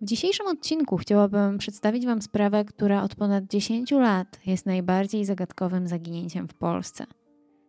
W 0.00 0.04
dzisiejszym 0.04 0.46
odcinku 0.46 0.96
chciałabym 0.96 1.58
przedstawić 1.58 2.06
Wam 2.06 2.22
sprawę, 2.22 2.64
która 2.64 3.02
od 3.02 3.14
ponad 3.14 3.44
10 3.44 3.90
lat 3.90 4.40
jest 4.46 4.66
najbardziej 4.66 5.24
zagadkowym 5.24 5.88
zaginięciem 5.88 6.48
w 6.48 6.54
Polsce. 6.54 7.06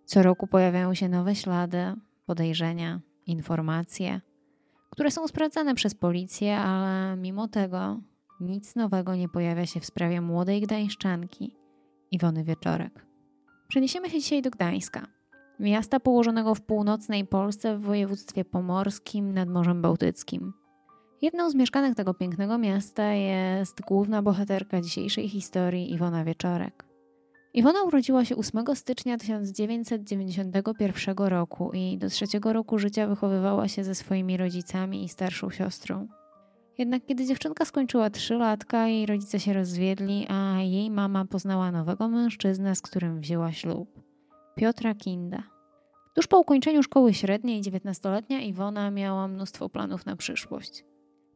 Co 0.05 0.23
roku 0.23 0.47
pojawiają 0.47 0.93
się 0.93 1.09
nowe 1.09 1.35
ślady, 1.35 1.93
podejrzenia, 2.25 2.99
informacje, 3.25 4.21
które 4.89 5.11
są 5.11 5.27
sprawdzane 5.27 5.75
przez 5.75 5.95
policję, 5.95 6.57
ale 6.57 7.17
mimo 7.17 7.47
tego 7.47 7.99
nic 8.39 8.75
nowego 8.75 9.15
nie 9.15 9.29
pojawia 9.29 9.65
się 9.65 9.79
w 9.79 9.85
sprawie 9.85 10.21
młodej 10.21 10.61
gdańszczanki 10.61 11.55
Iwony 12.11 12.43
Wieczorek. 12.43 13.05
Przeniesiemy 13.67 14.09
się 14.09 14.19
dzisiaj 14.19 14.41
do 14.41 14.49
Gdańska, 14.49 15.07
miasta 15.59 15.99
położonego 15.99 16.55
w 16.55 16.61
północnej 16.61 17.27
Polsce 17.27 17.77
w 17.77 17.81
województwie 17.81 18.45
pomorskim 18.45 19.33
nad 19.33 19.49
Morzem 19.49 19.81
Bałtyckim. 19.81 20.53
Jedną 21.21 21.49
z 21.49 21.55
mieszkanek 21.55 21.95
tego 21.95 22.13
pięknego 22.13 22.57
miasta 22.57 23.13
jest 23.13 23.81
główna 23.81 24.21
bohaterka 24.21 24.81
dzisiejszej 24.81 25.29
historii 25.29 25.93
Iwona 25.93 26.23
Wieczorek. 26.23 26.85
Iwona 27.53 27.83
urodziła 27.83 28.25
się 28.25 28.35
8 28.35 28.63
stycznia 28.75 29.17
1991 29.17 31.15
roku 31.17 31.71
i 31.73 31.97
do 31.97 32.09
trzeciego 32.09 32.53
roku 32.53 32.79
życia 32.79 33.07
wychowywała 33.07 33.67
się 33.67 33.83
ze 33.83 33.95
swoimi 33.95 34.37
rodzicami 34.37 35.03
i 35.03 35.09
starszą 35.09 35.49
siostrą. 35.49 36.07
Jednak 36.77 37.05
kiedy 37.05 37.25
dziewczynka 37.25 37.65
skończyła 37.65 38.09
3 38.09 38.33
latka, 38.35 38.87
jej 38.87 39.05
rodzice 39.05 39.39
się 39.39 39.53
rozwiedli, 39.53 40.25
a 40.29 40.61
jej 40.61 40.91
mama 40.91 41.25
poznała 41.25 41.71
nowego 41.71 42.07
mężczyznę, 42.07 42.75
z 42.75 42.81
którym 42.81 43.19
wzięła 43.19 43.51
ślub 43.51 44.01
Piotra 44.55 44.95
Kinda. 44.95 45.43
Tuż 46.15 46.27
po 46.27 46.39
ukończeniu 46.39 46.83
szkoły 46.83 47.13
średniej 47.13 47.61
19-letnia 47.61 48.41
Iwona 48.41 48.91
miała 48.91 49.27
mnóstwo 49.27 49.69
planów 49.69 50.05
na 50.05 50.15
przyszłość. 50.15 50.83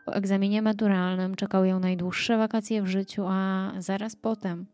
Po 0.06 0.16
egzaminie 0.16 0.62
maturalnym 0.62 1.36
czekały 1.36 1.68
ją 1.68 1.80
najdłuższe 1.80 2.38
wakacje 2.38 2.82
w 2.82 2.88
życiu, 2.88 3.26
a 3.28 3.72
zaraz 3.78 4.16
potem 4.16 4.66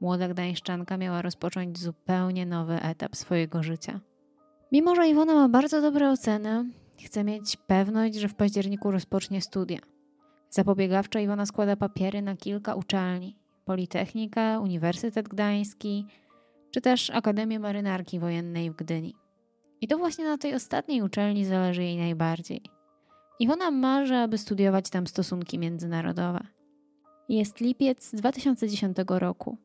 młoda 0.00 0.28
gdańszczanka 0.28 0.96
miała 0.96 1.22
rozpocząć 1.22 1.78
zupełnie 1.78 2.46
nowy 2.46 2.82
etap 2.82 3.16
swojego 3.16 3.62
życia. 3.62 4.00
Mimo, 4.72 4.94
że 4.94 5.08
Iwona 5.08 5.34
ma 5.34 5.48
bardzo 5.48 5.82
dobre 5.82 6.10
oceny, 6.10 6.64
chce 7.04 7.24
mieć 7.24 7.56
pewność, 7.56 8.14
że 8.14 8.28
w 8.28 8.34
październiku 8.34 8.90
rozpocznie 8.90 9.42
studia. 9.42 9.78
Zapobiegawczo 10.50 11.18
Iwona 11.18 11.46
składa 11.46 11.76
papiery 11.76 12.22
na 12.22 12.36
kilka 12.36 12.74
uczelni: 12.74 13.36
Politechnikę, 13.64 14.60
Uniwersytet 14.60 15.28
Gdański, 15.28 16.06
czy 16.70 16.80
też 16.80 17.10
Akademię 17.10 17.58
Marynarki 17.58 18.18
Wojennej 18.18 18.70
w 18.70 18.76
Gdyni. 18.76 19.14
I 19.80 19.88
to 19.88 19.98
właśnie 19.98 20.24
na 20.24 20.38
tej 20.38 20.54
ostatniej 20.54 21.02
uczelni 21.02 21.44
zależy 21.44 21.82
jej 21.82 21.96
najbardziej. 21.96 22.73
Iwona 23.38 23.70
marzy, 23.70 24.16
aby 24.16 24.38
studiować 24.38 24.90
tam 24.90 25.06
stosunki 25.06 25.58
międzynarodowe. 25.58 26.40
Jest 27.28 27.60
lipiec 27.60 28.14
2010 28.14 28.96
roku. 29.08 29.58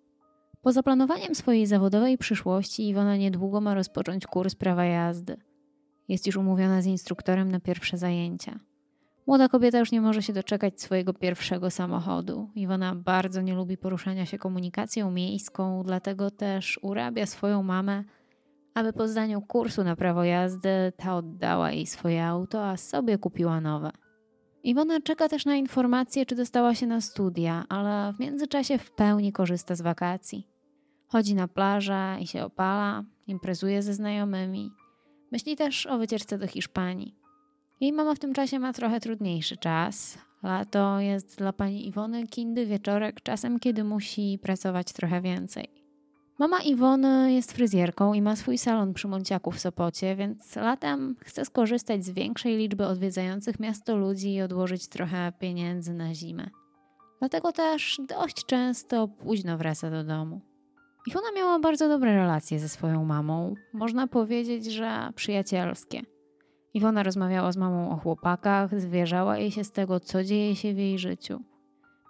Po 0.62 0.72
zaplanowaniu 0.72 1.36
swojej 1.36 1.66
zawodowej 1.66 2.18
przyszłości 2.18 2.88
Iwona 2.88 3.18
niedługo 3.18 3.62
ma 3.62 3.74
rozpocząć 3.74 4.28
kurs 4.28 4.56
prawa 4.56 4.86
jazdy. 4.86 5.38
Jest 6.08 6.28
już 6.28 6.36
umówiona 6.36 6.82
z 6.82 6.86
instruktorem 6.86 7.52
na 7.52 7.60
pierwsze 7.60 7.98
zajęcia. 7.98 8.60
Młoda 9.28 9.50
kobieta 9.50 9.80
już 9.80 9.92
nie 9.92 10.02
może 10.02 10.22
się 10.22 10.34
doczekać 10.34 10.82
swojego 10.82 11.14
pierwszego 11.14 11.72
samochodu. 11.72 12.50
Iwona 12.56 12.96
bardzo 12.96 13.42
nie 13.42 13.54
lubi 13.54 13.78
poruszania 13.78 14.26
się 14.26 14.38
komunikacją 14.38 15.12
miejską, 15.12 15.84
dlatego 15.86 16.32
też 16.32 16.80
urabia 16.82 17.26
swoją 17.26 17.64
mamę, 17.64 18.04
aby 18.80 18.94
po 18.94 19.08
zdaniu 19.08 19.42
kursu 19.42 19.84
na 19.84 19.96
prawo 19.96 20.24
jazdy 20.24 20.94
ta 20.98 21.16
oddała 21.16 21.72
jej 21.72 21.86
swoje 21.86 22.26
auto, 22.26 22.66
a 22.66 22.78
sobie 22.78 23.18
kupiła 23.18 23.62
nowe. 23.62 23.92
Iwona 24.64 25.02
czeka 25.02 25.30
też 25.30 25.46
na 25.46 25.56
informację, 25.56 26.26
czy 26.26 26.36
dostała 26.36 26.76
się 26.76 26.88
na 26.88 27.02
studia, 27.02 27.66
ale 27.70 28.14
w 28.14 28.20
międzyczasie 28.20 28.78
w 28.78 28.92
pełni 28.92 29.32
korzysta 29.32 29.76
z 29.76 29.82
wakacji. 29.82 30.48
Chodzi 31.08 31.36
na 31.36 31.48
plażę 31.48 32.18
i 32.22 32.28
się 32.28 32.46
opala, 32.46 33.04
imprezuje 33.28 33.82
ze 33.82 33.94
znajomymi. 33.94 34.72
Myśli 35.32 35.56
też 35.56 35.86
o 35.86 35.98
wycieczce 35.98 36.38
do 36.38 36.48
Hiszpanii. 36.48 37.16
Jej 37.82 37.94
mama 37.94 38.16
w 38.16 38.20
tym 38.20 38.34
czasie 38.34 38.60
ma 38.60 38.74
trochę 38.74 39.00
trudniejszy 39.00 39.58
czas. 39.58 40.18
Lato 40.44 41.00
jest 41.00 41.38
dla 41.38 41.54
pani 41.54 41.88
Iwony 41.88 42.28
Kindy 42.28 42.66
wieczorek 42.66 43.22
czasem, 43.22 43.60
kiedy 43.60 43.84
musi 43.84 44.40
pracować 44.42 44.94
trochę 44.94 45.22
więcej. 45.22 45.79
Mama 46.40 46.60
Iwony 46.62 47.34
jest 47.34 47.52
fryzjerką 47.52 48.14
i 48.14 48.22
ma 48.22 48.36
swój 48.36 48.58
salon 48.58 48.94
przy 48.94 49.08
Monciaku 49.08 49.52
w 49.52 49.60
Sopocie, 49.60 50.16
więc 50.16 50.56
latem 50.56 51.16
chce 51.20 51.46
skorzystać 51.46 52.06
z 52.06 52.10
większej 52.10 52.58
liczby 52.58 52.86
odwiedzających 52.86 53.60
miasto 53.60 53.98
ludzi 53.98 54.34
i 54.34 54.42
odłożyć 54.42 54.88
trochę 54.88 55.34
pieniędzy 55.40 55.94
na 55.94 56.14
zimę. 56.14 56.50
Dlatego 57.20 57.52
też 57.52 58.02
dość 58.08 58.46
często 58.46 59.08
późno 59.08 59.58
wraca 59.58 59.90
do 59.90 60.04
domu. 60.04 60.42
Iwona 61.08 61.28
miała 61.36 61.60
bardzo 61.60 61.90
dobre 61.90 62.16
relacje 62.16 62.60
ze 62.60 62.70
swoją 62.70 63.06
mamą, 63.06 63.54
można 63.74 64.08
powiedzieć, 64.08 64.66
że 64.66 65.10
przyjacielskie. 65.16 66.02
Iwona 66.74 67.04
rozmawiała 67.04 67.52
z 67.52 67.58
mamą 67.58 67.92
o 67.92 67.96
chłopakach, 67.96 68.82
zwierzała 68.82 69.38
jej 69.38 69.52
się 69.52 69.64
z 69.64 69.72
tego, 69.72 70.00
co 70.00 70.24
dzieje 70.24 70.56
się 70.56 70.74
w 70.74 70.78
jej 70.78 71.00
życiu. 71.00 71.40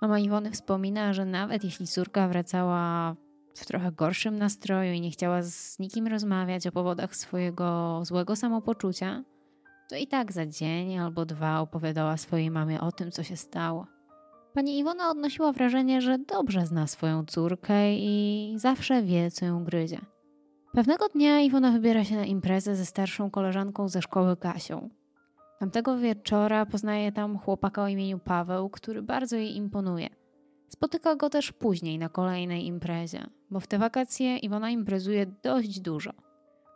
Mama 0.01 0.19
Iwony 0.19 0.51
wspomina, 0.51 1.13
że 1.13 1.25
nawet 1.25 1.63
jeśli 1.63 1.87
córka 1.87 2.27
wracała 2.27 3.15
w 3.59 3.65
trochę 3.65 3.91
gorszym 3.91 4.37
nastroju 4.37 4.93
i 4.93 5.01
nie 5.01 5.11
chciała 5.11 5.41
z 5.41 5.79
nikim 5.79 6.07
rozmawiać 6.07 6.67
o 6.67 6.71
powodach 6.71 7.15
swojego 7.15 7.99
złego 8.03 8.35
samopoczucia, 8.35 9.23
to 9.89 9.95
i 9.95 10.07
tak 10.07 10.31
za 10.31 10.45
dzień 10.45 10.97
albo 10.97 11.25
dwa 11.25 11.59
opowiadała 11.59 12.17
swojej 12.17 12.51
mamie 12.51 12.81
o 12.81 12.91
tym, 12.91 13.11
co 13.11 13.23
się 13.23 13.37
stało. 13.37 13.87
Pani 14.53 14.79
Iwona 14.79 15.09
odnosiła 15.09 15.51
wrażenie, 15.51 16.01
że 16.01 16.17
dobrze 16.17 16.65
zna 16.65 16.87
swoją 16.87 17.25
córkę 17.25 17.95
i 17.95 18.53
zawsze 18.57 19.03
wie, 19.03 19.31
co 19.31 19.45
ją 19.45 19.63
gryzie. 19.63 19.99
Pewnego 20.73 21.07
dnia 21.07 21.41
Iwona 21.41 21.71
wybiera 21.71 22.03
się 22.03 22.15
na 22.15 22.25
imprezę 22.25 22.75
ze 22.75 22.85
starszą 22.85 23.31
koleżanką 23.31 23.87
ze 23.87 24.01
szkoły 24.01 24.37
Kasią. 24.37 24.89
Tamtego 25.59 25.97
wieczora 25.97 26.65
poznaje 26.65 27.11
tam 27.11 27.37
chłopaka 27.37 27.83
o 27.83 27.87
imieniu 27.87 28.19
Paweł, 28.19 28.69
który 28.69 29.01
bardzo 29.01 29.35
jej 29.35 29.55
imponuje. 29.55 30.18
Spotyka 30.69 31.15
go 31.15 31.29
też 31.29 31.51
później 31.51 31.99
na 31.99 32.09
kolejnej 32.09 32.65
imprezie, 32.65 33.27
bo 33.49 33.59
w 33.59 33.67
te 33.67 33.77
wakacje 33.77 34.37
Iwona 34.37 34.69
imprezuje 34.69 35.25
dość 35.43 35.79
dużo. 35.79 36.11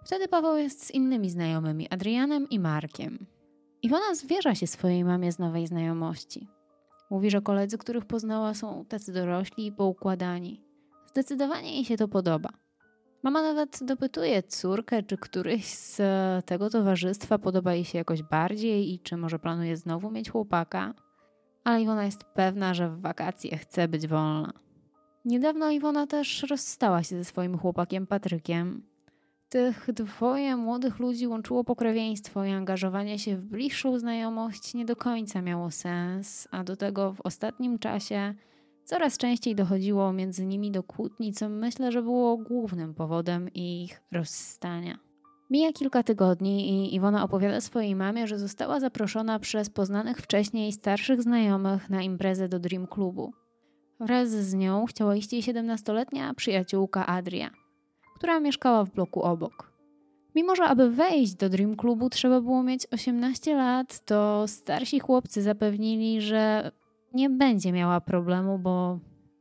Wtedy 0.05 0.27
Paweł 0.27 0.57
jest 0.57 0.85
z 0.85 0.91
innymi 0.91 1.29
znajomymi, 1.29 1.89
Adrianem 1.89 2.49
i 2.49 2.59
Markiem. 2.59 3.25
Iwona 3.81 4.15
zwierza 4.15 4.55
się 4.55 4.67
swojej 4.67 5.03
mamie 5.03 5.31
z 5.31 5.39
nowej 5.39 5.67
znajomości. 5.67 6.47
Mówi, 7.09 7.29
że 7.29 7.41
koledzy, 7.41 7.77
których 7.77 8.05
poznała, 8.05 8.53
są 8.53 8.85
tacy 8.85 9.13
dorośli 9.13 9.65
i 9.65 9.71
poukładani. 9.71 10.61
Zdecydowanie 11.05 11.75
jej 11.75 11.85
się 11.85 11.97
to 11.97 12.07
podoba. 12.07 12.49
Mama 13.23 13.41
nawet 13.41 13.79
dopytuje 13.83 14.43
córkę, 14.43 15.03
czy 15.03 15.17
któryś 15.17 15.65
z 15.65 16.01
tego 16.45 16.69
towarzystwa 16.69 17.37
podoba 17.37 17.73
jej 17.73 17.85
się 17.85 17.97
jakoś 17.97 18.23
bardziej 18.23 18.93
i 18.93 18.99
czy 18.99 19.17
może 19.17 19.39
planuje 19.39 19.77
znowu 19.77 20.11
mieć 20.11 20.29
chłopaka 20.29 20.93
ale 21.63 21.81
Iwona 21.81 22.05
jest 22.05 22.23
pewna, 22.23 22.73
że 22.73 22.89
w 22.89 23.01
wakacje 23.01 23.57
chce 23.57 23.87
być 23.87 24.07
wolna. 24.07 24.53
Niedawno 25.25 25.71
Iwona 25.71 26.07
też 26.07 26.43
rozstała 26.49 27.03
się 27.03 27.17
ze 27.17 27.25
swoim 27.25 27.57
chłopakiem 27.57 28.07
Patrykiem. 28.07 28.83
Tych 29.49 29.93
dwoje 29.93 30.55
młodych 30.55 30.99
ludzi 30.99 31.27
łączyło 31.27 31.63
pokrewieństwo 31.63 32.45
i 32.45 32.51
angażowanie 32.51 33.19
się 33.19 33.37
w 33.37 33.45
bliższą 33.45 33.99
znajomość 33.99 34.73
nie 34.73 34.85
do 34.85 34.95
końca 34.95 35.41
miało 35.41 35.71
sens, 35.71 36.47
a 36.51 36.63
do 36.63 36.75
tego 36.75 37.13
w 37.13 37.21
ostatnim 37.21 37.79
czasie 37.79 38.33
coraz 38.83 39.17
częściej 39.17 39.55
dochodziło 39.55 40.13
między 40.13 40.45
nimi 40.45 40.71
do 40.71 40.83
kłótni, 40.83 41.33
co 41.33 41.49
myślę, 41.49 41.91
że 41.91 42.01
było 42.01 42.37
głównym 42.37 42.93
powodem 42.93 43.49
ich 43.53 44.01
rozstania. 44.11 45.12
Mija 45.49 45.73
kilka 45.73 46.03
tygodni 46.03 46.69
i 46.69 46.95
Iwona 46.95 47.23
opowiada 47.23 47.61
swojej 47.61 47.95
mamie, 47.95 48.27
że 48.27 48.39
została 48.39 48.79
zaproszona 48.79 49.39
przez 49.39 49.69
poznanych 49.69 50.17
wcześniej 50.17 50.71
starszych 50.71 51.21
znajomych 51.21 51.89
na 51.89 52.01
imprezę 52.01 52.49
do 52.49 52.59
Dream 52.59 52.87
Clubu. 52.87 53.33
Wraz 53.99 54.29
z 54.29 54.53
nią 54.53 54.85
chciała 54.85 55.15
iść 55.15 55.33
jej 55.33 55.41
17-letnia 55.41 56.33
przyjaciółka 56.33 57.05
Adria, 57.05 57.49
która 58.15 58.39
mieszkała 58.39 58.85
w 58.85 58.91
bloku 58.91 59.21
obok. 59.21 59.73
Mimo, 60.35 60.55
że 60.55 60.63
aby 60.63 60.89
wejść 60.89 61.35
do 61.35 61.49
Dream 61.49 61.75
Clubu 61.75 62.09
trzeba 62.09 62.41
było 62.41 62.63
mieć 62.63 62.87
18 62.91 63.55
lat, 63.55 64.05
to 64.05 64.47
starsi 64.47 64.99
chłopcy 64.99 65.41
zapewnili, 65.41 66.21
że 66.21 66.71
nie 67.13 67.29
będzie 67.29 67.71
miała 67.71 68.01
problemu, 68.01 68.59
bo 68.59 68.99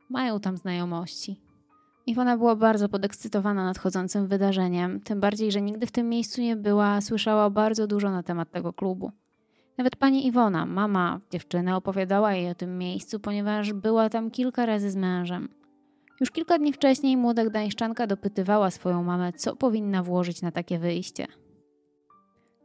mają 0.09 0.39
tam 0.39 0.57
znajomości. 0.57 1.42
Iwona 2.05 2.37
była 2.37 2.55
bardzo 2.55 2.89
podekscytowana 2.89 3.65
nadchodzącym 3.65 4.27
wydarzeniem, 4.27 5.01
tym 5.01 5.19
bardziej, 5.19 5.51
że 5.51 5.61
nigdy 5.61 5.87
w 5.87 5.91
tym 5.91 6.09
miejscu 6.09 6.41
nie 6.41 6.55
była, 6.55 7.01
słyszała 7.01 7.49
bardzo 7.49 7.87
dużo 7.87 8.11
na 8.11 8.23
temat 8.23 8.51
tego 8.51 8.73
klubu. 8.73 9.11
Nawet 9.77 9.95
pani 9.95 10.27
Iwona, 10.27 10.65
mama 10.65 11.19
dziewczyny, 11.31 11.75
opowiadała 11.75 12.33
jej 12.33 12.49
o 12.49 12.55
tym 12.55 12.77
miejscu, 12.77 13.19
ponieważ 13.19 13.73
była 13.73 14.09
tam 14.09 14.31
kilka 14.31 14.65
razy 14.65 14.91
z 14.91 14.95
mężem. 14.95 15.49
Już 16.19 16.31
kilka 16.31 16.57
dni 16.57 16.73
wcześniej 16.73 17.17
młoda 17.17 17.45
gdańszczanka 17.45 18.07
dopytywała 18.07 18.71
swoją 18.71 19.03
mamę, 19.03 19.33
co 19.33 19.55
powinna 19.55 20.03
włożyć 20.03 20.41
na 20.41 20.51
takie 20.51 20.79
wyjście. 20.79 21.27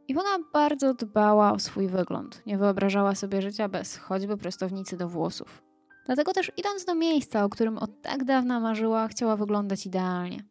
Iwona 0.07 0.29
bardzo 0.53 0.93
dbała 0.93 1.53
o 1.53 1.59
swój 1.59 1.87
wygląd. 1.87 2.41
Nie 2.45 2.57
wyobrażała 2.57 3.15
sobie 3.15 3.41
życia 3.41 3.69
bez 3.69 3.97
choćby 3.97 4.37
prostownicy 4.37 4.97
do 4.97 5.09
włosów. 5.09 5.68
Dlatego 6.09 6.33
też 6.33 6.51
idąc 6.57 6.85
do 6.85 6.95
miejsca, 6.95 7.43
o 7.43 7.49
którym 7.49 7.77
od 7.77 8.01
tak 8.01 8.23
dawna 8.23 8.59
marzyła, 8.59 9.07
chciała 9.07 9.35
wyglądać 9.35 9.85
idealnie. 9.85 10.43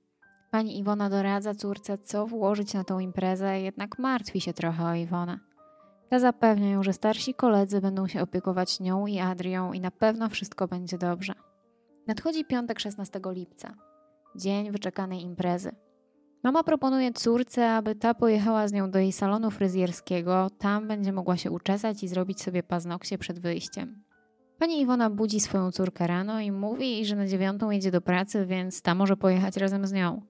Pani 0.51 0.79
Iwona 0.79 1.11
doradza 1.11 1.55
córce, 1.55 1.99
co 1.99 2.27
włożyć 2.27 2.75
na 2.75 2.85
tą 2.85 2.99
imprezę, 2.99 3.61
jednak 3.61 3.99
martwi 3.99 4.41
się 4.41 4.53
trochę 4.53 4.85
o 4.85 4.95
Iwonę. 4.95 5.39
Ta 6.11 6.19
zapewnia 6.19 6.71
ją, 6.71 6.83
że 6.83 6.93
starsi 6.93 7.35
koledzy 7.35 7.81
będą 7.81 8.07
się 8.09 8.23
opiekować 8.23 8.81
nią 8.81 9.07
i 9.07 9.19
Adrią 9.19 9.73
i 9.73 9.81
na 9.81 9.91
pewno 9.91 10.29
wszystko 10.29 10.69
będzie 10.69 10.99
dobrze. 10.99 11.33
Nadchodzi 12.07 12.45
piątek 12.45 12.81
16 12.81 13.21
lipca, 13.25 13.75
dzień 14.37 14.71
wyczekanej 14.71 15.23
imprezy. 15.23 15.73
Mama 16.43 16.63
proponuje 16.63 17.13
córce, 17.13 17.71
aby 17.71 17.95
ta 17.95 18.15
pojechała 18.15 18.69
z 18.69 18.73
nią 18.73 18.91
do 18.91 18.99
jej 18.99 19.13
salonu 19.13 19.51
fryzjerskiego. 19.51 20.51
Tam 20.59 20.89
będzie 20.89 21.13
mogła 21.13 21.37
się 21.37 21.51
uczesać 21.51 22.03
i 22.03 22.09
zrobić 22.09 22.43
sobie 22.43 22.63
paznokcie 22.63 23.19
przed 23.19 23.39
wyjściem. 23.39 24.08
Pani 24.59 24.81
Iwona 24.81 25.11
budzi 25.11 25.41
swoją 25.41 25.73
córkę 25.73 26.07
rano 26.07 26.41
i 26.41 26.53
mówi 26.53 27.05
że 27.05 27.17
na 27.17 27.27
dziewiątą 27.27 27.71
jedzie 27.71 27.91
do 27.91 28.01
pracy, 28.01 28.47
więc 28.47 28.83
ta 28.83 28.95
może 28.95 29.17
pojechać 29.17 29.57
razem 29.57 29.87
z 29.87 29.93
nią. 29.93 30.23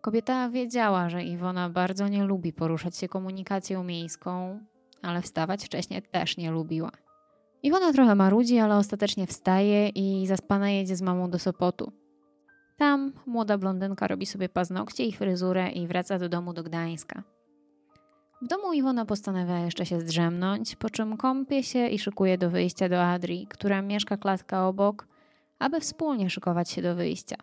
Kobieta 0.00 0.48
wiedziała, 0.48 1.08
że 1.08 1.24
Iwona 1.24 1.70
bardzo 1.70 2.08
nie 2.08 2.24
lubi 2.24 2.52
poruszać 2.52 2.96
się 2.96 3.08
komunikacją 3.08 3.84
miejską, 3.84 4.60
ale 5.02 5.22
wstawać 5.22 5.64
wcześniej 5.64 6.02
też 6.02 6.36
nie 6.36 6.50
lubiła. 6.50 6.90
Iwona 7.62 7.92
trochę 7.92 8.14
marudzi, 8.14 8.58
ale 8.58 8.76
ostatecznie 8.76 9.26
wstaje 9.26 9.88
i 9.88 10.26
zaspana 10.26 10.70
jedzie 10.70 10.96
z 10.96 11.02
mamą 11.02 11.30
do 11.30 11.38
Sopotu. 11.38 11.92
Tam 12.76 13.12
młoda 13.26 13.58
blondynka 13.58 14.06
robi 14.08 14.26
sobie 14.26 14.48
paznokcie 14.48 15.04
i 15.04 15.12
fryzurę 15.12 15.70
i 15.70 15.86
wraca 15.86 16.18
do 16.18 16.28
domu 16.28 16.52
do 16.52 16.62
Gdańska. 16.62 17.22
W 18.42 18.46
domu 18.46 18.72
Iwona 18.72 19.04
postanawia 19.04 19.58
jeszcze 19.58 19.86
się 19.86 20.00
zdrzemnąć, 20.00 20.76
po 20.76 20.90
czym 20.90 21.16
kąpie 21.16 21.62
się 21.62 21.88
i 21.88 21.98
szykuje 21.98 22.38
do 22.38 22.50
wyjścia 22.50 22.88
do 22.88 23.02
Adri, 23.02 23.46
która 23.50 23.82
mieszka 23.82 24.16
klatka 24.16 24.68
obok, 24.68 25.06
aby 25.58 25.80
wspólnie 25.80 26.30
szykować 26.30 26.70
się 26.70 26.82
do 26.82 26.94
wyjścia. 26.94 27.36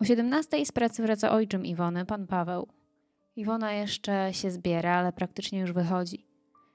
O 0.00 0.04
17 0.04 0.66
z 0.66 0.72
pracy 0.72 1.02
wraca 1.02 1.30
ojczym 1.30 1.66
Iwony, 1.66 2.06
pan 2.06 2.26
Paweł. 2.26 2.68
Iwona 3.36 3.72
jeszcze 3.72 4.28
się 4.32 4.50
zbiera, 4.50 4.96
ale 4.96 5.12
praktycznie 5.12 5.60
już 5.60 5.72
wychodzi. 5.72 6.26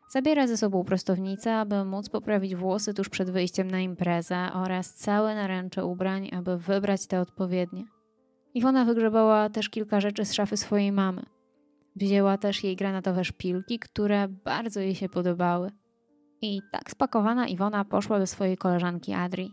Zabiera 0.09 0.48
ze 0.48 0.57
sobą 0.57 0.83
prostownicę, 0.83 1.56
aby 1.56 1.86
móc 1.86 2.09
poprawić 2.09 2.56
włosy 2.56 2.94
tuż 2.94 3.09
przed 3.09 3.30
wyjściem 3.30 3.71
na 3.71 3.80
imprezę 3.80 4.50
oraz 4.53 4.94
całe 4.94 5.36
naręcze 5.36 5.86
ubrań, 5.86 6.30
aby 6.33 6.57
wybrać 6.57 7.07
te 7.07 7.21
odpowiednie. 7.21 7.83
Iwona 8.53 8.86
wygrzebała 8.86 9.50
też 9.50 9.69
kilka 9.69 10.01
rzeczy 10.01 10.25
z 10.25 10.33
szafy 10.33 10.57
swojej 10.57 10.92
mamy. 10.92 11.25
Wzięła 11.95 12.38
też 12.38 12.63
jej 12.63 12.75
granatowe 12.75 13.25
szpilki, 13.25 13.79
które 13.79 14.27
bardzo 14.27 14.79
jej 14.79 14.95
się 14.95 15.09
podobały. 15.09 15.71
I 16.41 16.61
tak 16.71 16.91
spakowana 16.91 17.47
Iwona 17.47 17.85
poszła 17.85 18.19
do 18.19 18.27
swojej 18.27 18.57
koleżanki 18.57 19.13
Adri. 19.13 19.51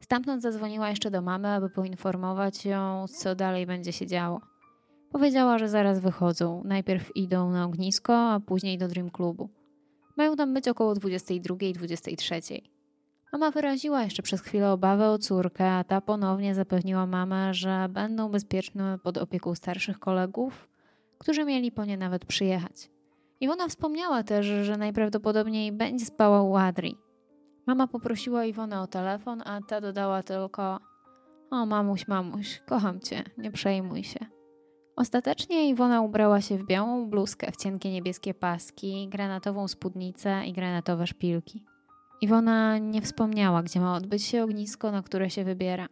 Stamtąd 0.00 0.42
zadzwoniła 0.42 0.90
jeszcze 0.90 1.10
do 1.10 1.22
mamy, 1.22 1.48
aby 1.48 1.70
poinformować 1.70 2.64
ją, 2.64 3.04
co 3.08 3.34
dalej 3.34 3.66
będzie 3.66 3.92
się 3.92 4.06
działo. 4.06 4.40
Powiedziała, 5.12 5.58
że 5.58 5.68
zaraz 5.68 6.00
wychodzą. 6.00 6.62
Najpierw 6.64 7.16
idą 7.16 7.50
na 7.50 7.64
ognisko, 7.64 8.32
a 8.32 8.40
później 8.40 8.78
do 8.78 8.88
Dream 8.88 9.10
Clubu. 9.10 9.50
Mają 10.16 10.36
tam 10.36 10.54
być 10.54 10.68
około 10.68 10.94
22 10.94 11.56
i 11.60 11.72
23. 11.72 12.40
Mama 13.32 13.50
wyraziła 13.50 14.02
jeszcze 14.02 14.22
przez 14.22 14.40
chwilę 14.40 14.72
obawę 14.72 15.10
o 15.10 15.18
córkę, 15.18 15.70
a 15.70 15.84
ta 15.84 16.00
ponownie 16.00 16.54
zapewniła 16.54 17.06
mamę, 17.06 17.54
że 17.54 17.88
będą 17.90 18.28
bezpieczne 18.28 18.98
pod 18.98 19.18
opieką 19.18 19.54
starszych 19.54 19.98
kolegów, 19.98 20.68
którzy 21.18 21.44
mieli 21.44 21.72
po 21.72 21.84
nie 21.84 21.96
nawet 21.96 22.24
przyjechać. 22.24 22.90
Iwona 23.40 23.68
wspomniała 23.68 24.22
też, 24.22 24.46
że 24.46 24.76
najprawdopodobniej 24.76 25.72
będzie 25.72 26.04
spała 26.04 26.42
u 26.42 26.56
Adri. 26.56 26.96
Mama 27.66 27.86
poprosiła 27.86 28.44
Iwonę 28.44 28.80
o 28.80 28.86
telefon, 28.86 29.42
a 29.46 29.60
ta 29.68 29.80
dodała 29.80 30.22
tylko: 30.22 30.80
O, 31.50 31.66
mamuś, 31.66 32.08
mamuś, 32.08 32.62
kocham 32.66 33.00
cię, 33.00 33.24
nie 33.38 33.50
przejmuj 33.50 34.04
się. 34.04 34.26
Ostatecznie 34.96 35.68
Iwona 35.68 36.02
ubrała 36.02 36.40
się 36.40 36.58
w 36.58 36.66
białą 36.66 37.10
bluzkę, 37.10 37.52
w 37.52 37.56
cienkie 37.56 37.92
niebieskie 37.92 38.34
paski, 38.34 39.08
granatową 39.08 39.68
spódnicę 39.68 40.46
i 40.46 40.52
granatowe 40.52 41.06
szpilki. 41.06 41.64
Iwona 42.20 42.78
nie 42.78 43.02
wspomniała, 43.02 43.62
gdzie 43.62 43.80
ma 43.80 43.96
odbyć 43.96 44.22
się 44.22 44.42
ognisko, 44.44 44.92
na 44.92 45.02
które 45.02 45.30
się 45.30 45.44
wybiera. 45.44 45.88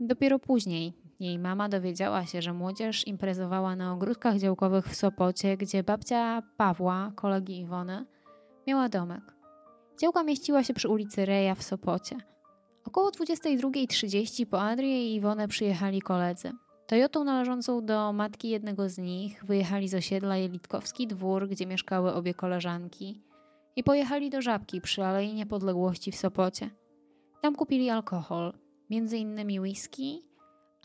Dopiero 0.00 0.38
później 0.38 0.92
jej 1.20 1.38
mama 1.38 1.68
dowiedziała 1.68 2.26
się, 2.26 2.42
że 2.42 2.52
młodzież 2.52 3.06
imprezowała 3.06 3.76
na 3.76 3.92
ogródkach 3.92 4.38
działkowych 4.38 4.88
w 4.88 4.94
Sopocie, 4.94 5.56
gdzie 5.56 5.82
babcia 5.82 6.42
Pawła, 6.56 7.12
kolegi 7.16 7.60
Iwony, 7.60 8.06
miała 8.66 8.88
domek. 8.88 9.34
Działka 10.00 10.22
mieściła 10.22 10.62
się 10.64 10.74
przy 10.74 10.88
ulicy 10.88 11.26
Reja 11.26 11.54
w 11.54 11.62
Sopocie. 11.62 12.16
Około 12.84 13.10
22.30 13.10 14.46
po 14.46 14.62
Adrię 14.62 15.06
i 15.06 15.14
Iwonę 15.14 15.48
przyjechali 15.48 16.02
koledzy. 16.02 16.52
Toyotą 16.86 17.24
należącą 17.24 17.86
do 17.86 18.12
matki 18.12 18.48
jednego 18.48 18.88
z 18.88 18.98
nich 18.98 19.44
wyjechali 19.44 19.88
z 19.88 19.94
osiedla 19.94 20.36
Jelitkowski 20.36 21.06
Dwór, 21.06 21.48
gdzie 21.48 21.66
mieszkały 21.66 22.14
obie 22.14 22.34
koleżanki 22.34 23.22
i 23.76 23.84
pojechali 23.84 24.30
do 24.30 24.42
Żabki 24.42 24.80
przy 24.80 25.04
Alei 25.04 25.34
Niepodległości 25.34 26.12
w 26.12 26.16
Sopocie. 26.16 26.70
Tam 27.40 27.54
kupili 27.54 27.90
alkohol, 27.90 28.52
między 28.90 29.18
innymi 29.18 29.60
whisky, 29.60 30.22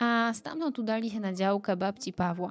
a 0.00 0.32
stamtąd 0.34 0.78
udali 0.78 1.10
się 1.10 1.20
na 1.20 1.32
działkę 1.32 1.76
babci 1.76 2.12
Pawła. 2.12 2.50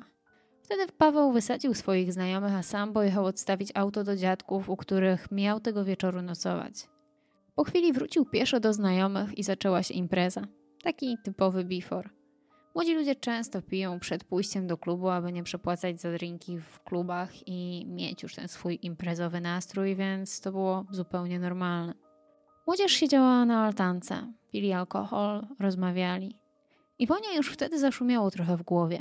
Wtedy 0.63 0.92
Paweł 0.98 1.31
wysadził 1.31 1.74
swoich 1.74 2.13
znajomych, 2.13 2.54
a 2.54 2.63
sam 2.63 2.94
pojechał 2.94 3.25
odstawić 3.25 3.72
auto 3.75 4.04
do 4.04 4.16
dziadków, 4.16 4.69
u 4.69 4.78
których 4.78 5.31
miał 5.31 5.60
tego 5.60 5.86
wieczoru 5.86 6.22
nocować. 6.22 6.74
Po 7.56 7.63
chwili 7.63 7.94
wrócił 7.94 8.25
pieszo 8.25 8.60
do 8.60 8.74
znajomych 8.74 9.38
i 9.38 9.44
zaczęła 9.44 9.83
się 9.83 9.94
impreza. 9.94 10.42
Taki 10.83 11.18
typowy 11.24 11.64
before. 11.64 12.09
Młodzi 12.76 12.95
ludzie 12.95 13.16
często 13.16 13.62
piją 13.62 14.00
przed 14.00 14.24
pójściem 14.24 14.68
do 14.68 14.78
klubu, 14.78 15.09
aby 15.09 15.31
nie 15.31 15.44
przepłacać 15.44 16.02
za 16.02 16.12
drinki 16.12 16.59
w 16.59 16.80
klubach 16.80 17.47
i 17.47 17.85
mieć 17.88 18.24
już 18.24 18.35
ten 18.35 18.47
swój 18.47 18.80
imprezowy 18.81 19.42
nastrój, 19.42 19.95
więc 19.95 20.42
to 20.42 20.52
było 20.52 20.85
zupełnie 20.92 21.40
normalne. 21.40 21.94
Młodzież 22.68 22.92
siedziała 22.92 23.45
na 23.45 23.66
altance, 23.66 24.33
pili 24.52 24.74
alkohol, 24.74 25.47
rozmawiali. 25.59 26.39
Iwonia 27.00 27.34
już 27.38 27.52
wtedy 27.52 27.80
zaszumiało 27.80 28.32
trochę 28.32 28.58
w 28.58 28.64
głowie. 28.64 29.00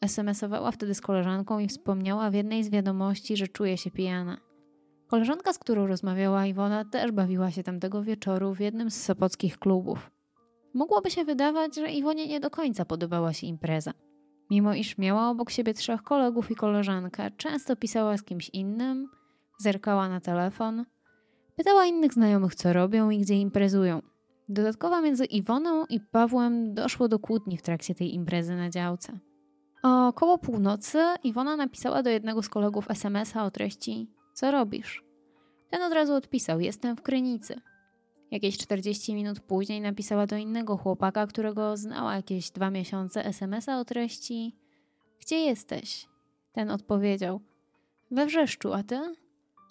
SMS-owała 0.00 0.70
wtedy 0.70 0.94
z 0.94 1.00
koleżanką 1.00 1.58
i 1.58 1.68
wspomniała 1.68 2.30
w 2.30 2.34
jednej 2.34 2.64
z 2.64 2.70
wiadomości, 2.70 3.36
że 3.36 3.48
czuje 3.48 3.78
się 3.78 3.90
pijana. 3.90 4.38
Koleżanka, 5.06 5.52
z 5.52 5.58
którą 5.58 5.86
rozmawiała 5.86 6.46
Iwona, 6.46 6.84
też 6.84 7.12
bawiła 7.12 7.50
się 7.50 7.62
tamtego 7.62 8.02
wieczoru 8.02 8.54
w 8.54 8.60
jednym 8.60 8.90
z 8.90 9.02
sopockich 9.02 9.58
klubów. 9.58 10.10
Mogłoby 10.74 11.10
się 11.10 11.24
wydawać, 11.24 11.74
że 11.74 11.90
Iwonie 11.90 12.26
nie 12.26 12.40
do 12.40 12.50
końca 12.50 12.84
podobała 12.84 13.32
się 13.32 13.46
impreza. 13.46 13.92
Mimo 14.50 14.74
iż 14.74 14.98
miała 14.98 15.30
obok 15.30 15.50
siebie 15.50 15.74
trzech 15.74 16.02
kolegów 16.02 16.50
i 16.50 16.54
koleżankę, 16.54 17.30
często 17.30 17.76
pisała 17.76 18.16
z 18.16 18.22
kimś 18.22 18.48
innym, 18.48 19.08
zerkała 19.58 20.08
na 20.08 20.20
telefon, 20.20 20.84
pytała 21.56 21.86
innych 21.86 22.12
znajomych, 22.12 22.54
co 22.54 22.72
robią 22.72 23.10
i 23.10 23.18
gdzie 23.18 23.34
imprezują. 23.34 24.02
Dodatkowo 24.52 25.00
między 25.00 25.24
Iwoną 25.24 25.86
i 25.86 26.00
Pawłem 26.00 26.74
doszło 26.74 27.08
do 27.08 27.18
kłótni 27.18 27.56
w 27.58 27.62
trakcie 27.62 27.94
tej 27.94 28.14
imprezy 28.14 28.56
na 28.56 28.70
działce. 28.70 29.18
Około 29.82 30.38
północy 30.38 30.98
Iwona 31.24 31.56
napisała 31.56 32.02
do 32.02 32.10
jednego 32.10 32.42
z 32.42 32.48
kolegów 32.48 32.90
SMS-a 32.90 33.44
o 33.44 33.50
treści: 33.50 34.10
Co 34.34 34.50
robisz? 34.50 35.04
Ten 35.70 35.82
od 35.82 35.92
razu 35.92 36.14
odpisał: 36.14 36.60
Jestem 36.60 36.96
w 36.96 37.02
Krynicy. 37.02 37.60
Jakieś 38.30 38.58
40 38.58 39.14
minut 39.14 39.40
później 39.40 39.80
napisała 39.80 40.26
do 40.26 40.36
innego 40.36 40.76
chłopaka, 40.76 41.26
którego 41.26 41.76
znała 41.76 42.16
jakieś 42.16 42.50
dwa 42.50 42.70
miesiące, 42.70 43.24
SMS-a 43.24 43.80
o 43.80 43.84
treści: 43.84 44.56
Gdzie 45.20 45.36
jesteś? 45.36 46.06
Ten 46.52 46.70
odpowiedział: 46.70 47.40
We 48.10 48.26
wrzeszczu, 48.26 48.72
a 48.72 48.82
ty? 48.82 49.00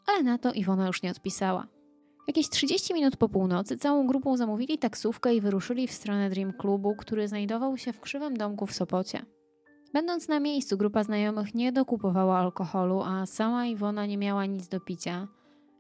Ale 0.08 0.24
na 0.24 0.38
to 0.38 0.54
Iwona 0.54 0.88
już 0.88 1.04
nie 1.04 1.12
odpisała. 1.12 1.79
Jakieś 2.30 2.50
30 2.50 2.94
minut 2.94 3.18
po 3.18 3.30
północy 3.30 3.78
całą 3.78 4.08
grupą 4.08 4.38
zamówili 4.38 4.78
taksówkę 4.78 5.36
i 5.36 5.42
wyruszyli 5.42 5.88
w 5.88 5.92
stronę 5.92 6.30
Dream 6.30 6.54
Clubu, 6.54 6.96
który 6.96 7.28
znajdował 7.28 7.78
się 7.78 7.94
w 7.94 8.00
krzywym 8.00 8.38
domku 8.38 8.66
w 8.66 8.74
Sopocie. 8.74 9.26
Będąc 9.94 10.28
na 10.28 10.40
miejscu, 10.40 10.78
grupa 10.78 11.04
znajomych 11.04 11.56
nie 11.56 11.72
dokupowała 11.72 12.38
alkoholu, 12.38 13.02
a 13.02 13.26
sama 13.26 13.66
Iwona 13.66 14.06
nie 14.06 14.18
miała 14.18 14.46
nic 14.46 14.68
do 14.68 14.80
picia, 14.80 15.28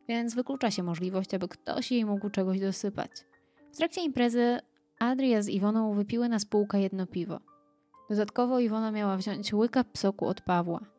więc 0.07 0.35
wyklucza 0.35 0.71
się 0.71 0.83
możliwość, 0.83 1.33
aby 1.33 1.47
ktoś 1.47 1.91
jej 1.91 2.05
mógł 2.05 2.29
czegoś 2.29 2.59
dosypać. 2.59 3.11
W 3.73 3.77
trakcie 3.77 4.01
imprezy 4.01 4.59
Adria 4.99 5.41
z 5.41 5.49
Iwoną 5.49 5.93
wypiły 5.93 6.29
na 6.29 6.39
spółkę 6.39 6.81
jedno 6.81 7.07
piwo. 7.07 7.39
Dodatkowo 8.09 8.59
Iwona 8.59 8.91
miała 8.91 9.17
wziąć 9.17 9.53
łyka 9.53 9.83
soku 9.93 10.25
od 10.25 10.41
Pawła. 10.41 10.98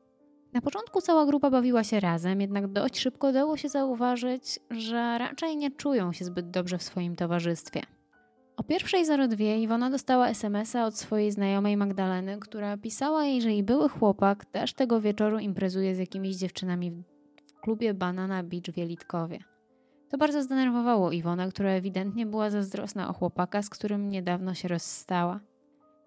Na 0.52 0.60
początku 0.60 1.00
cała 1.00 1.26
grupa 1.26 1.50
bawiła 1.50 1.84
się 1.84 2.00
razem, 2.00 2.40
jednak 2.40 2.68
dość 2.68 2.98
szybko 2.98 3.32
dało 3.32 3.56
się 3.56 3.68
zauważyć, 3.68 4.60
że 4.70 5.18
raczej 5.18 5.56
nie 5.56 5.70
czują 5.70 6.12
się 6.12 6.24
zbyt 6.24 6.50
dobrze 6.50 6.78
w 6.78 6.82
swoim 6.82 7.16
towarzystwie. 7.16 7.82
O 8.56 8.62
1.02 8.62 9.58
Iwona 9.58 9.90
dostała 9.90 10.28
SMS-a 10.28 10.86
od 10.86 10.98
swojej 10.98 11.32
znajomej 11.32 11.76
Magdaleny, 11.76 12.38
która 12.38 12.76
pisała 12.76 13.24
jej, 13.24 13.42
że 13.42 13.52
jej 13.52 13.62
były 13.62 13.88
chłopak 13.88 14.44
też 14.44 14.74
tego 14.74 15.00
wieczoru 15.00 15.38
imprezuje 15.38 15.94
z 15.94 15.98
jakimiś 15.98 16.36
dziewczynami 16.36 16.90
w 17.46 17.60
klubie 17.60 17.94
Banana 17.94 18.42
Beach 18.42 18.74
w 18.74 18.76
Jelitkowie. 18.76 19.38
To 20.08 20.18
bardzo 20.18 20.42
zdenerwowało 20.42 21.12
Iwonę, 21.12 21.48
która 21.48 21.70
ewidentnie 21.70 22.26
była 22.26 22.50
zazdrosna 22.50 23.08
o 23.08 23.12
chłopaka, 23.12 23.62
z 23.62 23.70
którym 23.70 24.10
niedawno 24.10 24.54
się 24.54 24.68
rozstała. 24.68 25.40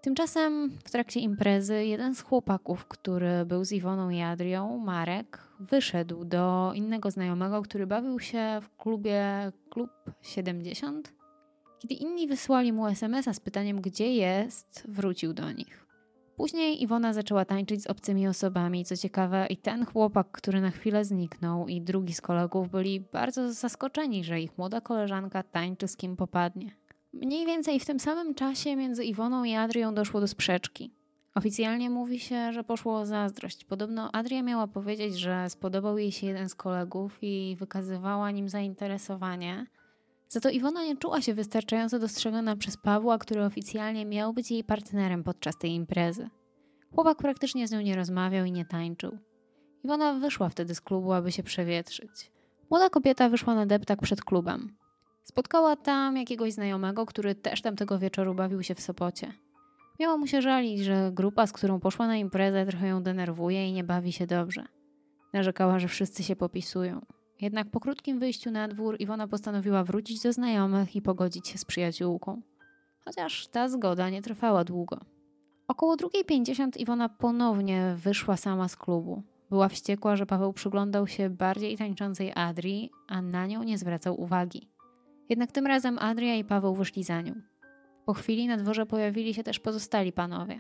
Tymczasem 0.04 0.70
w 0.86 0.92
trakcie 0.92 1.20
imprezy 1.20 1.86
jeden 1.86 2.16
z 2.16 2.22
chłopaków, 2.22 2.86
który 2.86 3.46
był 3.46 3.66
z 3.66 3.72
Iwoną 3.72 4.10
i 4.10 4.22
Adrią, 4.22 4.78
Marek, 4.78 5.48
wyszedł 5.60 6.26
do 6.26 6.72
innego 6.76 7.12
znajomego, 7.12 7.62
który 7.62 7.88
bawił 7.88 8.20
się 8.20 8.60
w 8.62 8.78
klubie 8.78 9.52
Klub 9.70 9.90
70. 10.22 11.14
Kiedy 11.80 11.94
inni 11.94 12.28
wysłali 12.28 12.74
mu 12.74 12.88
SMS-a 12.88 13.34
z 13.34 13.40
pytaniem, 13.40 13.82
gdzie 13.82 14.14
jest, 14.14 14.84
wrócił 14.88 15.34
do 15.34 15.52
nich. 15.52 15.88
Później 16.36 16.84
Iwona 16.84 17.14
zaczęła 17.14 17.46
tańczyć 17.46 17.84
z 17.84 17.88
obcymi 17.88 18.28
osobami. 18.28 18.86
Co 18.86 18.98
ciekawe, 18.98 19.48
i 19.50 19.58
ten 19.58 19.86
chłopak, 19.86 20.32
który 20.32 20.62
na 20.62 20.72
chwilę 20.72 21.06
zniknął, 21.06 21.68
i 21.68 21.82
drugi 21.82 22.14
z 22.14 22.22
kolegów 22.22 22.70
byli 22.70 23.00
bardzo 23.00 23.54
zaskoczeni, 23.54 24.24
że 24.24 24.42
ich 24.42 24.58
młoda 24.58 24.82
koleżanka 24.82 25.44
tańczy 25.44 25.88
z 25.88 25.98
kim 25.98 26.16
popadnie. 26.16 26.83
Mniej 27.14 27.46
więcej 27.46 27.80
w 27.80 27.86
tym 27.86 28.00
samym 28.00 28.34
czasie 28.34 28.76
między 28.76 29.04
Iwoną 29.04 29.44
i 29.44 29.56
Adrią 29.56 29.94
doszło 29.94 30.20
do 30.20 30.28
sprzeczki. 30.28 30.92
Oficjalnie 31.36 31.90
mówi 31.90 32.20
się, 32.20 32.54
że 32.54 32.64
poszło 32.64 33.00
o 33.00 33.06
zazdrość. 33.06 33.66
Podobno 33.66 34.12
Adria 34.12 34.44
miała 34.44 34.68
powiedzieć, 34.68 35.20
że 35.20 35.50
spodobał 35.50 35.98
jej 35.98 36.12
się 36.12 36.28
jeden 36.28 36.50
z 36.50 36.56
kolegów 36.56 37.18
i 37.22 37.56
wykazywała 37.60 38.32
nim 38.32 38.50
zainteresowanie. 38.50 39.66
Za 40.30 40.40
to 40.40 40.50
Iwona 40.50 40.84
nie 40.84 40.98
czuła 40.98 41.22
się 41.22 41.34
wystarczająco 41.34 42.00
dostrzegana 42.00 42.56
przez 42.56 42.78
Pawła, 42.78 43.18
który 43.18 43.44
oficjalnie 43.44 44.06
miał 44.06 44.34
być 44.34 44.52
jej 44.52 44.64
partnerem 44.64 45.24
podczas 45.24 45.58
tej 45.58 45.72
imprezy. 45.72 46.30
Chłopak 46.96 47.18
praktycznie 47.18 47.68
z 47.68 47.72
nią 47.72 47.82
nie 47.82 47.96
rozmawiał 47.96 48.46
i 48.46 48.52
nie 48.52 48.66
tańczył. 48.66 49.18
Iwona 49.84 50.14
wyszła 50.14 50.50
wtedy 50.50 50.76
z 50.76 50.82
klubu, 50.82 51.14
aby 51.14 51.32
się 51.32 51.44
przewietrzyć. 51.44 52.32
Młoda 52.70 52.90
kobieta 52.90 53.30
wyszła 53.30 53.56
na 53.56 53.66
deptak 53.66 54.02
przed 54.02 54.22
klubem. 54.22 54.76
Spotkała 55.24 55.76
tam 55.76 56.18
jakiegoś 56.18 56.54
znajomego, 56.54 57.06
który 57.06 57.36
też 57.36 57.62
tamtego 57.62 58.00
wieczoru 58.00 58.36
bawił 58.36 58.64
się 58.64 58.76
w 58.76 58.82
Sopocie. 58.82 59.34
Miała 60.00 60.18
mu 60.18 60.28
się 60.28 60.42
żalić, 60.42 60.80
że 60.80 61.12
grupa, 61.14 61.48
z 61.48 61.52
którą 61.52 61.80
poszła 61.80 62.08
na 62.08 62.18
imprezę, 62.18 62.66
trochę 62.66 62.88
ją 62.88 63.04
denerwuje 63.04 63.70
i 63.70 63.74
nie 63.74 63.84
bawi 63.84 64.12
się 64.12 64.28
dobrze. 64.28 64.66
Narzekała, 65.34 65.80
że 65.80 65.88
wszyscy 65.88 66.24
się 66.24 66.36
popisują. 66.36 67.02
Jednak 67.42 67.72
po 67.72 67.80
krótkim 67.80 68.20
wyjściu 68.20 68.52
na 68.52 68.68
dwór 68.68 68.96
Iwona 69.00 69.28
postanowiła 69.28 69.84
wrócić 69.84 70.24
do 70.24 70.34
znajomych 70.34 70.96
i 70.96 71.02
pogodzić 71.02 71.48
się 71.48 71.58
z 71.58 71.66
przyjaciółką. 71.66 72.42
Chociaż 73.06 73.48
ta 73.48 73.70
zgoda 73.70 74.10
nie 74.10 74.22
trwała 74.22 74.64
długo. 74.64 75.00
Około 75.68 75.96
2.50 75.96 76.70
Iwona 76.80 77.10
ponownie 77.10 77.96
wyszła 77.98 78.38
sama 78.38 78.68
z 78.68 78.76
klubu. 78.76 79.24
Była 79.50 79.70
wściekła, 79.70 80.16
że 80.16 80.26
Paweł 80.26 80.54
przyglądał 80.54 81.08
się 81.08 81.30
bardziej 81.30 81.78
tańczącej 81.78 82.32
Adrii, 82.36 82.90
a 83.08 83.22
na 83.22 83.48
nią 83.48 83.64
nie 83.64 83.78
zwracał 83.78 84.22
uwagi. 84.22 84.73
Jednak 85.30 85.52
tym 85.52 85.68
razem 85.68 86.00
Adria 86.00 86.36
i 86.36 86.44
Paweł 86.44 86.76
wyszli 86.76 87.04
za 87.04 87.22
nią. 87.22 87.34
Po 88.06 88.14
chwili 88.14 88.48
na 88.48 88.58
dworze 88.58 88.86
pojawili 88.86 89.34
się 89.34 89.44
też 89.44 89.60
pozostali 89.60 90.12
panowie. 90.12 90.60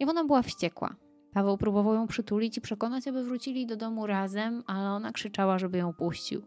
Iwona 0.00 0.24
była 0.24 0.42
wściekła. 0.42 0.96
Paweł 1.32 1.58
próbował 1.58 1.94
ją 1.94 2.06
przytulić 2.06 2.58
i 2.58 2.60
przekonać, 2.60 3.08
aby 3.08 3.24
wrócili 3.24 3.66
do 3.66 3.76
domu 3.76 4.06
razem, 4.06 4.62
ale 4.66 4.90
ona 4.90 5.12
krzyczała, 5.12 5.58
żeby 5.58 5.78
ją 5.78 5.92
puścił. 5.92 6.42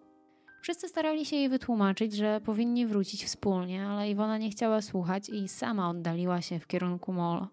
Wszyscy 0.61 0.87
starali 0.87 1.25
się 1.25 1.35
jej 1.35 1.49
wytłumaczyć, 1.49 2.13
że 2.13 2.41
powinni 2.41 2.87
wrócić 2.87 3.25
wspólnie, 3.25 3.85
ale 3.85 4.09
Iwona 4.09 4.37
nie 4.37 4.49
chciała 4.49 4.81
słuchać 4.81 5.29
i 5.29 5.47
sama 5.47 5.89
oddaliła 5.89 6.41
się 6.41 6.59
w 6.59 6.67
kierunku 6.67 7.13
molo. 7.13 7.47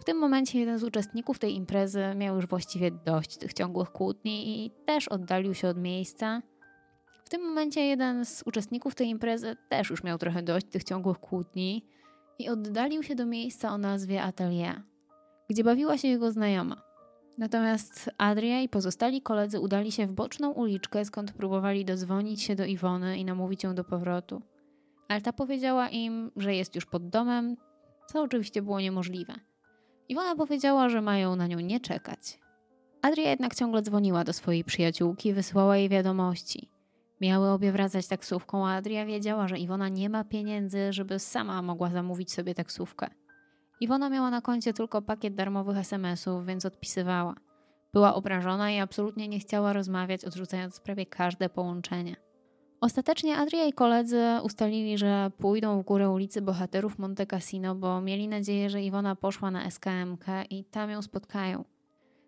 W 0.00 0.04
tym 0.04 0.18
momencie 0.18 0.60
jeden 0.60 0.78
z 0.78 0.84
uczestników 0.84 1.38
tej 1.38 1.54
imprezy 1.54 2.02
miał 2.16 2.36
już 2.36 2.46
właściwie 2.46 2.90
dość 2.90 3.36
tych 3.36 3.52
ciągłych 3.52 3.90
kłótni 3.90 4.64
i 4.66 4.70
też 4.86 5.08
oddalił 5.08 5.54
się 5.54 5.68
od 5.68 5.78
miejsca. 5.78 6.42
W 7.28 7.30
tym 7.30 7.42
momencie 7.42 7.86
jeden 7.86 8.24
z 8.24 8.42
uczestników 8.46 8.94
tej 8.94 9.08
imprezy 9.08 9.56
też 9.68 9.90
już 9.90 10.04
miał 10.04 10.18
trochę 10.18 10.42
dość 10.42 10.66
tych 10.66 10.84
ciągłych 10.84 11.18
kłótni 11.18 11.84
i 12.38 12.48
oddalił 12.48 13.02
się 13.02 13.14
do 13.14 13.26
miejsca 13.26 13.70
o 13.70 13.78
nazwie 13.78 14.22
Atelier 14.22 14.82
gdzie 15.50 15.64
bawiła 15.64 15.98
się 15.98 16.08
jego 16.08 16.32
znajoma. 16.32 16.82
Natomiast 17.38 18.10
Adria 18.18 18.60
i 18.60 18.68
pozostali 18.68 19.22
koledzy 19.22 19.60
udali 19.60 19.92
się 19.92 20.06
w 20.06 20.12
boczną 20.12 20.50
uliczkę, 20.50 21.04
skąd 21.04 21.32
próbowali 21.32 21.84
dozwonić 21.84 22.42
się 22.42 22.54
do 22.54 22.64
Iwony 22.64 23.18
i 23.18 23.24
namówić 23.24 23.64
ją 23.64 23.74
do 23.74 23.84
powrotu. 23.84 24.42
Ale 25.08 25.20
ta 25.20 25.32
powiedziała 25.32 25.88
im, 25.88 26.30
że 26.36 26.54
jest 26.54 26.74
już 26.74 26.86
pod 26.86 27.08
domem, 27.08 27.56
co 28.06 28.22
oczywiście 28.22 28.62
było 28.62 28.80
niemożliwe. 28.80 29.34
Iwona 30.08 30.36
powiedziała, 30.36 30.88
że 30.88 31.02
mają 31.02 31.36
na 31.36 31.46
nią 31.46 31.60
nie 31.60 31.80
czekać. 31.80 32.40
Adria 33.02 33.30
jednak 33.30 33.54
ciągle 33.54 33.82
dzwoniła 33.82 34.24
do 34.24 34.32
swojej 34.32 34.64
przyjaciółki, 34.64 35.32
wysyłała 35.32 35.76
jej 35.76 35.88
wiadomości. 35.88 36.77
Miały 37.20 37.48
obie 37.48 37.72
wracać 37.72 38.06
taksówką, 38.06 38.68
a 38.68 38.74
Adria 38.74 39.06
wiedziała, 39.06 39.48
że 39.48 39.58
Iwona 39.58 39.88
nie 39.88 40.10
ma 40.10 40.24
pieniędzy, 40.24 40.92
żeby 40.92 41.18
sama 41.18 41.62
mogła 41.62 41.90
zamówić 41.90 42.32
sobie 42.32 42.54
taksówkę. 42.54 43.10
Iwona 43.80 44.10
miała 44.10 44.30
na 44.30 44.40
koncie 44.40 44.72
tylko 44.72 45.02
pakiet 45.02 45.34
darmowych 45.34 45.76
SMS-ów, 45.76 46.46
więc 46.46 46.66
odpisywała. 46.66 47.34
Była 47.92 48.14
obrażona 48.14 48.70
i 48.70 48.78
absolutnie 48.78 49.28
nie 49.28 49.38
chciała 49.38 49.72
rozmawiać, 49.72 50.24
odrzucając 50.24 50.80
prawie 50.80 51.06
każde 51.06 51.48
połączenie. 51.48 52.16
Ostatecznie 52.80 53.36
Adria 53.36 53.64
i 53.64 53.72
koledzy 53.72 54.24
ustalili, 54.42 54.98
że 54.98 55.30
pójdą 55.38 55.82
w 55.82 55.84
górę 55.84 56.10
ulicy 56.10 56.42
Bohaterów 56.42 56.98
Monte 56.98 57.26
Cassino, 57.26 57.74
bo 57.74 58.00
mieli 58.00 58.28
nadzieję, 58.28 58.70
że 58.70 58.82
Iwona 58.82 59.16
poszła 59.16 59.50
na 59.50 59.70
SKMK 59.70 60.26
i 60.50 60.64
tam 60.64 60.90
ją 60.90 61.02
spotkają. 61.02 61.64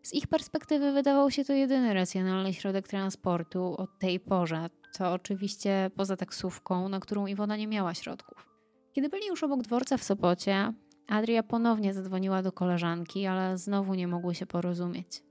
Z 0.02 0.14
ich 0.14 0.26
perspektywy 0.26 0.92
wydawał 0.92 1.30
się 1.30 1.44
to 1.44 1.52
jedyny 1.52 1.94
racjonalny 1.94 2.54
środek 2.54 2.88
transportu 2.88 3.74
od 3.76 3.98
tej 3.98 4.20
porze, 4.20 4.70
to 4.98 5.12
oczywiście 5.12 5.90
poza 5.96 6.16
taksówką, 6.16 6.88
na 6.88 7.00
którą 7.00 7.26
Iwona 7.26 7.56
nie 7.56 7.66
miała 7.66 7.94
środków. 7.94 8.48
Kiedy 8.92 9.08
byli 9.08 9.26
już 9.26 9.42
obok 9.42 9.62
dworca 9.62 9.96
w 9.96 10.04
Sopocie, 10.04 10.72
Adria 11.08 11.42
ponownie 11.42 11.94
zadzwoniła 11.94 12.42
do 12.42 12.52
koleżanki, 12.52 13.26
ale 13.26 13.58
znowu 13.58 13.94
nie 13.94 14.08
mogły 14.08 14.34
się 14.34 14.46
porozumieć. 14.46 15.22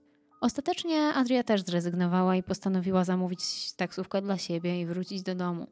Ostatecznie 0.41 1.13
Adria 1.13 1.43
też 1.43 1.61
zrezygnowała 1.61 2.35
i 2.35 2.43
postanowiła 2.43 3.03
zamówić 3.03 3.73
taksówkę 3.73 4.21
dla 4.21 4.37
siebie 4.37 4.81
i 4.81 4.85
wrócić 4.85 5.21
do 5.23 5.35
domu. 5.35 5.67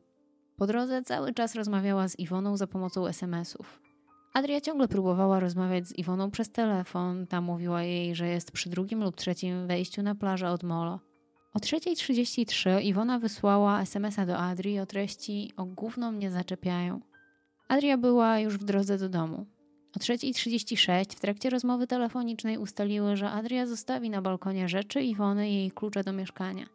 Po 0.57 0.67
drodze 0.67 1.03
cały 1.03 1.33
czas 1.33 1.55
rozmawiała 1.55 2.07
z 2.07 2.19
Iwoną 2.19 2.57
za 2.57 2.67
pomocą 2.67 3.07
SMS-ów. 3.07 3.81
Adria 4.33 4.61
ciągle 4.61 4.87
próbowała 4.87 5.39
rozmawiać 5.39 5.87
z 5.87 5.97
Iwoną 5.97 6.31
przez 6.31 6.51
telefon. 6.51 7.27
Ta 7.27 7.41
mówiła 7.41 7.83
jej, 7.83 8.15
że 8.15 8.27
jest 8.27 8.51
przy 8.51 8.69
drugim 8.69 9.03
lub 9.03 9.15
trzecim 9.15 9.67
wejściu 9.67 10.03
na 10.03 10.15
plażę 10.15 10.49
od 10.49 10.63
Molo. 10.63 10.99
O 11.57 11.59
3.33 11.59 12.81
Iwona 12.83 13.19
wysłała 13.19 13.81
SMS-a 13.81 14.25
do 14.25 14.37
Adrii 14.37 14.79
o 14.79 14.85
treści 14.85 15.51
o 15.57 15.65
gówno 15.65 16.11
mnie 16.11 16.31
zaczepiają. 16.31 17.01
Adria 17.67 17.97
była 17.97 18.39
już 18.39 18.57
w 18.57 18.63
drodze 18.63 18.97
do 18.97 19.09
domu. 19.09 19.45
O 19.95 19.99
3.36 19.99 21.15
w 21.15 21.19
trakcie 21.19 21.49
rozmowy 21.49 21.87
telefonicznej 21.87 22.57
ustaliły, 22.57 23.15
że 23.15 23.29
Adria 23.29 23.65
zostawi 23.65 24.09
na 24.09 24.21
balkonie 24.21 24.69
rzeczy 24.69 25.01
Iwony 25.01 25.49
i 25.49 25.53
jej 25.53 25.71
klucze 25.71 26.03
do 26.03 26.13
mieszkania. 26.13 26.65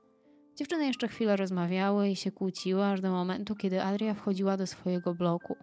Dziewczyny 0.56 0.86
jeszcze 0.86 1.08
chwilę 1.08 1.36
rozmawiały 1.36 2.08
i 2.08 2.16
się 2.16 2.32
kłóciły, 2.32 2.84
aż 2.84 3.00
do 3.00 3.10
momentu, 3.10 3.54
kiedy 3.54 3.82
Adria 3.82 4.14
wchodziła 4.14 4.56
do 4.56 4.66
swojego 4.66 5.14
bloku. 5.14 5.56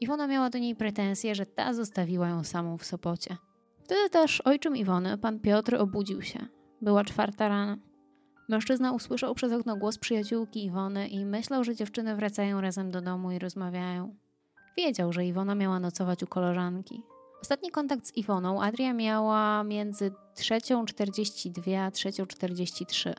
Iwona 0.00 0.26
miała 0.26 0.50
do 0.50 0.58
niej 0.58 0.76
pretensje, 0.76 1.34
że 1.34 1.46
ta 1.46 1.74
zostawiła 1.74 2.28
ją 2.28 2.44
samą 2.44 2.78
w 2.78 2.84
Sopocie. 2.84 3.36
Wtedy 3.84 4.10
też 4.10 4.40
ojczym 4.40 4.76
Iwony, 4.76 5.18
pan 5.18 5.40
Piotr, 5.40 5.74
obudził 5.74 6.22
się. 6.22 6.46
Była 6.82 7.04
czwarta 7.04 7.48
rana. 7.48 7.78
Mężczyzna 8.48 8.92
usłyszał 8.92 9.34
przez 9.34 9.52
okno 9.52 9.76
głos 9.76 9.98
przyjaciółki 9.98 10.64
Iwony 10.64 11.08
i 11.08 11.24
myślał, 11.24 11.64
że 11.64 11.74
dziewczyny 11.74 12.16
wracają 12.16 12.60
razem 12.60 12.90
do 12.90 13.00
domu 13.00 13.32
i 13.32 13.38
rozmawiają. 13.38 14.14
Wiedział, 14.76 15.12
że 15.12 15.26
Iwona 15.26 15.54
miała 15.54 15.80
nocować 15.80 16.22
u 16.22 16.26
koleżanki. 16.26 17.02
Ostatni 17.42 17.70
kontakt 17.70 18.06
z 18.06 18.16
Iwoną 18.16 18.62
Adria 18.62 18.92
miała 18.92 19.64
między 19.64 20.12
3.42 20.36 21.74
a 21.76 21.90
3.43. 21.90 23.12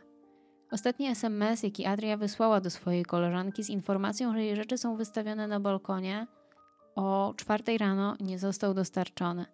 Ostatni 0.72 1.08
SMS, 1.08 1.64
jaki 1.64 1.86
Adria 1.86 2.18
wysłała 2.18 2.62
do 2.62 2.70
swojej 2.70 3.06
koleżanki 3.06 3.64
z 3.64 3.70
informacją, 3.70 4.34
że 4.34 4.44
jej 4.44 4.56
rzeczy 4.56 4.78
są 4.78 4.96
wystawione 4.96 5.48
na 5.48 5.60
balkonie, 5.60 6.28
o 6.96 7.34
4 7.38 7.78
rano 7.78 8.16
nie 8.20 8.40
został 8.40 8.74
dostarczony. 8.74 9.46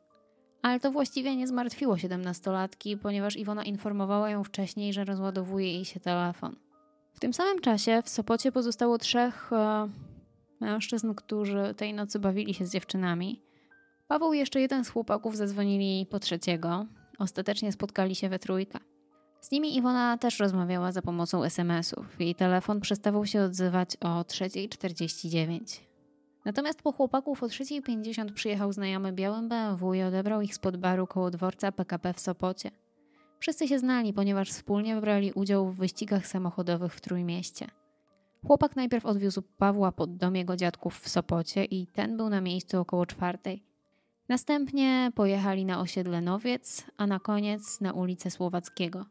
Ale 0.63 0.79
to 0.79 0.91
właściwie 0.91 1.36
nie 1.36 1.48
zmartwiło 1.48 1.98
siedemnastolatki, 1.98 2.98
ponieważ 2.98 3.36
Iwona 3.36 3.63
informowała 3.63 4.29
ją 4.29 4.43
wcześniej, 4.43 4.93
że 4.93 5.05
rozładowuje 5.05 5.74
jej 5.74 5.86
się 5.86 6.00
telefon. 6.00 6.55
W 7.13 7.20
tym 7.20 7.34
samym 7.34 7.62
czasie 7.62 8.01
w 8.05 8.10
Sopocie 8.10 8.51
pozostało 8.51 8.98
trzech 8.98 9.53
e, 9.53 9.89
mężczyzn, 10.60 11.13
którzy 11.13 11.74
tej 11.77 11.93
nocy 11.93 12.20
bawili 12.20 12.53
się 12.53 12.65
z 12.65 12.72
dziewczynami. 12.72 13.41
Paweł 14.08 14.34
i 14.34 14.38
jeszcze 14.38 14.62
jeden 14.62 14.86
z 14.86 14.89
chłopaków 14.89 15.38
zadzwonili 15.38 16.05
po 16.05 16.20
trzeciego. 16.20 16.86
Ostatecznie 17.20 17.72
spotkali 17.72 18.15
się 18.15 18.29
we 18.29 18.39
trójkę. 18.39 18.79
Z 19.41 19.51
nimi 19.51 19.77
Iwona 19.77 20.17
też 20.17 20.39
rozmawiała 20.39 20.91
za 20.91 21.01
pomocą 21.01 21.43
SMS-ów. 21.43 22.20
Jej 22.20 22.36
telefon 22.36 22.82
przestawał 22.82 23.25
się 23.25 23.41
odzywać 23.41 23.98
o 24.01 24.22
3.49. 24.22 25.92
Natomiast 26.45 26.81
po 26.81 26.91
chłopaków 26.91 27.43
o 27.43 27.47
3.50 27.47 28.33
przyjechał 28.33 28.73
znajomy 28.73 29.13
białym 29.13 29.50
BMW 29.50 29.93
i 29.93 30.01
odebrał 30.01 30.41
ich 30.41 30.55
spod 30.55 30.77
baru 30.77 31.07
koło 31.07 31.31
dworca 31.31 31.71
PKP 31.71 32.13
w 32.13 32.19
Sopocie. 32.19 32.71
Wszyscy 33.39 33.67
się 33.67 33.79
znali, 33.79 34.13
ponieważ 34.13 34.50
wspólnie 34.50 35.01
brali 35.01 35.31
udział 35.31 35.71
w 35.71 35.75
wyścigach 35.75 36.27
samochodowych 36.27 36.93
w 36.93 37.01
Trójmieście. 37.01 37.67
Chłopak 38.47 38.75
najpierw 38.75 39.05
odwiózł 39.05 39.41
Pawła 39.57 39.91
pod 39.91 40.17
dom 40.17 40.35
jego 40.35 40.55
dziadków 40.55 41.00
w 41.00 41.09
Sopocie 41.09 41.65
i 41.65 41.88
ten 41.88 42.17
był 42.17 42.29
na 42.29 42.41
miejscu 42.41 42.79
około 42.79 43.05
czwartej. 43.05 43.63
Następnie 44.29 45.12
pojechali 45.15 45.65
na 45.65 45.79
osiedle 45.79 46.21
Nowiec, 46.21 46.85
a 46.97 47.07
na 47.07 47.19
koniec 47.19 47.81
na 47.81 47.93
ulicę 47.93 48.31
Słowackiego. 48.31 49.05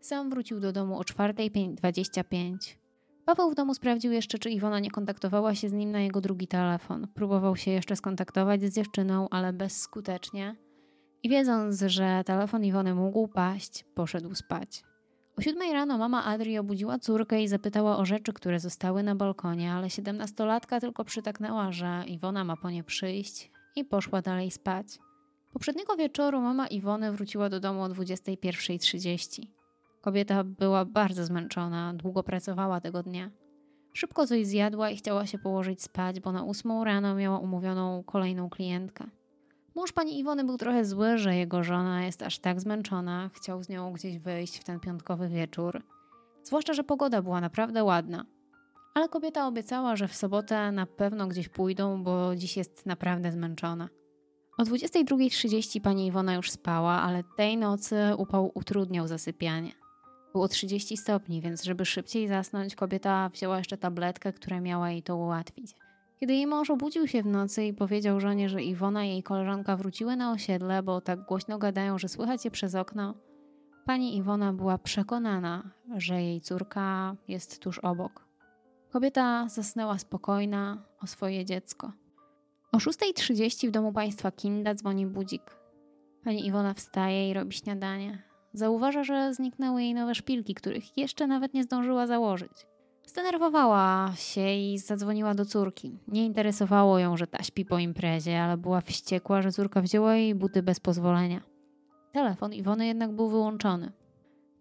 Sam 0.00 0.30
wrócił 0.30 0.60
do 0.60 0.72
domu 0.72 0.98
o 0.98 1.02
4.25. 1.02 2.79
Paweł 3.30 3.50
w 3.50 3.54
domu 3.54 3.74
sprawdził 3.74 4.12
jeszcze, 4.12 4.38
czy 4.38 4.50
Iwona 4.50 4.80
nie 4.80 4.90
kontaktowała 4.90 5.54
się 5.54 5.68
z 5.68 5.72
nim 5.72 5.90
na 5.90 6.00
jego 6.00 6.20
drugi 6.20 6.46
telefon. 6.46 7.08
Próbował 7.14 7.56
się 7.56 7.70
jeszcze 7.70 7.96
skontaktować 7.96 8.62
z 8.62 8.74
dziewczyną, 8.74 9.28
ale 9.28 9.52
bezskutecznie. 9.52 10.56
I 11.22 11.28
wiedząc, 11.28 11.82
że 11.86 12.22
telefon 12.24 12.64
Iwony 12.64 12.94
mógł 12.94 13.28
paść, 13.28 13.84
poszedł 13.94 14.34
spać. 14.34 14.82
O 15.38 15.42
siódmej 15.42 15.72
rano 15.72 15.98
mama 15.98 16.24
Adri 16.24 16.58
obudziła 16.58 16.98
córkę 16.98 17.42
i 17.42 17.48
zapytała 17.48 17.96
o 17.96 18.04
rzeczy, 18.04 18.32
które 18.32 18.60
zostały 18.60 19.02
na 19.02 19.14
balkonie, 19.14 19.72
ale 19.72 19.90
siedemnastolatka 19.90 20.80
tylko 20.80 21.04
przytaknęła, 21.04 21.72
że 21.72 22.04
Iwona 22.06 22.44
ma 22.44 22.56
po 22.56 22.70
nie 22.70 22.84
przyjść 22.84 23.50
i 23.76 23.84
poszła 23.84 24.22
dalej 24.22 24.50
spać. 24.50 24.86
Poprzedniego 25.52 25.96
wieczoru 25.96 26.40
mama 26.40 26.66
Iwony 26.66 27.12
wróciła 27.12 27.48
do 27.48 27.60
domu 27.60 27.82
o 27.82 27.88
21.30. 27.88 29.59
Kobieta 30.00 30.44
była 30.44 30.84
bardzo 30.84 31.24
zmęczona, 31.24 31.94
długo 31.94 32.22
pracowała 32.22 32.80
tego 32.80 33.02
dnia. 33.02 33.30
Szybko 33.92 34.26
coś 34.26 34.46
zjadła 34.46 34.90
i 34.90 34.96
chciała 34.96 35.26
się 35.26 35.38
położyć 35.38 35.82
spać, 35.82 36.20
bo 36.20 36.32
na 36.32 36.42
ósmą 36.42 36.84
rano 36.84 37.14
miała 37.14 37.38
umówioną 37.38 38.02
kolejną 38.02 38.50
klientkę. 38.50 39.04
Mąż 39.74 39.92
pani 39.92 40.18
Iwony 40.18 40.44
był 40.44 40.56
trochę 40.56 40.84
zły, 40.84 41.18
że 41.18 41.36
jego 41.36 41.64
żona 41.64 42.04
jest 42.04 42.22
aż 42.22 42.38
tak 42.38 42.60
zmęczona, 42.60 43.30
chciał 43.34 43.62
z 43.62 43.68
nią 43.68 43.92
gdzieś 43.92 44.18
wyjść 44.18 44.58
w 44.58 44.64
ten 44.64 44.80
piątkowy 44.80 45.28
wieczór. 45.28 45.82
Zwłaszcza, 46.42 46.74
że 46.74 46.84
pogoda 46.84 47.22
była 47.22 47.40
naprawdę 47.40 47.84
ładna. 47.84 48.24
Ale 48.94 49.08
kobieta 49.08 49.46
obiecała, 49.46 49.96
że 49.96 50.08
w 50.08 50.14
sobotę 50.14 50.72
na 50.72 50.86
pewno 50.86 51.26
gdzieś 51.26 51.48
pójdą, 51.48 52.02
bo 52.02 52.36
dziś 52.36 52.56
jest 52.56 52.86
naprawdę 52.86 53.32
zmęczona. 53.32 53.88
O 54.58 54.62
22.30 54.62 55.80
pani 55.80 56.06
Iwona 56.06 56.34
już 56.34 56.50
spała, 56.50 56.92
ale 56.92 57.24
tej 57.36 57.56
nocy 57.56 57.96
upał 58.16 58.50
utrudniał 58.54 59.06
zasypianie. 59.06 59.79
Było 60.32 60.48
30 60.48 60.96
stopni, 60.96 61.40
więc 61.40 61.64
żeby 61.64 61.84
szybciej 61.84 62.28
zasnąć, 62.28 62.74
kobieta 62.74 63.28
wzięła 63.28 63.58
jeszcze 63.58 63.78
tabletkę, 63.78 64.32
która 64.32 64.60
miała 64.60 64.90
jej 64.90 65.02
to 65.02 65.16
ułatwić. 65.16 65.74
Kiedy 66.20 66.34
jej 66.34 66.46
mąż 66.46 66.70
obudził 66.70 67.08
się 67.08 67.22
w 67.22 67.26
nocy 67.26 67.64
i 67.64 67.74
powiedział 67.74 68.20
żonie, 68.20 68.48
że 68.48 68.62
Iwona 68.62 69.04
i 69.04 69.08
jej 69.08 69.22
koleżanka 69.22 69.76
wróciły 69.76 70.16
na 70.16 70.32
osiedle, 70.32 70.82
bo 70.82 71.00
tak 71.00 71.26
głośno 71.26 71.58
gadają, 71.58 71.98
że 71.98 72.08
słychać 72.08 72.44
je 72.44 72.50
przez 72.50 72.74
okno, 72.74 73.14
pani 73.86 74.16
Iwona 74.16 74.52
była 74.52 74.78
przekonana, 74.78 75.70
że 75.96 76.22
jej 76.22 76.40
córka 76.40 77.16
jest 77.28 77.58
tuż 77.58 77.78
obok. 77.78 78.26
Kobieta 78.90 79.48
zasnęła 79.48 79.98
spokojna 79.98 80.84
o 81.02 81.06
swoje 81.06 81.44
dziecko. 81.44 81.92
O 82.72 82.76
6.30 82.76 83.68
w 83.68 83.70
domu 83.70 83.92
państwa 83.92 84.30
Kinda 84.30 84.74
dzwoni 84.74 85.06
budzik. 85.06 85.56
Pani 86.24 86.46
Iwona 86.46 86.74
wstaje 86.74 87.30
i 87.30 87.34
robi 87.34 87.52
śniadanie. 87.52 88.29
Zauważa, 88.52 89.04
że 89.04 89.34
zniknęły 89.34 89.82
jej 89.82 89.94
nowe 89.94 90.14
szpilki, 90.14 90.54
których 90.54 90.98
jeszcze 90.98 91.26
nawet 91.26 91.54
nie 91.54 91.62
zdążyła 91.62 92.06
założyć. 92.06 92.66
Zdenerwowała 93.06 94.12
się 94.16 94.54
i 94.54 94.78
zadzwoniła 94.78 95.34
do 95.34 95.44
córki. 95.44 95.98
Nie 96.08 96.26
interesowało 96.26 96.98
ją, 96.98 97.16
że 97.16 97.26
ta 97.26 97.42
śpi 97.42 97.64
po 97.64 97.78
imprezie, 97.78 98.42
ale 98.42 98.56
była 98.56 98.80
wściekła, 98.80 99.42
że 99.42 99.52
córka 99.52 99.80
wzięła 99.80 100.16
jej 100.16 100.34
buty 100.34 100.62
bez 100.62 100.80
pozwolenia. 100.80 101.40
Telefon 102.12 102.52
Iwony 102.52 102.86
jednak 102.86 103.12
był 103.12 103.28
wyłączony. 103.28 103.92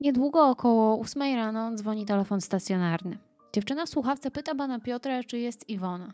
Niedługo 0.01 0.49
około 0.49 0.95
ósmej 0.95 1.35
rano 1.35 1.75
dzwoni 1.75 2.05
telefon 2.05 2.41
stacjonarny. 2.41 3.17
Dziewczyna 3.53 3.85
w 3.85 3.89
słuchawce 3.89 4.31
pyta 4.31 4.55
pana 4.55 4.79
Piotra, 4.79 5.23
czy 5.23 5.39
jest 5.39 5.69
Iwona. 5.69 6.13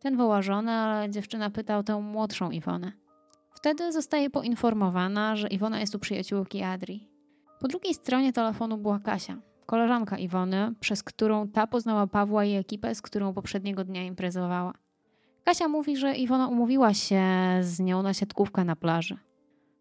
Ten 0.00 0.16
woła 0.16 0.42
żonę, 0.42 0.72
ale 0.72 1.10
dziewczyna 1.10 1.50
pyta 1.50 1.78
o 1.78 1.82
tę 1.82 2.00
młodszą 2.00 2.50
Iwonę. 2.50 2.92
Wtedy 3.50 3.92
zostaje 3.92 4.30
poinformowana, 4.30 5.36
że 5.36 5.48
Iwona 5.48 5.80
jest 5.80 5.94
u 5.94 5.98
przyjaciółki 5.98 6.62
Adri. 6.62 7.11
Po 7.62 7.68
drugiej 7.68 7.94
stronie 7.94 8.32
telefonu 8.32 8.78
była 8.78 8.98
Kasia, 8.98 9.36
koleżanka 9.66 10.18
Iwony, 10.18 10.74
przez 10.80 11.02
którą 11.02 11.48
ta 11.48 11.66
poznała 11.66 12.06
Pawła 12.06 12.44
i 12.44 12.54
ekipę, 12.54 12.94
z 12.94 13.02
którą 13.02 13.34
poprzedniego 13.34 13.84
dnia 13.84 14.04
imprezowała. 14.04 14.72
Kasia 15.44 15.68
mówi, 15.68 15.96
że 15.96 16.14
Iwona 16.14 16.48
umówiła 16.48 16.94
się 16.94 17.22
z 17.60 17.80
nią 17.80 18.02
na 18.02 18.14
siatkówkę 18.14 18.64
na 18.64 18.76
plaży. 18.76 19.16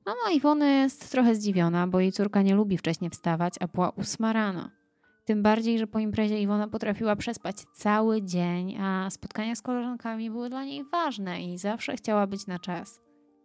Mama 0.05 0.31
Iwony 0.35 0.73
jest 0.73 1.11
trochę 1.11 1.35
zdziwiona, 1.35 1.87
bo 1.87 1.99
jej 1.99 2.11
córka 2.11 2.41
nie 2.41 2.55
lubi 2.55 2.77
wcześnie 2.77 3.09
wstawać, 3.09 3.53
a 3.59 3.67
była 3.67 3.89
ósma 3.89 4.33
rano. 4.33 4.69
Tym 5.25 5.43
bardziej, 5.43 5.79
że 5.79 5.87
po 5.87 5.99
imprezie 5.99 6.41
Iwona 6.41 6.67
potrafiła 6.67 7.15
przespać 7.15 7.55
cały 7.73 8.21
dzień, 8.21 8.77
a 8.81 9.09
spotkania 9.09 9.55
z 9.55 9.61
koleżankami 9.61 10.31
były 10.31 10.49
dla 10.49 10.63
niej 10.63 10.83
ważne 10.91 11.43
i 11.43 11.57
zawsze 11.57 11.95
chciała 11.95 12.27
być 12.27 12.47
na 12.47 12.59
czas. 12.59 12.99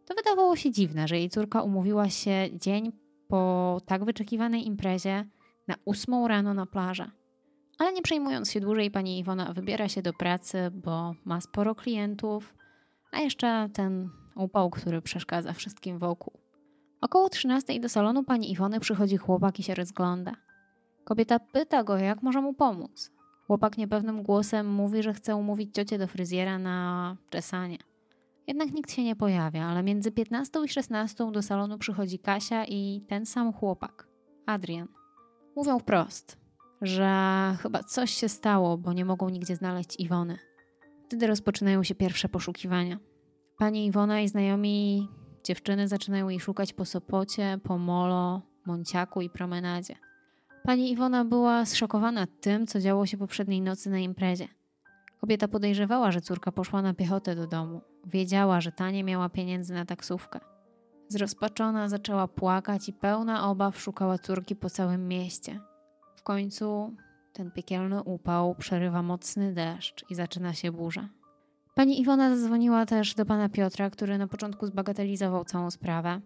To 0.07 0.15
wydawało 0.15 0.57
się 0.57 0.71
dziwne, 0.71 1.09
że 1.09 1.19
jej 1.19 1.31
córka 1.31 1.63
umówiła 1.63 2.11
się 2.11 2.49
dzień 2.53 2.93
po 3.29 3.81
tak 3.87 4.05
wyczekiwanej 4.05 4.67
imprezie 4.67 5.25
na 5.69 5.75
ósmą 5.85 6.29
rano 6.29 6.55
na 6.55 6.67
plażę. 6.67 7.11
Ale 7.79 7.93
nie 7.93 8.03
przejmując 8.03 8.51
się 8.51 8.61
dłużej, 8.61 8.91
pani 8.91 9.19
Iwona 9.19 9.53
wybiera 9.53 9.89
się 9.89 10.03
do 10.03 10.13
pracy, 10.13 10.71
bo 10.75 11.15
ma 11.25 11.41
sporo 11.41 11.75
klientów, 11.75 12.55
a 13.13 13.21
jeszcze 13.21 13.69
ten 13.73 14.11
upał, 14.37 14.71
który 14.71 15.03
przeszkadza 15.03 15.53
wszystkim 15.53 15.99
wokół. 15.99 16.41
Około 17.01 17.29
13 17.29 17.81
do 17.81 17.89
salonu 17.89 18.25
pani 18.25 18.53
Iwony 18.53 18.81
przychodzi 18.81 19.17
chłopak 19.17 19.59
i 19.61 19.63
się 19.63 19.75
rozgląda. 19.75 20.33
Kobieta 21.05 21.39
pyta 21.39 21.85
go, 21.85 21.97
jak 21.97 22.23
może 22.23 22.41
mu 22.41 22.55
pomóc. 22.55 23.11
Chłopak 23.47 23.79
niepewnym 23.79 24.23
głosem 24.23 24.71
mówi, 24.71 25.03
że 25.03 25.15
chce 25.15 25.37
umówić 25.37 25.75
ciocię 25.75 25.99
do 25.99 26.07
fryzjera 26.07 26.59
na 26.59 27.17
czesanie. 27.31 27.79
Jednak 28.47 28.73
nikt 28.73 28.93
się 28.93 29.05
nie 29.05 29.17
pojawia, 29.17 29.65
ale 29.65 29.83
między 29.83 30.13
15 30.13 30.65
i 30.65 30.69
16 30.69 31.33
do 31.33 31.43
salonu 31.43 31.79
przychodzi 31.79 32.19
Kasia 32.19 32.65
i 32.65 33.05
ten 33.09 33.27
sam 33.27 33.53
chłopak, 33.53 34.09
Adrian. 34.47 34.89
Mówią 35.57 35.79
wprost, 35.79 36.39
że 36.83 37.11
chyba 37.63 37.83
coś 37.83 38.11
się 38.11 38.29
stało, 38.29 38.79
bo 38.79 38.93
nie 38.93 39.05
mogą 39.05 39.29
nigdzie 39.29 39.57
znaleźć 39.57 40.01
Iwony. 40.01 40.39
Wtedy 41.07 41.27
rozpoczynają 41.27 41.83
się 41.83 41.95
pierwsze 41.95 42.29
poszukiwania. 42.29 42.99
Pani 43.59 43.87
Iwona 43.87 44.21
i 44.21 44.29
znajomi 44.29 45.09
dziewczyny 45.45 45.89
zaczynają 45.89 46.29
jej 46.29 46.41
szukać 46.41 46.73
po 46.73 46.85
Sopocie, 46.85 47.59
po 47.63 47.79
Molo, 47.79 48.43
Monciaku 48.67 49.21
i 49.21 49.31
promenadzie. 49.31 49.95
Pani 50.65 50.93
Iwona 50.93 51.25
była 51.25 51.65
zszokowana 51.65 52.27
tym, 52.41 52.67
co 52.67 52.81
działo 52.81 53.07
się 53.07 53.17
poprzedniej 53.17 53.61
nocy 53.61 53.91
na 53.91 53.99
imprezie. 53.99 54.49
Kobieta 55.21 55.49
podejrzewała, 55.49 56.13
że 56.13 56.21
córka 56.21 56.53
poszła 56.53 56.83
na 56.83 56.95
piechotę 56.95 57.35
do 57.35 57.47
domu. 57.47 57.81
Wiedziała, 58.07 58.61
że 58.61 58.73
ta 58.73 58.91
nie 58.91 59.05
miała 59.05 59.29
pieniędzy 59.29 59.75
na 59.75 59.85
taksówkę. 59.85 60.41
Zrozpaczona 61.09 61.89
zaczęła 61.89 62.29
płakać 62.29 62.89
i 62.89 62.93
pełna 62.93 63.51
obaw 63.51 63.81
szukała 63.81 64.19
córki 64.19 64.57
po 64.57 64.71
całym 64.71 65.09
mieście. 65.09 65.61
W 66.17 66.23
końcu 66.23 66.95
ten 67.33 67.51
piekielny 67.51 68.03
upał 68.03 68.55
przerywa 68.55 69.03
mocny 69.03 69.55
deszcz 69.55 70.05
i 70.11 70.15
zaczyna 70.15 70.53
się 70.53 70.73
burza. 70.73 71.09
Pani 71.75 72.01
Iwona 72.01 72.37
zadzwoniła 72.37 72.87
też 72.87 73.15
do 73.15 73.27
pana 73.27 73.49
Piotra, 73.49 73.91
który 73.91 74.19
na 74.19 74.27
początku 74.27 74.67
zbagatelizował 74.67 75.45
całą 75.45 75.71
sprawę. 75.71 76.21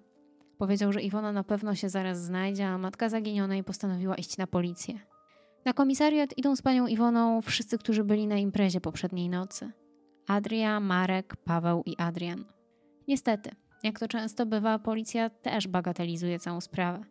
Powiedział, 0.59 0.93
że 0.93 1.03
Iwona 1.03 1.33
na 1.33 1.45
pewno 1.45 1.75
się 1.75 1.89
zaraz 1.89 2.23
znajdzie, 2.23 2.69
a 2.69 2.79
matka 2.79 3.09
zaginionej 3.09 3.65
postanowiła 3.65 4.15
iść 4.15 4.39
na 4.39 4.47
policję. 4.47 4.99
Na 5.65 5.73
komisariat 5.73 6.39
idą 6.39 6.57
z 6.57 6.63
panią 6.63 6.87
Iwoną 6.87 7.43
wszyscy, 7.43 7.79
którzy 7.79 8.05
byli 8.05 8.27
na 8.27 8.37
imprezie 8.37 8.81
poprzedniej 8.81 9.29
nocy. 9.29 9.71
Adria, 10.27 10.81
Marek, 10.81 11.37
Paweł 11.37 11.83
i 11.87 11.97
Adrian. 11.97 12.45
Niestety, 13.09 13.51
jak 13.83 13.99
to 13.99 14.09
często 14.09 14.47
bywa, 14.47 14.79
policja 14.79 15.31
też 15.31 15.69
bagatelizuje 15.69 16.39
całą 16.39 16.61
sprawę. 16.61 17.05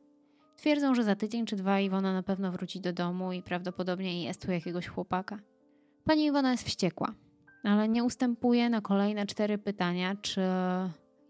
Twierdzą, 0.56 0.96
że 0.96 1.04
za 1.04 1.16
tydzień 1.16 1.46
czy 1.46 1.56
dwa 1.56 1.80
Iwona 1.80 2.14
na 2.14 2.24
pewno 2.24 2.52
wróci 2.52 2.82
do 2.82 2.94
domu 2.94 3.34
i 3.34 3.44
prawdopodobnie 3.44 4.24
jest 4.24 4.46
tu 4.46 4.52
jakiegoś 4.52 4.88
chłopaka. 4.88 5.40
Pani 6.04 6.26
Iwona 6.26 6.52
jest 6.52 6.64
wściekła, 6.64 7.14
ale 7.64 7.90
nie 7.90 8.04
ustępuje 8.04 8.70
na 8.70 8.82
kolejne 8.82 9.26
cztery 9.26 9.58
pytania, 9.58 10.16
czy 10.22 10.42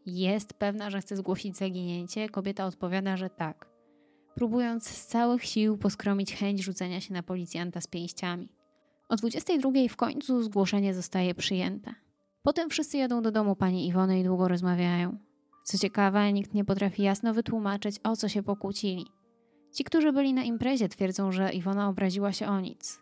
jest 0.05 0.53
pewna, 0.53 0.89
że 0.89 1.01
chce 1.01 1.15
zgłosić 1.17 1.57
zaginięcie. 1.57 2.29
Kobieta 2.29 2.65
odpowiada, 2.65 3.17
że 3.17 3.29
tak, 3.29 3.69
próbując 4.39 4.87
z 4.87 5.05
całych 5.05 5.45
sił 5.45 5.77
poskromić 5.77 6.35
chęć 6.35 6.63
rzucenia 6.63 7.01
się 7.01 7.13
na 7.13 7.23
policjanta 7.23 7.81
z 7.81 7.87
pięściami. 7.87 8.49
O 9.09 9.15
22 9.15 9.71
w 9.89 9.95
końcu 9.95 10.43
zgłoszenie 10.43 10.93
zostaje 10.93 11.35
przyjęte. 11.35 11.95
Potem 12.43 12.69
wszyscy 12.69 12.97
jadą 12.97 13.21
do 13.21 13.31
domu 13.31 13.55
pani 13.55 13.87
Iwony 13.87 14.19
i 14.19 14.23
długo 14.23 14.47
rozmawiają. 14.47 15.17
Co 15.63 15.77
ciekawe, 15.77 16.33
nikt 16.33 16.53
nie 16.53 16.65
potrafi 16.65 17.03
jasno 17.03 17.33
wytłumaczyć, 17.33 17.95
o 18.03 18.15
co 18.15 18.29
się 18.29 18.43
pokłócili. 18.43 19.05
Ci, 19.73 19.83
którzy 19.83 20.13
byli 20.13 20.33
na 20.33 20.43
imprezie, 20.43 20.89
twierdzą, 20.89 21.31
że 21.31 21.51
Iwona 21.51 21.89
obraziła 21.89 22.31
się 22.31 22.47
o 22.47 22.59
nic. 22.59 23.01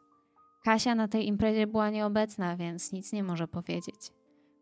Kasia 0.63 0.95
na 0.95 1.07
tej 1.07 1.27
imprezie 1.27 1.67
była 1.67 1.89
nieobecna, 1.89 2.55
więc 2.55 2.91
nic 2.91 3.13
nie 3.13 3.23
może 3.23 3.47
powiedzieć. 3.47 4.11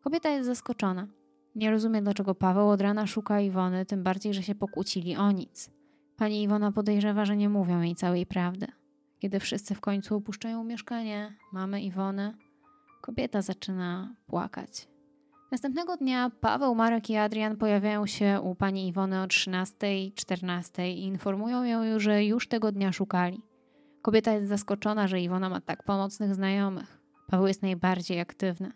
Kobieta 0.03 0.29
jest 0.29 0.45
zaskoczona. 0.45 1.07
Nie 1.55 1.71
rozumie, 1.71 2.01
dlaczego 2.01 2.35
Paweł 2.35 2.69
od 2.69 2.81
rana 2.81 3.07
szuka 3.07 3.41
Iwony, 3.41 3.85
tym 3.85 4.03
bardziej, 4.03 4.33
że 4.33 4.43
się 4.43 4.55
pokłócili 4.55 5.15
o 5.15 5.31
nic. 5.31 5.75
Pani 6.17 6.43
Iwona 6.43 6.71
podejrzewa, 6.71 7.25
że 7.25 7.37
nie 7.37 7.49
mówią 7.49 7.81
jej 7.81 7.95
całej 7.95 8.25
prawdy. 8.25 8.67
Kiedy 9.19 9.39
wszyscy 9.39 9.75
w 9.75 9.81
końcu 9.81 10.15
opuszczają 10.15 10.63
mieszkanie, 10.63 11.33
mamy 11.53 11.81
Iwony, 11.81 12.33
kobieta 13.01 13.41
zaczyna 13.41 14.15
płakać. 14.27 14.87
Następnego 15.51 15.97
dnia 15.97 16.31
Paweł, 16.41 16.75
Marek 16.75 17.09
i 17.09 17.15
Adrian 17.15 17.57
pojawiają 17.57 18.05
się 18.05 18.39
u 18.43 18.55
pani 18.55 18.87
Iwony 18.87 19.21
o 19.21 19.25
13-14 19.25 20.87
i 20.87 21.03
informują 21.03 21.63
ją, 21.63 21.99
że 21.99 22.25
już 22.25 22.47
tego 22.47 22.71
dnia 22.71 22.91
szukali. 22.91 23.41
Kobieta 24.01 24.33
jest 24.33 24.47
zaskoczona, 24.47 25.07
że 25.07 25.21
Iwona 25.21 25.49
ma 25.49 25.61
tak 25.61 25.83
pomocnych 25.83 26.35
znajomych. 26.35 27.01
Paweł 27.27 27.47
jest 27.47 27.61
najbardziej 27.61 28.19
aktywny. 28.19 28.71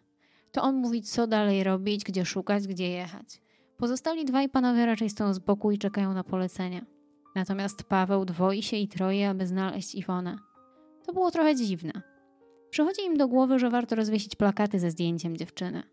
To 0.51 0.61
on 0.61 0.75
mówi, 0.75 1.01
co 1.01 1.27
dalej 1.27 1.63
robić, 1.63 2.03
gdzie 2.03 2.25
szukać, 2.25 2.67
gdzie 2.67 2.89
jechać. 2.89 3.41
Pozostali 3.77 4.25
dwaj 4.25 4.49
panowie 4.49 4.85
raczej 4.85 5.09
stoją 5.09 5.33
z 5.33 5.39
boku 5.39 5.71
i 5.71 5.77
czekają 5.77 6.13
na 6.13 6.23
polecenia. 6.23 6.98
Natomiast 7.35 7.83
Paweł 7.83 8.25
dwoi 8.25 8.63
się 8.63 8.77
i 8.77 8.87
troje, 8.87 9.29
aby 9.29 9.47
znaleźć 9.47 9.95
Iwonę. 9.95 10.37
To 11.05 11.13
było 11.13 11.31
trochę 11.31 11.55
dziwne. 11.55 11.91
Przychodzi 12.69 13.01
im 13.01 13.17
do 13.17 13.27
głowy, 13.27 13.59
że 13.59 13.69
warto 13.69 13.95
rozwiesić 13.95 14.35
plakaty 14.35 14.79
ze 14.79 14.91
zdjęciem 14.91 15.37
dziewczyny. 15.37 15.83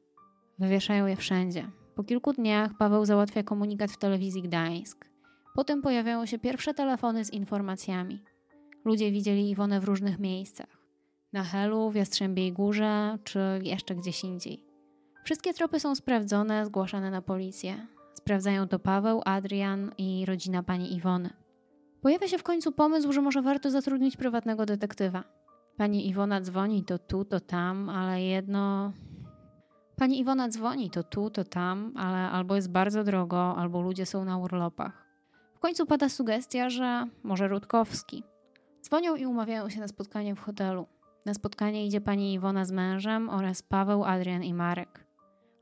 Wywieszają 0.59 1.07
je 1.07 1.17
wszędzie. 1.17 1.71
Po 1.95 2.05
kilku 2.05 2.33
dniach 2.33 2.77
Paweł 2.79 3.05
załatwia 3.05 3.43
komunikat 3.43 3.91
w 3.91 3.99
telewizji 3.99 4.43
Gdańsk. 4.43 5.11
Potem 5.55 5.83
pojawiają 5.83 6.27
się 6.27 6.39
pierwsze 6.39 6.75
telefony 6.75 7.25
z 7.25 7.33
informacjami. 7.33 8.23
Ludzie 8.85 9.13
widzieli 9.13 9.51
Iwonę 9.51 9.81
w 9.81 9.85
różnych 9.85 10.19
miejscach. 10.19 10.79
Na 11.33 11.45
Helu, 11.45 11.91
w 11.91 11.95
Jastrzębiej 11.95 12.53
Górze 12.53 13.19
czy 13.25 13.41
jeszcze 13.63 13.95
gdzieś 13.95 14.25
indziej. 14.25 14.65
Wszystkie 15.25 15.55
tropy 15.55 15.81
są 15.81 15.95
sprawdzone, 15.95 16.67
zgłaszane 16.67 17.11
na 17.11 17.23
policję. 17.23 17.87
Sprawdzają 18.19 18.69
to 18.69 18.79
Paweł, 18.79 19.23
Adrian 19.25 19.91
i 19.99 20.25
rodzina 20.27 20.63
pani 20.63 20.95
Iwony. 20.95 21.31
Pojawia 22.01 22.29
się 22.29 22.39
w 22.39 22.43
końcu 22.43 22.73
pomysł, 22.73 23.13
że 23.13 23.23
może 23.23 23.43
warto 23.43 23.71
zatrudnić 23.71 24.17
prywatnego 24.17 24.67
detektywa. 24.67 25.25
Pani 25.77 26.09
Iwona 26.09 26.41
dzwoni 26.41 26.85
to 26.85 26.99
tu, 26.99 27.25
to 27.25 27.41
tam, 27.41 27.89
ale 27.89 28.23
jedno. 28.23 28.93
Pani 29.97 30.21
Iwona 30.21 30.49
dzwoni 30.49 30.91
to 30.91 31.03
tu, 31.03 31.31
to 31.31 31.45
tam, 31.45 31.93
ale 31.97 32.31
albo 32.31 32.57
jest 32.57 32.71
bardzo 32.71 33.05
drogo, 33.05 33.57
albo 33.57 33.81
ludzie 33.81 34.07
są 34.07 34.25
na 34.25 34.39
urlopach. 34.39 35.07
W 35.55 35.59
końcu 35.59 35.87
pada 35.87 36.09
sugestia, 36.09 36.71
że 36.71 37.07
może 37.23 37.49
Rutkowski. 37.49 38.23
Dzwonią 38.83 39.17
i 39.17 39.27
umawiają 39.27 39.69
się 39.69 39.81
na 39.81 39.89
spotkanie 39.89 40.35
w 40.35 40.41
hotelu. 40.41 40.87
Na 41.25 41.35
spotkanie 41.35 41.87
idzie 41.87 42.01
pani 42.01 42.33
Iwona 42.33 42.65
z 42.65 42.71
mężem 42.71 43.29
oraz 43.29 43.63
Paweł, 43.63 44.05
Adrian 44.05 44.43
i 44.43 44.55
Marek. 44.55 45.06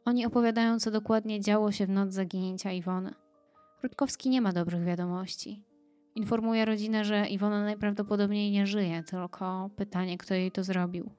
Oni 0.05 0.27
opowiadają, 0.27 0.79
co 0.79 0.90
dokładnie 0.90 1.40
działo 1.40 1.73
się 1.73 1.87
w 1.87 1.90
noc 1.90 2.12
zaginięcia 2.12 2.73
Iwony. 2.73 3.14
Rutkowski 3.83 4.31
nie 4.31 4.40
ma 4.40 4.53
dobrych 4.53 4.85
wiadomości. 4.85 5.62
Informuje 6.14 6.64
rodzinę, 6.64 7.05
że 7.05 7.27
Iwona 7.27 7.64
najprawdopodobniej 7.64 8.51
nie 8.51 8.67
żyje, 8.67 9.03
tylko 9.03 9.71
pytanie, 9.77 10.19
kto 10.19 10.35
jej 10.35 10.51
to 10.51 10.64
zrobił. 10.64 11.11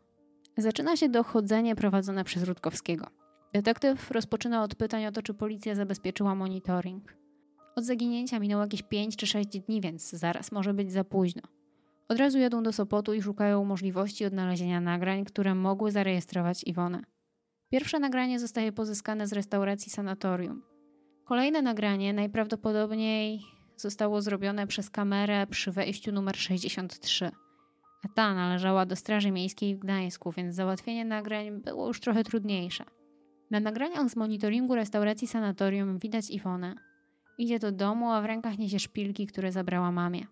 Zaczyna 0.58 0.98
się 0.98 1.10
dochodzenie 1.10 1.76
prowadzone 1.76 2.24
przez 2.24 2.44
Rutkowskiego. 2.44 3.08
Detektyw 3.54 4.12
rozpoczyna 4.12 4.64
od 4.64 4.76
pytań 4.76 5.06
o 5.06 5.12
to, 5.12 5.22
czy 5.22 5.34
policja 5.34 5.76
zabezpieczyła 5.76 6.36
monitoring. 6.36 7.16
Od 7.76 7.86
zaginięcia 7.86 8.40
minęło 8.40 8.62
jakieś 8.62 8.82
5 8.82 9.16
czy 9.16 9.28
6 9.28 9.60
dni, 9.60 9.82
więc 9.82 10.10
zaraz 10.10 10.52
może 10.52 10.74
być 10.74 10.92
za 10.92 11.04
późno. 11.04 11.42
Od 12.08 12.18
razu 12.18 12.40
jadą 12.40 12.64
do 12.64 12.74
Sopotu 12.74 13.14
i 13.14 13.22
szukają 13.22 13.66
możliwości 13.66 14.26
odnalezienia 14.26 14.82
nagrań, 14.82 15.26
które 15.26 15.56
mogły 15.56 15.92
zarejestrować 15.92 16.64
Iwonę. 16.64 17.02
Pierwsze 17.70 18.00
nagranie 18.00 18.40
zostaje 18.40 18.72
pozyskane 18.72 19.28
z 19.28 19.34
restauracji 19.34 19.92
sanatorium. 19.92 20.62
Kolejne 21.26 21.62
nagranie 21.62 22.14
najprawdopodobniej 22.14 23.42
zostało 23.76 24.22
zrobione 24.22 24.68
przez 24.68 24.90
kamerę 24.90 25.48
przy 25.48 25.72
wejściu 25.72 26.12
numer 26.12 26.38
63. 26.38 27.32
A 28.04 28.08
ta 28.16 28.34
należała 28.34 28.86
do 28.86 28.96
Straży 28.96 29.32
Miejskiej 29.32 29.76
w 29.76 29.80
Gdańsku, 29.80 30.32
więc 30.32 30.56
załatwienie 30.56 31.06
nagrań 31.06 31.62
było 31.62 31.88
już 31.88 32.00
trochę 32.00 32.24
trudniejsze. 32.24 32.84
Na 33.52 33.60
nagraniach 33.60 34.10
z 34.10 34.16
monitoringu 34.16 34.76
restauracji 34.76 35.28
sanatorium 35.28 36.00
widać 36.00 36.30
Iwonę. 36.30 36.76
Idzie 37.38 37.60
do 37.60 37.72
domu, 37.72 38.12
a 38.12 38.22
w 38.22 38.26
rękach 38.26 38.58
niesie 38.58 38.80
szpilki, 38.80 39.28
które 39.28 39.52
zabrała 39.52 39.92
mamie. 39.92 40.28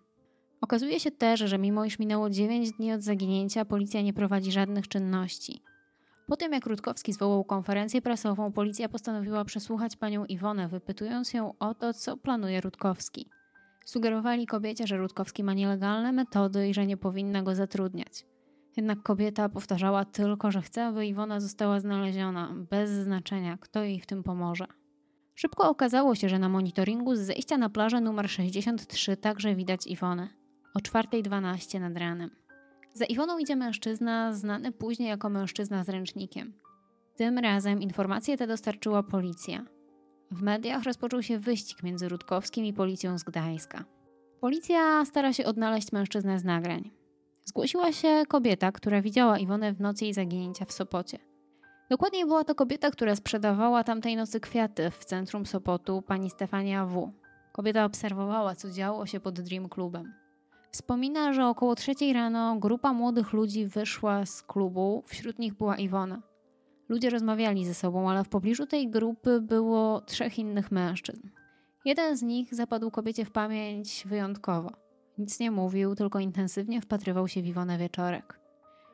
Okazuje 0.60 1.00
się 1.00 1.10
też, 1.10 1.40
że 1.40 1.58
mimo 1.58 1.84
iż 1.84 1.98
minęło 1.98 2.30
9 2.30 2.72
dni 2.72 2.92
od 2.92 3.02
zaginięcia, 3.02 3.64
policja 3.64 4.02
nie 4.02 4.12
prowadzi 4.12 4.52
żadnych 4.52 4.88
czynności. 4.88 5.62
Po 6.26 6.36
tym 6.36 6.52
jak 6.52 6.66
Rutkowski 6.66 7.12
zwołał 7.12 7.44
konferencję 7.44 8.02
prasową, 8.02 8.52
policja 8.52 8.88
postanowiła 8.88 9.44
przesłuchać 9.44 9.96
panią 9.96 10.24
Iwonę, 10.24 10.68
wypytując 10.68 11.34
ją 11.34 11.58
o 11.58 11.74
to, 11.74 11.94
co 11.94 12.16
planuje 12.16 12.60
Rutkowski. 12.60 13.28
Sugerowali 13.84 14.46
kobiecie, 14.46 14.86
że 14.86 14.96
Rutkowski 14.96 15.44
ma 15.44 15.54
nielegalne 15.54 16.12
metody 16.12 16.68
i 16.68 16.74
że 16.74 16.86
nie 16.86 16.96
powinna 16.96 17.42
go 17.42 17.54
zatrudniać. 17.54 18.26
Jednak 18.76 19.02
kobieta 19.02 19.48
powtarzała 19.48 20.04
tylko, 20.04 20.50
że 20.50 20.62
chce, 20.62 20.84
aby 20.84 21.06
Iwona 21.06 21.40
została 21.40 21.80
znaleziona, 21.80 22.54
bez 22.70 22.90
znaczenia, 22.90 23.58
kto 23.60 23.82
jej 23.82 24.00
w 24.00 24.06
tym 24.06 24.22
pomoże. 24.22 24.66
Szybko 25.34 25.68
okazało 25.68 26.14
się, 26.14 26.28
że 26.28 26.38
na 26.38 26.48
monitoringu 26.48 27.16
z 27.16 27.18
zejścia 27.18 27.58
na 27.58 27.70
plażę 27.70 28.00
numer 28.00 28.30
63 28.30 29.16
także 29.16 29.54
widać 29.54 29.86
Iwonę. 29.86 30.28
O 30.74 30.78
4.12 30.78 31.80
nad 31.80 31.96
ranem. 31.96 32.43
Za 32.94 33.04
Iwoną 33.04 33.38
idzie 33.38 33.56
mężczyzna, 33.56 34.32
znany 34.32 34.72
później 34.72 35.08
jako 35.08 35.28
mężczyzna 35.28 35.84
z 35.84 35.88
ręcznikiem. 35.88 36.52
Tym 37.16 37.38
razem 37.38 37.82
informację 37.82 38.36
tę 38.36 38.46
dostarczyła 38.46 39.02
policja. 39.02 39.64
W 40.30 40.42
mediach 40.42 40.82
rozpoczął 40.82 41.22
się 41.22 41.38
wyścig 41.38 41.82
między 41.82 42.08
Rutkowskim 42.08 42.64
i 42.64 42.72
policją 42.72 43.18
z 43.18 43.24
Gdańska. 43.24 43.84
Policja 44.40 45.04
stara 45.04 45.32
się 45.32 45.44
odnaleźć 45.44 45.92
mężczyznę 45.92 46.38
z 46.38 46.44
nagrań. 46.44 46.90
Zgłosiła 47.44 47.92
się 47.92 48.22
kobieta, 48.28 48.72
która 48.72 49.02
widziała 49.02 49.38
Iwonę 49.38 49.72
w 49.72 49.80
nocy 49.80 50.04
jej 50.04 50.14
zaginięcia 50.14 50.64
w 50.64 50.72
Sopocie. 50.72 51.18
Dokładniej 51.90 52.26
była 52.26 52.44
to 52.44 52.54
kobieta, 52.54 52.90
która 52.90 53.16
sprzedawała 53.16 53.84
tamtej 53.84 54.16
nocy 54.16 54.40
kwiaty 54.40 54.90
w 54.90 55.04
centrum 55.04 55.46
Sopotu, 55.46 56.02
pani 56.02 56.30
Stefania 56.30 56.86
W. 56.86 57.12
Kobieta 57.52 57.84
obserwowała, 57.84 58.54
co 58.54 58.70
działo 58.70 59.06
się 59.06 59.20
pod 59.20 59.40
Dream 59.40 59.68
Clubem. 59.68 60.23
Wspomina, 60.74 61.32
że 61.32 61.46
około 61.46 61.74
trzeciej 61.74 62.12
rano 62.12 62.56
grupa 62.56 62.92
młodych 62.92 63.32
ludzi 63.32 63.66
wyszła 63.66 64.26
z 64.26 64.42
klubu, 64.42 65.02
wśród 65.06 65.38
nich 65.38 65.54
była 65.54 65.76
Iwona. 65.76 66.22
Ludzie 66.88 67.10
rozmawiali 67.10 67.66
ze 67.66 67.74
sobą, 67.74 68.10
ale 68.10 68.24
w 68.24 68.28
pobliżu 68.28 68.66
tej 68.66 68.90
grupy 68.90 69.40
było 69.40 70.00
trzech 70.00 70.38
innych 70.38 70.72
mężczyzn. 70.72 71.28
Jeden 71.84 72.16
z 72.16 72.22
nich 72.22 72.54
zapadł 72.54 72.90
kobiecie 72.90 73.24
w 73.24 73.30
pamięć 73.30 74.04
wyjątkowo. 74.06 74.70
Nic 75.18 75.40
nie 75.40 75.50
mówił, 75.50 75.94
tylko 75.94 76.20
intensywnie 76.20 76.80
wpatrywał 76.80 77.28
się 77.28 77.42
w 77.42 77.46
Iwonę 77.46 77.78
wieczorek. 77.78 78.40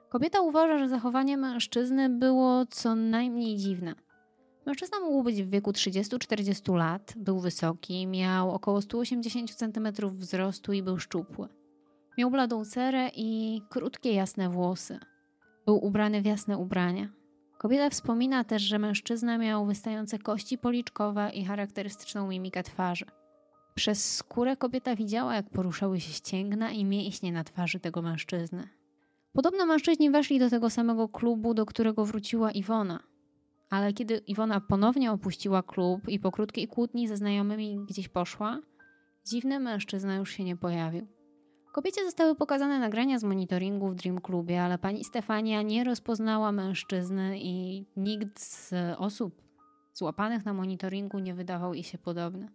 Kobieta 0.08 0.40
uważa, 0.40 0.78
że 0.78 0.88
zachowanie 0.88 1.36
mężczyzny 1.36 2.08
było 2.08 2.66
co 2.66 2.94
najmniej 2.94 3.56
dziwne. 3.56 3.94
Mężczyzna 4.66 5.00
mógł 5.00 5.22
być 5.22 5.42
w 5.42 5.50
wieku 5.50 5.70
30-40 5.70 6.76
lat, 6.76 7.14
był 7.16 7.40
wysoki, 7.40 8.06
miał 8.06 8.50
około 8.50 8.82
180 8.82 9.54
cm 9.54 9.88
wzrostu 10.18 10.72
i 10.72 10.82
był 10.82 10.98
szczupły. 10.98 11.59
Miał 12.20 12.30
bladą 12.30 12.64
cerę 12.64 13.10
i 13.16 13.62
krótkie, 13.68 14.12
jasne 14.12 14.48
włosy. 14.48 14.98
Był 15.66 15.84
ubrany 15.84 16.22
w 16.22 16.24
jasne 16.24 16.58
ubrania. 16.58 17.08
Kobieta 17.58 17.90
wspomina 17.90 18.44
też, 18.44 18.62
że 18.62 18.78
mężczyzna 18.78 19.38
miał 19.38 19.66
wystające 19.66 20.18
kości 20.18 20.58
policzkowe 20.58 21.30
i 21.34 21.44
charakterystyczną 21.44 22.28
mimikę 22.28 22.62
twarzy. 22.62 23.04
Przez 23.74 24.16
skórę 24.16 24.56
kobieta 24.56 24.96
widziała, 24.96 25.34
jak 25.34 25.50
poruszały 25.50 26.00
się 26.00 26.12
ścięgna 26.12 26.70
i 26.70 26.84
mięśnie 26.84 27.32
na 27.32 27.44
twarzy 27.44 27.80
tego 27.80 28.02
mężczyzny. 28.02 28.68
Podobno 29.32 29.66
mężczyźni 29.66 30.10
weszli 30.10 30.38
do 30.38 30.50
tego 30.50 30.70
samego 30.70 31.08
klubu, 31.08 31.54
do 31.54 31.66
którego 31.66 32.04
wróciła 32.04 32.50
Iwona. 32.50 33.00
Ale 33.70 33.92
kiedy 33.92 34.16
Iwona 34.16 34.60
ponownie 34.60 35.12
opuściła 35.12 35.62
klub 35.62 36.08
i 36.08 36.18
po 36.18 36.30
krótkiej 36.32 36.68
kłótni 36.68 37.08
ze 37.08 37.16
znajomymi 37.16 37.84
gdzieś 37.88 38.08
poszła, 38.08 38.60
dziwny 39.26 39.60
mężczyzna 39.60 40.16
już 40.16 40.30
się 40.30 40.44
nie 40.44 40.56
pojawił. 40.56 41.19
Kobiecie 41.72 42.04
zostały 42.04 42.34
pokazane 42.34 42.78
nagrania 42.78 43.18
z 43.18 43.24
monitoringu 43.24 43.88
w 43.88 43.94
Dream 43.94 44.20
Clubie, 44.20 44.62
ale 44.62 44.78
pani 44.78 45.04
Stefania 45.04 45.62
nie 45.62 45.84
rozpoznała 45.84 46.52
mężczyzny 46.52 47.38
i 47.40 47.84
nikt 47.96 48.40
z 48.40 48.72
osób 48.98 49.42
złapanych 49.94 50.44
na 50.44 50.54
monitoringu 50.54 51.18
nie 51.18 51.34
wydawał 51.34 51.74
jej 51.74 51.84
się 51.84 51.98
podobny. 51.98 52.48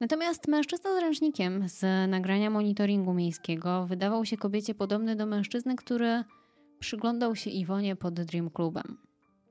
Natomiast 0.00 0.48
mężczyzna 0.48 0.94
z 0.94 1.02
ręcznikiem 1.02 1.68
z 1.68 2.10
nagrania 2.10 2.50
monitoringu 2.50 3.14
miejskiego 3.14 3.86
wydawał 3.86 4.24
się 4.24 4.36
kobiecie 4.36 4.74
podobny 4.74 5.16
do 5.16 5.26
mężczyzny, 5.26 5.76
który 5.76 6.24
przyglądał 6.78 7.36
się 7.36 7.50
Iwonie 7.50 7.96
pod 7.96 8.14
Dream 8.14 8.50
Clubem. 8.50 8.98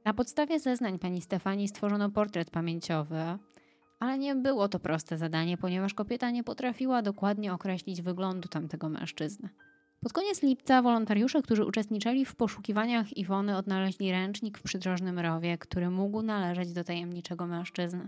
Na 0.06 0.14
podstawie 0.14 0.60
zeznań 0.60 1.00
pani 1.00 1.22
Stefanii 1.22 1.68
stworzono 1.68 2.10
portret 2.10 2.52
pamięciowy, 2.52 3.38
ale 4.00 4.18
nie 4.18 4.36
było 4.36 4.68
to 4.68 4.80
proste 4.80 5.18
zadanie, 5.18 5.58
ponieważ 5.58 5.94
kobieta 5.94 6.32
nie 6.32 6.44
potrafiła 6.44 7.02
dokładnie 7.02 7.54
określić 7.54 8.02
wyglądu 8.02 8.50
tamtego 8.50 8.90
mężczyzny. 8.90 9.50
Pod 10.02 10.14
koniec 10.14 10.44
lipca 10.44 10.82
wolontariusze, 10.82 11.42
którzy 11.42 11.66
uczestniczyli 11.66 12.26
w 12.26 12.36
poszukiwaniach 12.36 13.18
Iwony, 13.18 13.58
odnaleźli 13.58 14.12
ręcznik 14.12 14.58
w 14.58 14.64
przydrożnym 14.64 15.20
rowie, 15.20 15.58
który 15.58 15.90
mógł 15.90 16.22
należeć 16.22 16.74
do 16.74 16.84
tajemniczego 16.84 17.48
mężczyzny. 17.48 18.08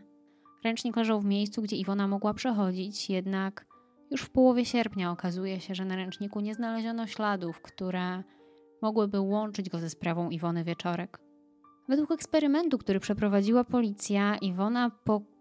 Ręcznik 0.64 0.96
leżał 0.96 1.22
w 1.22 1.26
miejscu, 1.26 1.62
gdzie 1.62 1.76
Iwona 1.76 2.08
mogła 2.08 2.34
przechodzić, 2.34 3.10
jednak 3.10 3.66
już 4.12 4.22
w 4.22 4.30
połowie 4.30 4.66
sierpnia 4.66 5.12
okazuje 5.12 5.60
się, 5.60 5.76
że 5.76 5.86
na 5.86 5.96
ręczniku 5.96 6.40
nie 6.40 6.54
znaleziono 6.54 7.08
śladów, 7.08 7.62
które 7.62 8.24
mogłyby 8.82 9.20
łączyć 9.20 9.70
go 9.70 9.80
ze 9.80 9.90
sprawą 9.90 10.30
Iwony 10.30 10.64
Wieczorek. 10.64 11.20
Według 11.88 12.12
eksperymentu, 12.12 12.78
który 12.78 13.00
przeprowadziła 13.00 13.64
policja, 13.64 14.38
Iwona 14.38 14.92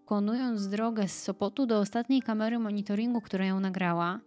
pokonując 0.08 0.68
drogę 0.68 1.08
z 1.08 1.22
Sopotu 1.22 1.66
do 1.66 1.78
ostatniej 1.78 2.22
kamery 2.22 2.58
monitoringu, 2.58 3.20
która 3.20 3.44
ją 3.46 3.60
nagrała, 3.60 4.20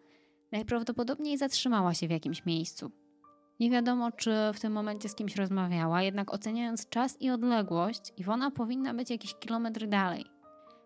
najprawdopodobniej 0.52 1.38
zatrzymała 1.38 1.94
się 1.94 2.08
w 2.08 2.12
jakimś 2.12 2.46
miejscu. 2.46 2.92
Nie 3.60 3.72
wiadomo, 3.72 4.12
czy 4.12 4.32
w 4.54 4.60
tym 4.60 4.74
momencie 4.74 5.10
z 5.10 5.16
kimś 5.16 5.36
rozmawiała, 5.36 6.02
jednak 6.02 6.34
oceniając 6.34 6.90
czas 6.90 7.22
i 7.22 7.30
odległość, 7.30 8.14
Iwona 8.18 8.52
powinna 8.52 8.94
być 8.94 9.10
jakiś 9.10 9.36
kilometr 9.36 9.88
dalej. 9.88 10.26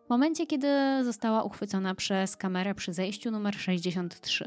W 0.06 0.10
momencie, 0.10 0.48
kiedy 0.48 0.68
została 1.04 1.44
uchwycona 1.44 1.96
przez 1.96 2.38
kamerę 2.38 2.76
przy 2.76 2.94
zejściu 2.94 3.32
numer 3.32 3.56
63. 3.56 4.46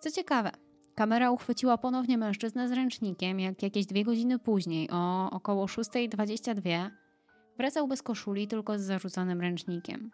Co 0.00 0.10
ciekawe, 0.10 0.50
kamera 0.94 1.30
uchwyciła 1.30 1.78
ponownie 1.78 2.18
mężczyznę 2.18 2.68
z 2.68 2.72
ręcznikiem, 2.72 3.40
jak 3.40 3.62
jakieś 3.62 3.86
dwie 3.86 4.04
godziny 4.04 4.38
później, 4.38 4.90
o 4.90 5.30
około 5.30 5.66
6.22, 5.66 6.90
wracał 7.58 7.88
bez 7.88 8.02
koszuli, 8.02 8.48
tylko 8.48 8.78
z 8.78 8.82
zarzuconym 8.82 9.40
ręcznikiem. 9.40 10.10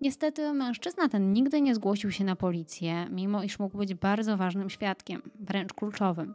Niestety 0.00 0.52
mężczyzna 0.52 1.08
ten 1.08 1.32
nigdy 1.32 1.60
nie 1.60 1.74
zgłosił 1.74 2.10
się 2.10 2.24
na 2.24 2.36
policję, 2.36 3.06
mimo 3.10 3.42
iż 3.42 3.58
mógł 3.58 3.78
być 3.78 3.94
bardzo 3.94 4.36
ważnym 4.36 4.70
świadkiem, 4.70 5.22
wręcz 5.40 5.72
kluczowym. 5.72 6.34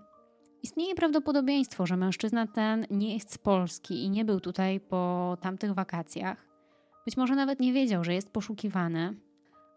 Istnieje 0.63 0.95
prawdopodobieństwo, 0.95 1.85
że 1.85 1.97
mężczyzna 1.97 2.47
ten 2.47 2.85
nie 2.91 3.13
jest 3.13 3.33
z 3.33 3.37
Polski 3.37 4.03
i 4.03 4.09
nie 4.09 4.25
był 4.25 4.39
tutaj 4.39 4.79
po 4.79 5.37
tamtych 5.41 5.73
wakacjach. 5.73 6.47
Być 7.05 7.17
może 7.17 7.35
nawet 7.35 7.59
nie 7.59 7.73
wiedział, 7.73 8.03
że 8.03 8.13
jest 8.13 8.29
poszukiwany, 8.29 9.15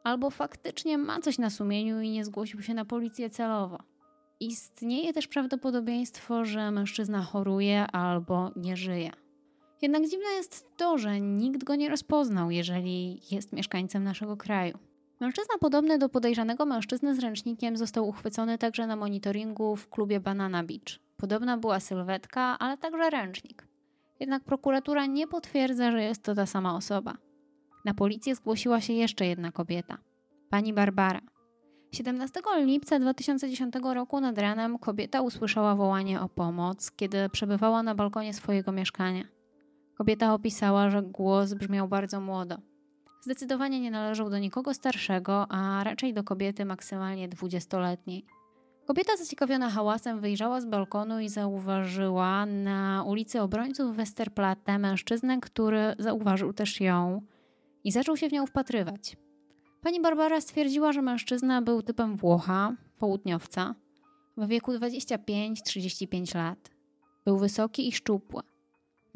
albo 0.04 0.30
faktycznie 0.30 0.98
ma 0.98 1.20
coś 1.20 1.38
na 1.38 1.50
sumieniu 1.50 2.00
i 2.00 2.10
nie 2.10 2.24
zgłosił 2.24 2.62
się 2.62 2.74
na 2.74 2.84
policję 2.84 3.30
celowo. 3.30 3.78
Istnieje 4.40 5.12
też 5.12 5.28
prawdopodobieństwo, 5.28 6.44
że 6.44 6.70
mężczyzna 6.70 7.22
choruje 7.22 7.86
albo 7.86 8.50
nie 8.56 8.76
żyje. 8.76 9.25
Jednak 9.82 10.02
dziwne 10.02 10.28
jest 10.36 10.66
to, 10.76 10.98
że 10.98 11.20
nikt 11.20 11.64
go 11.64 11.74
nie 11.74 11.88
rozpoznał, 11.88 12.50
jeżeli 12.50 13.20
jest 13.30 13.52
mieszkańcem 13.52 14.04
naszego 14.04 14.36
kraju. 14.36 14.78
Mężczyzna 15.20 15.54
podobny 15.60 15.98
do 15.98 16.08
podejrzanego 16.08 16.66
mężczyzny 16.66 17.14
z 17.14 17.18
ręcznikiem 17.18 17.76
został 17.76 18.08
uchwycony 18.08 18.58
także 18.58 18.86
na 18.86 18.96
monitoringu 18.96 19.76
w 19.76 19.88
klubie 19.88 20.20
Banana 20.20 20.64
Beach. 20.64 20.98
Podobna 21.16 21.58
była 21.58 21.80
sylwetka, 21.80 22.58
ale 22.58 22.78
także 22.78 23.10
ręcznik. 23.10 23.66
Jednak 24.20 24.44
prokuratura 24.44 25.06
nie 25.06 25.26
potwierdza, 25.26 25.90
że 25.90 26.02
jest 26.02 26.22
to 26.22 26.34
ta 26.34 26.46
sama 26.46 26.76
osoba. 26.76 27.14
Na 27.84 27.94
policję 27.94 28.34
zgłosiła 28.34 28.80
się 28.80 28.92
jeszcze 28.92 29.26
jedna 29.26 29.52
kobieta 29.52 29.98
pani 30.50 30.72
Barbara. 30.72 31.20
17 31.92 32.40
lipca 32.56 32.98
2010 32.98 33.74
roku 33.94 34.20
nad 34.20 34.38
ranem 34.38 34.78
kobieta 34.78 35.20
usłyszała 35.20 35.74
wołanie 35.74 36.20
o 36.20 36.28
pomoc, 36.28 36.90
kiedy 36.90 37.28
przebywała 37.28 37.82
na 37.82 37.94
balkonie 37.94 38.34
swojego 38.34 38.72
mieszkania. 38.72 39.24
Kobieta 39.98 40.34
opisała, 40.34 40.90
że 40.90 41.02
głos 41.02 41.54
brzmiał 41.54 41.88
bardzo 41.88 42.20
młodo. 42.20 42.56
Zdecydowanie 43.20 43.80
nie 43.80 43.90
należał 43.90 44.30
do 44.30 44.38
nikogo 44.38 44.74
starszego, 44.74 45.46
a 45.48 45.84
raczej 45.84 46.14
do 46.14 46.24
kobiety 46.24 46.64
maksymalnie 46.64 47.28
dwudziestoletniej. 47.28 48.24
Kobieta 48.86 49.16
zaciekawiona 49.16 49.70
hałasem 49.70 50.20
wyjrzała 50.20 50.60
z 50.60 50.66
balkonu 50.66 51.20
i 51.20 51.28
zauważyła 51.28 52.46
na 52.46 53.04
ulicy 53.06 53.40
Obrońców 53.40 53.96
Westerplatte 53.96 54.78
mężczyznę, 54.78 55.40
który 55.40 55.94
zauważył 55.98 56.52
też 56.52 56.80
ją 56.80 57.22
i 57.84 57.92
zaczął 57.92 58.16
się 58.16 58.28
w 58.28 58.32
nią 58.32 58.46
wpatrywać. 58.46 59.16
Pani 59.80 60.00
Barbara 60.00 60.40
stwierdziła, 60.40 60.92
że 60.92 61.02
mężczyzna 61.02 61.62
był 61.62 61.82
typem 61.82 62.16
Włocha, 62.16 62.76
południowca, 62.98 63.74
w 64.36 64.46
wieku 64.46 64.72
25-35 64.72 66.34
lat. 66.34 66.70
Był 67.24 67.38
wysoki 67.38 67.88
i 67.88 67.92
szczupły. 67.92 68.42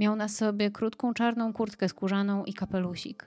Miał 0.01 0.17
na 0.17 0.29
sobie 0.29 0.71
krótką 0.71 1.15
czarną 1.15 1.53
kurtkę 1.53 1.89
skórzaną 1.89 2.45
i 2.45 2.55
kapelusik. 2.55 3.27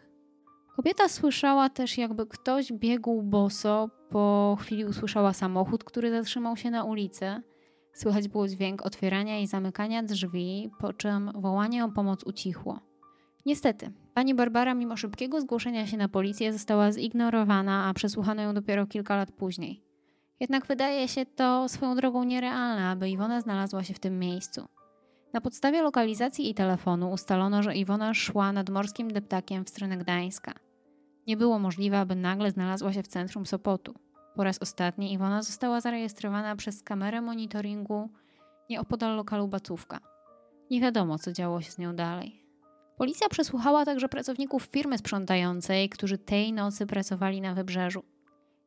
Kobieta 0.76 1.10
słyszała 1.10 1.70
też, 1.70 1.98
jakby 1.98 2.26
ktoś 2.26 2.74
biegł 2.74 3.22
boso. 3.22 3.90
Po 4.10 4.58
chwili 4.62 4.86
usłyszała 4.86 5.34
samochód, 5.34 5.84
który 5.84 6.12
zatrzymał 6.12 6.58
się 6.58 6.72
na 6.72 6.84
ulicy. 6.84 7.42
Słychać 7.94 8.28
było 8.28 8.48
dźwięk 8.48 8.86
otwierania 8.86 9.40
i 9.40 9.48
zamykania 9.48 10.04
drzwi, 10.04 10.70
po 10.80 10.94
czym 10.94 11.32
wołanie 11.36 11.86
o 11.86 11.90
pomoc 11.90 12.24
ucichło. 12.24 12.80
Niestety, 13.46 13.92
pani 14.14 14.36
Barbara, 14.36 14.74
mimo 14.74 14.98
szybkiego 14.98 15.42
zgłoszenia 15.42 15.88
się 15.88 15.98
na 15.98 16.10
policję, 16.10 16.54
została 16.54 16.92
zignorowana, 16.92 17.86
a 17.86 17.94
przesłuchano 17.94 18.42
ją 18.42 18.54
dopiero 18.54 18.88
kilka 18.88 19.16
lat 19.16 19.32
później. 19.32 19.84
Jednak 20.40 20.66
wydaje 20.66 21.08
się 21.08 21.26
to 21.26 21.70
swoją 21.70 21.96
drogą 21.96 22.24
nierealne, 22.24 22.88
aby 22.88 23.10
Iwona 23.10 23.42
znalazła 23.42 23.84
się 23.84 23.94
w 23.94 24.00
tym 24.00 24.20
miejscu. 24.20 24.68
Na 25.34 25.42
podstawie 25.42 25.82
lokalizacji 25.82 26.50
i 26.50 26.54
telefonu 26.54 27.12
ustalono, 27.12 27.64
że 27.64 27.76
Iwona 27.76 28.14
szła 28.14 28.52
nad 28.52 28.70
morskim 28.70 29.14
deptakiem 29.14 29.66
w 29.66 29.70
stronę 29.70 29.98
Gdańska. 29.98 30.54
Nie 31.28 31.38
było 31.38 31.60
możliwe, 31.60 32.00
aby 32.00 32.16
nagle 32.16 32.52
znalazła 32.52 32.94
się 32.94 33.04
w 33.04 33.08
centrum 33.08 33.46
Sopotu. 33.46 33.94
Po 34.36 34.44
raz 34.44 34.62
ostatni 34.62 35.14
Iwona 35.14 35.42
została 35.42 35.82
zarejestrowana 35.82 36.56
przez 36.56 36.84
kamerę 36.84 37.22
monitoringu 37.22 38.10
nieopodal 38.70 39.16
lokalu 39.16 39.48
Bacówka. 39.48 40.00
Nie 40.72 40.82
wiadomo, 40.82 41.20
co 41.20 41.32
działo 41.32 41.62
się 41.62 41.72
z 41.72 41.78
nią 41.78 41.96
dalej. 41.96 42.46
Policja 42.98 43.30
przesłuchała 43.30 43.86
także 43.86 44.10
pracowników 44.10 44.64
firmy 44.64 44.98
sprzątającej, 44.98 45.90
którzy 45.90 46.18
tej 46.18 46.54
nocy 46.54 46.86
pracowali 46.86 47.42
na 47.42 47.54
wybrzeżu. 47.54 48.04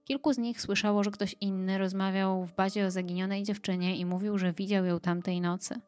Kilku 0.05 0.33
z 0.33 0.39
nich 0.39 0.61
słyszało, 0.61 1.05
że 1.05 1.11
ktoś 1.11 1.37
inny 1.41 1.79
rozmawiał 1.79 2.45
w 2.45 2.55
bazie 2.55 2.87
o 2.87 2.91
zaginionej 2.91 3.43
dziewczynie 3.43 3.97
i 3.97 4.07
mówił, 4.07 4.39
że 4.39 4.53
widział 4.53 4.85
ją 4.85 5.01
tamtej 5.01 5.41
nocy. 5.41 5.81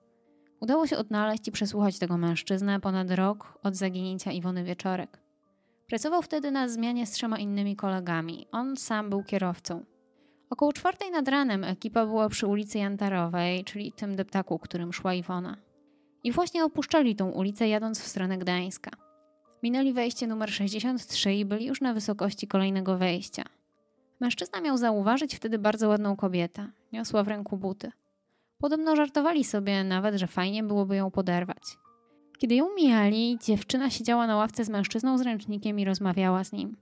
Udało 0.60 0.86
się 0.86 0.98
odnaleźć 0.98 1.48
i 1.48 1.52
przesłuchać 1.52 1.98
tego 1.98 2.16
mężczyznę 2.16 2.80
ponad 2.80 3.10
rok 3.10 3.58
od 3.62 3.76
zaginięcia 3.76 4.32
Iwony 4.32 4.64
Wieczorek. 4.64 5.18
Pracował 5.86 6.22
wtedy 6.22 6.50
na 6.50 6.68
zmianie 6.68 7.06
z 7.06 7.10
trzema 7.10 7.38
innymi 7.38 7.76
kolegami. 7.76 8.46
On 8.52 8.76
sam 8.76 9.10
był 9.10 9.22
kierowcą. 9.24 9.84
Około 10.50 10.72
czwartej 10.72 11.10
nad 11.10 11.28
ranem 11.28 11.64
ekipa 11.64 12.06
była 12.06 12.28
przy 12.28 12.46
ulicy 12.46 12.78
Jantarowej, 12.78 13.64
czyli 13.64 13.92
tym 13.92 14.16
deptaku, 14.16 14.58
którym 14.58 14.92
szła 14.92 15.14
Iwona. 15.14 15.56
I 16.24 16.32
właśnie 16.32 16.64
opuszczali 16.64 17.16
tą 17.16 17.30
ulicę 17.30 17.68
jadąc 17.68 18.00
w 18.00 18.06
stronę 18.06 18.38
Gdańska. 18.38 18.90
Minęli 19.62 19.92
wejście 19.92 20.26
numer 20.26 20.50
63 20.50 21.34
i 21.34 21.44
byli 21.44 21.66
już 21.66 21.80
na 21.80 21.94
wysokości 21.94 22.46
kolejnego 22.46 22.98
wejścia. 22.98 23.44
Mężczyzna 24.20 24.60
miał 24.60 24.76
zauważyć 24.76 25.36
wtedy 25.36 25.58
bardzo 25.58 25.88
ładną 25.88 26.16
kobietę. 26.16 26.70
Niosła 26.92 27.22
w 27.22 27.28
ręku 27.28 27.56
buty. 27.56 27.92
Podobno 28.58 28.96
żartowali 28.96 29.44
sobie 29.44 29.84
nawet, 29.84 30.14
że 30.14 30.26
fajnie 30.26 30.62
byłoby 30.62 30.96
ją 30.96 31.10
poderwać. 31.10 31.78
Kiedy 32.38 32.54
ją 32.54 32.74
mijali, 32.74 33.38
dziewczyna 33.42 33.90
siedziała 33.90 34.26
na 34.26 34.36
ławce 34.36 34.64
z 34.64 34.68
mężczyzną 34.68 35.18
z 35.18 35.22
ręcznikiem 35.22 35.78
i 35.78 35.84
rozmawiała 35.84 36.44
z 36.44 36.52
nim. 36.52 36.76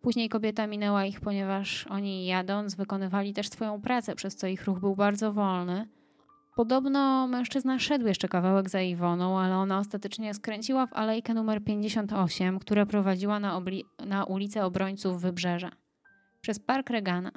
Później 0.00 0.28
kobieta 0.28 0.66
minęła 0.66 1.04
ich, 1.04 1.20
ponieważ 1.20 1.86
oni 1.86 2.26
jadąc 2.26 2.74
wykonywali 2.74 3.32
też 3.32 3.48
swoją 3.48 3.80
pracę, 3.80 4.14
przez 4.14 4.36
co 4.36 4.46
ich 4.46 4.64
ruch 4.64 4.80
był 4.80 4.96
bardzo 4.96 5.32
wolny. 5.32 5.88
Podobno 6.56 7.28
mężczyzna 7.28 7.78
szedł 7.78 8.06
jeszcze 8.06 8.28
kawałek 8.28 8.70
za 8.70 8.80
Iwoną, 8.80 9.38
ale 9.40 9.56
ona 9.56 9.78
ostatecznie 9.78 10.34
skręciła 10.34 10.86
w 10.86 10.92
alejkę 10.92 11.34
numer 11.34 11.64
58, 11.64 12.58
która 12.58 12.86
prowadziła 12.86 13.40
na, 13.40 13.60
na 14.06 14.24
ulicę 14.24 14.64
Obrońców 14.64 15.22
Wybrzeża. 15.22 15.70
Przez 16.40 16.58
park 16.58 16.90
Regana. 16.90 17.32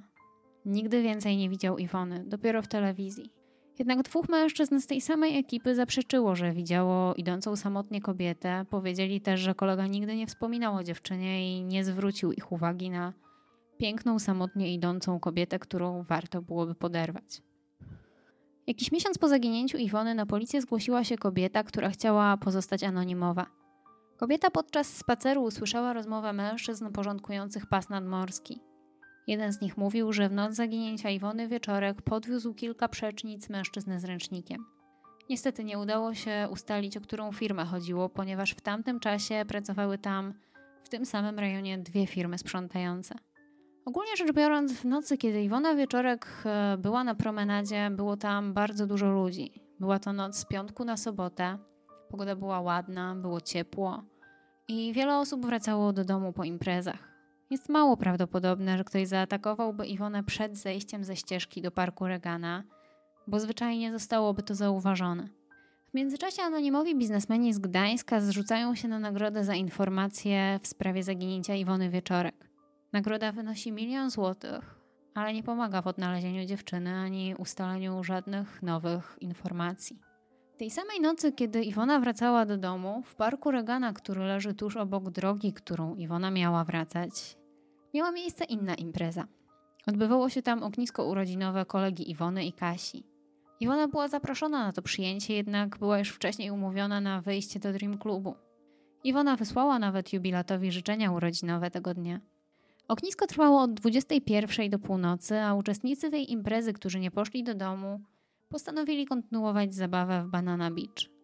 Nigdy 0.65 1.01
więcej 1.01 1.37
nie 1.37 1.49
widział 1.49 1.77
Iwony, 1.77 2.23
dopiero 2.27 2.61
w 2.61 2.67
telewizji. 2.67 3.44
Jednak 3.79 4.01
dwóch 4.01 4.29
mężczyzn 4.29 4.79
z 4.79 4.87
tej 4.87 5.01
samej 5.01 5.37
ekipy 5.37 5.75
zaprzeczyło, 5.75 6.35
że 6.35 6.51
widziało 6.51 7.13
idącą 7.13 7.55
samotnie 7.55 8.01
kobietę. 8.01 8.65
Powiedzieli 8.69 9.21
też, 9.21 9.39
że 9.39 9.55
kolega 9.55 9.87
nigdy 9.87 10.15
nie 10.15 10.27
wspominał 10.27 10.75
o 10.75 10.83
dziewczynie 10.83 11.57
i 11.57 11.63
nie 11.63 11.83
zwrócił 11.83 12.31
ich 12.31 12.51
uwagi 12.51 12.89
na 12.89 13.13
piękną, 13.77 14.19
samotnie 14.19 14.73
idącą 14.73 15.19
kobietę, 15.19 15.59
którą 15.59 16.03
warto 16.03 16.41
byłoby 16.41 16.75
poderwać. 16.75 17.41
Jakiś 18.67 18.91
miesiąc 18.91 19.17
po 19.17 19.27
zaginięciu 19.27 19.77
Iwony 19.77 20.15
na 20.15 20.25
policję 20.25 20.61
zgłosiła 20.61 21.03
się 21.03 21.17
kobieta, 21.17 21.63
która 21.63 21.89
chciała 21.89 22.37
pozostać 22.37 22.83
anonimowa. 22.83 23.45
Kobieta 24.17 24.51
podczas 24.51 24.97
spaceru 24.97 25.43
usłyszała 25.43 25.93
rozmowę 25.93 26.33
mężczyzn 26.33 26.91
porządkujących 26.91 27.65
pas 27.65 27.89
nadmorski. 27.89 28.59
Jeden 29.27 29.53
z 29.53 29.61
nich 29.61 29.77
mówił, 29.77 30.13
że 30.13 30.29
w 30.29 30.33
noc 30.33 30.53
zaginięcia 30.53 31.09
Iwony 31.09 31.47
Wieczorek 31.47 32.01
podwiózł 32.01 32.53
kilka 32.53 32.87
przecznic 32.87 33.49
mężczyznę 33.49 33.99
z 33.99 34.05
ręcznikiem. 34.05 34.65
Niestety 35.29 35.63
nie 35.63 35.79
udało 35.79 36.13
się 36.13 36.47
ustalić, 36.51 36.97
o 36.97 37.01
którą 37.01 37.31
firmę 37.31 37.65
chodziło, 37.65 38.09
ponieważ 38.09 38.51
w 38.51 38.61
tamtym 38.61 38.99
czasie 38.99 39.45
pracowały 39.47 39.97
tam 39.97 40.33
w 40.83 40.89
tym 40.89 41.05
samym 41.05 41.39
rejonie 41.39 41.77
dwie 41.77 42.07
firmy 42.07 42.37
sprzątające. 42.37 43.15
Ogólnie 43.85 44.15
rzecz 44.17 44.33
biorąc, 44.33 44.73
w 44.73 44.85
nocy, 44.85 45.17
kiedy 45.17 45.43
Iwona 45.43 45.75
Wieczorek 45.75 46.27
e, 46.45 46.77
była 46.77 47.03
na 47.03 47.15
promenadzie, 47.15 47.89
było 47.91 48.17
tam 48.17 48.53
bardzo 48.53 48.87
dużo 48.87 49.09
ludzi. 49.11 49.61
Była 49.79 49.99
to 49.99 50.13
noc 50.13 50.37
z 50.37 50.45
piątku 50.45 50.85
na 50.85 50.97
sobotę. 50.97 51.57
Pogoda 52.09 52.35
była 52.35 52.61
ładna, 52.61 53.15
było 53.15 53.41
ciepło 53.41 54.03
i 54.67 54.93
wiele 54.93 55.17
osób 55.17 55.45
wracało 55.45 55.93
do 55.93 56.05
domu 56.05 56.33
po 56.33 56.43
imprezach. 56.43 57.14
Jest 57.49 57.69
mało 57.69 57.97
prawdopodobne, 57.97 58.77
że 58.77 58.83
ktoś 58.83 59.07
zaatakowałby 59.07 59.85
Iwonę 59.85 60.23
przed 60.23 60.57
zejściem 60.57 61.03
ze 61.03 61.15
ścieżki 61.15 61.61
do 61.61 61.71
parku 61.71 62.07
Regana, 62.07 62.63
bo 63.27 63.39
zwyczajnie 63.39 63.91
zostałoby 63.91 64.43
to 64.43 64.55
zauważone. 64.55 65.29
W 65.91 65.93
międzyczasie 65.93 66.41
anonimowi 66.41 66.95
biznesmeni 66.95 67.53
z 67.53 67.59
Gdańska 67.59 68.21
zrzucają 68.21 68.75
się 68.75 68.87
na 68.87 68.99
nagrodę 68.99 69.43
za 69.43 69.55
informacje 69.55 70.59
w 70.63 70.67
sprawie 70.67 71.03
zaginięcia 71.03 71.55
Iwony 71.55 71.89
Wieczorek. 71.89 72.49
Nagroda 72.93 73.31
wynosi 73.31 73.71
milion 73.71 74.09
złotych, 74.09 74.75
ale 75.13 75.33
nie 75.33 75.43
pomaga 75.43 75.81
w 75.81 75.87
odnalezieniu 75.87 76.45
dziewczyny 76.45 76.95
ani 76.95 77.35
ustaleniu 77.35 78.03
żadnych 78.03 78.63
nowych 78.63 79.17
informacji. 79.21 79.99
Tej 80.57 80.71
samej 80.71 81.01
nocy, 81.01 81.31
kiedy 81.31 81.63
Iwona 81.63 81.99
wracała 81.99 82.45
do 82.45 82.57
domu, 82.57 83.03
w 83.05 83.15
parku 83.15 83.51
Regana, 83.51 83.93
który 83.93 84.21
leży 84.21 84.53
tuż 84.53 84.77
obok 84.77 85.09
drogi, 85.09 85.53
którą 85.53 85.95
Iwona 85.95 86.31
miała 86.31 86.63
wracać, 86.63 87.37
miała 87.93 88.11
miejsce 88.11 88.45
inna 88.45 88.75
impreza. 88.75 89.27
Odbywało 89.87 90.29
się 90.29 90.41
tam 90.41 90.63
ognisko 90.63 91.05
urodzinowe 91.05 91.65
kolegi 91.65 92.11
Iwony 92.11 92.45
i 92.45 92.53
Kasi. 92.53 93.03
Iwona 93.59 93.87
była 93.87 94.07
zaproszona 94.07 94.63
na 94.63 94.71
to 94.71 94.81
przyjęcie, 94.81 95.33
jednak 95.33 95.77
była 95.77 95.99
już 95.99 96.09
wcześniej 96.09 96.51
umówiona 96.51 97.01
na 97.01 97.21
wyjście 97.21 97.59
do 97.59 97.73
Dream 97.73 97.97
Clubu. 97.97 98.35
Iwona 99.03 99.35
wysłała 99.35 99.79
nawet 99.79 100.13
jubilatowi 100.13 100.71
życzenia 100.71 101.11
urodzinowe 101.11 101.71
tego 101.71 101.93
dnia. 101.93 102.19
Ognisko 102.87 103.27
trwało 103.27 103.61
od 103.61 103.73
21 103.73 104.69
do 104.69 104.79
północy, 104.79 105.41
a 105.41 105.53
uczestnicy 105.53 106.09
tej 106.11 106.31
imprezy, 106.31 106.73
którzy 106.73 106.99
nie 106.99 107.11
poszli 107.11 107.43
do 107.43 107.55
domu, 107.55 108.01
postanowili 108.49 109.05
kontynuować 109.05 109.75
zabawę 109.75 110.23
w 110.23 110.29
Banana 110.29 110.71
Beach. 110.71 111.15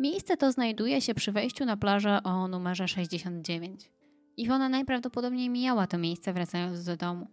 Miejsce 0.00 0.36
to 0.36 0.52
znajduje 0.52 1.00
się 1.00 1.14
przy 1.14 1.32
wejściu 1.32 1.64
na 1.64 1.76
plażę 1.76 2.22
o 2.24 2.48
numerze 2.48 2.88
69. 2.88 3.90
Iwona 4.36 4.68
najprawdopodobniej 4.68 5.50
mijała 5.50 5.86
to 5.86 5.98
miejsce 5.98 6.32
wracając 6.32 6.84
do 6.84 6.96
domu. 6.96 7.26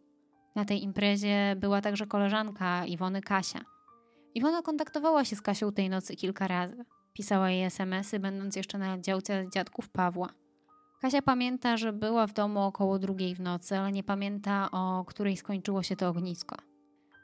Na 0.55 0.65
tej 0.65 0.83
imprezie 0.83 1.55
była 1.59 1.81
także 1.81 2.07
koleżanka 2.07 2.85
Iwony 2.85 3.21
Kasia. 3.21 3.61
Iwona 4.35 4.61
kontaktowała 4.61 5.25
się 5.25 5.35
z 5.35 5.41
Kasią 5.41 5.71
tej 5.71 5.89
nocy 5.89 6.15
kilka 6.15 6.47
razy. 6.47 6.85
Pisała 7.13 7.49
jej 7.51 7.63
smsy, 7.63 8.19
będąc 8.19 8.55
jeszcze 8.55 8.77
na 8.77 8.99
działce 8.99 9.45
dziadków 9.53 9.89
Pawła. 9.89 10.29
Kasia 11.01 11.21
pamięta, 11.21 11.77
że 11.77 11.93
była 11.93 12.27
w 12.27 12.33
domu 12.33 12.59
około 12.59 12.99
drugiej 12.99 13.35
w 13.35 13.39
nocy, 13.39 13.77
ale 13.77 13.91
nie 13.91 14.03
pamięta, 14.03 14.71
o 14.71 15.05
której 15.07 15.37
skończyło 15.37 15.83
się 15.83 15.95
to 15.95 16.09
ognisko. 16.09 16.55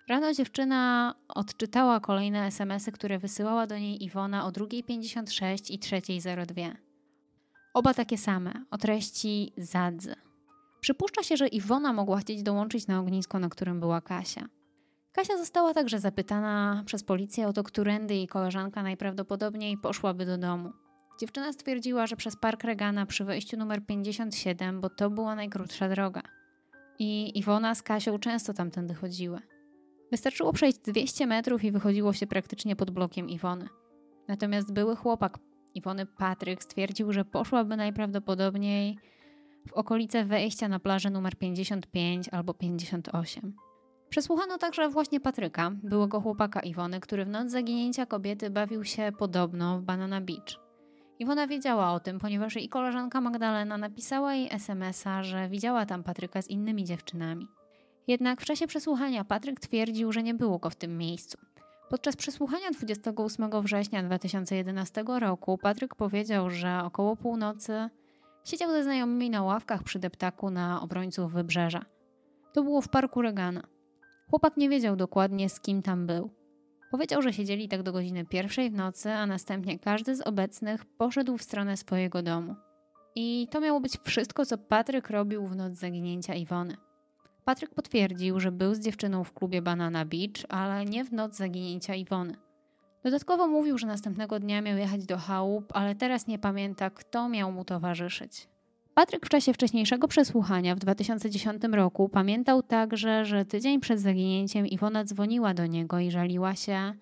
Rano 0.08 0.34
dziewczyna 0.34 1.14
odczytała 1.28 2.00
kolejne 2.00 2.46
SMSy, 2.46 2.92
które 2.92 3.20
wysyłała 3.20 3.68
do 3.68 3.78
niej 3.78 4.04
Iwona 4.04 4.46
o 4.46 4.50
2.56 4.50 5.72
i 5.72 5.80
3.02. 5.80 6.72
Oba 7.74 7.94
takie 7.94 8.18
same, 8.18 8.54
o 8.72 8.78
treści 8.78 9.54
zadzy. 9.58 10.16
Przypuszcza 10.82 11.24
się, 11.24 11.38
że 11.38 11.48
Iwona 11.48 11.94
mogła 11.94 12.18
chcieć 12.18 12.44
dołączyć 12.44 12.88
na 12.88 13.00
ognisko, 13.00 13.40
na 13.40 13.50
którym 13.50 13.80
była 13.80 14.02
Kasia. 14.02 14.46
Kasia 15.14 15.38
została 15.38 15.74
także 15.74 16.00
zapytana 16.00 16.84
przez 16.86 17.04
policję 17.04 17.48
o 17.48 17.54
to, 17.54 17.64
którędy 17.64 18.16
jej 18.16 18.28
koleżanka 18.28 18.84
najprawdopodobniej 18.84 19.78
poszłaby 19.78 20.26
do 20.26 20.38
domu. 20.38 20.72
Dziewczyna 21.20 21.54
stwierdziła, 21.54 22.08
że 22.08 22.16
przez 22.16 22.36
park 22.36 22.64
Regana 22.64 23.06
przy 23.06 23.26
wejściu 23.26 23.58
numer 23.58 23.86
57, 23.86 24.82
bo 24.82 24.90
to 24.90 25.10
była 25.10 25.36
najkrótsza 25.36 25.90
droga. 25.90 26.22
I 27.00 27.40
Iwona 27.40 27.76
z 27.76 27.84
Kasią 27.84 28.20
często 28.20 28.54
tamtędy 28.54 28.94
chodziły. 28.94 29.42
Wystarczyło 30.12 30.54
przejść 30.54 30.78
200 30.78 31.28
metrów 31.28 31.64
i 31.64 31.72
wychodziło 31.72 32.14
się 32.14 32.28
praktycznie 32.28 32.76
pod 32.76 32.92
blokiem 32.92 33.30
Iwony. 33.30 33.68
Natomiast 34.28 34.74
były 34.74 34.96
chłopak 34.96 35.40
Iwony 35.74 36.06
Patryk 36.06 36.64
stwierdził, 36.64 37.14
że 37.14 37.26
poszłaby 37.26 37.78
najprawdopodobniej 37.78 38.98
w 39.68 39.74
okolice 39.74 40.26
wejścia 40.26 40.68
na 40.68 40.80
plażę 40.80 41.10
numer 41.10 41.36
55 41.36 42.30
albo 42.30 42.54
58. 42.54 43.54
Przesłuchano 44.10 44.58
także 44.58 44.90
właśnie 44.90 45.20
Patryka, 45.20 45.72
byłego 45.84 46.22
chłopaka 46.22 46.60
Iwony, 46.60 47.00
który 47.00 47.26
w 47.26 47.30
noc 47.30 47.52
zaginięcia 47.52 48.06
kobiety 48.06 48.50
bawił 48.50 48.84
się 48.84 49.12
podobno 49.18 49.80
w 49.80 49.84
Banana 49.84 50.22
Beach. 50.22 50.60
Iwona 51.20 51.48
wiedziała 51.48 51.92
o 51.92 52.00
tym, 52.00 52.20
ponieważ 52.20 52.56
jej 52.56 52.70
koleżanka 52.70 53.22
Magdalena 53.22 53.78
napisała 53.78 54.36
jej 54.36 54.48
SMS-a, 54.52 55.24
że 55.24 55.50
widziała 55.50 55.86
tam 55.86 56.04
Patryka 56.04 56.42
z 56.42 56.48
innymi 56.48 56.84
dziewczynami. 56.84 57.48
Jednak 58.08 58.42
w 58.42 58.46
czasie 58.46 58.68
przesłuchania 58.68 59.24
Patryk 59.24 59.60
twierdził, 59.60 60.12
że 60.12 60.24
nie 60.24 60.34
było 60.34 60.60
go 60.60 60.70
w 60.70 60.76
tym 60.76 60.98
miejscu. 60.98 61.38
Podczas 61.90 62.16
przesłuchania 62.16 62.72
28 62.72 63.62
września 63.62 64.04
2011 64.04 65.04
roku 65.20 65.58
Patryk 65.58 65.96
powiedział, 65.96 66.50
że 66.50 66.82
około 66.84 67.16
północy 67.16 67.90
siedział 68.44 68.70
ze 68.72 68.84
znajomymi 68.84 69.30
na 69.30 69.44
ławkach 69.44 69.84
przy 69.84 70.00
deptaku 70.00 70.50
na 70.50 70.82
obrońców 70.82 71.34
wybrzeża. 71.34 71.86
To 72.54 72.64
było 72.64 72.82
w 72.82 72.90
parku 72.90 73.22
Regana. 73.22 73.64
Chłopak 74.30 74.58
nie 74.58 74.70
wiedział 74.70 74.96
dokładnie 74.96 75.50
z 75.50 75.60
kim 75.60 75.82
tam 75.82 76.08
był. 76.08 76.30
Powiedział, 76.92 77.22
że 77.22 77.34
siedzieli 77.34 77.68
tak 77.68 77.84
do 77.84 77.92
godziny 77.92 78.26
pierwszej 78.26 78.70
w 78.70 78.74
nocy, 78.74 79.12
a 79.12 79.26
następnie 79.26 79.80
każdy 79.80 80.16
z 80.16 80.22
obecnych 80.22 80.86
poszedł 80.86 81.38
w 81.38 81.44
stronę 81.44 81.78
swojego 81.78 82.22
domu. 82.22 82.56
I 83.16 83.48
to 83.52 83.62
miało 83.62 83.80
być 83.80 83.98
wszystko, 84.04 84.46
co 84.46 84.58
Patryk 84.58 85.10
robił 85.10 85.48
w 85.48 85.56
noc 85.56 85.74
zaginięcia 85.74 86.36
Iwony. 86.36 86.78
Patryk 87.46 87.74
potwierdził, 87.74 88.40
że 88.40 88.52
był 88.52 88.76
z 88.76 88.80
dziewczyną 88.80 89.24
w 89.24 89.34
klubie 89.34 89.62
Banana 89.62 90.06
Beach, 90.06 90.46
ale 90.50 90.86
nie 90.86 91.06
w 91.06 91.14
noc 91.14 91.36
zaginięcia 91.36 91.96
Iwony. 91.96 92.36
Dodatkowo 93.04 93.48
mówił, 93.48 93.78
że 93.78 93.88
następnego 93.88 94.40
dnia 94.40 94.62
miał 94.62 94.78
jechać 94.78 95.06
do 95.06 95.18
chałup, 95.18 95.72
ale 95.76 95.96
teraz 95.96 96.28
nie 96.28 96.40
pamięta, 96.40 96.90
kto 96.90 97.30
miał 97.30 97.52
mu 97.52 97.66
towarzyszyć. 97.66 98.48
Patryk 98.94 99.26
w 99.26 99.30
czasie 99.30 99.54
wcześniejszego 99.54 100.08
przesłuchania 100.08 100.76
w 100.76 100.80
2010 100.80 101.64
roku 101.72 102.10
pamiętał 102.10 102.64
także, 102.64 103.26
że 103.26 103.46
tydzień 103.46 103.80
przed 103.80 104.00
zaginięciem 104.00 104.68
Iwona 104.68 105.04
dzwoniła 105.04 105.54
do 105.54 105.66
niego 105.66 106.00
i 106.00 106.12
żaliła 106.12 106.56
się, 106.56 106.94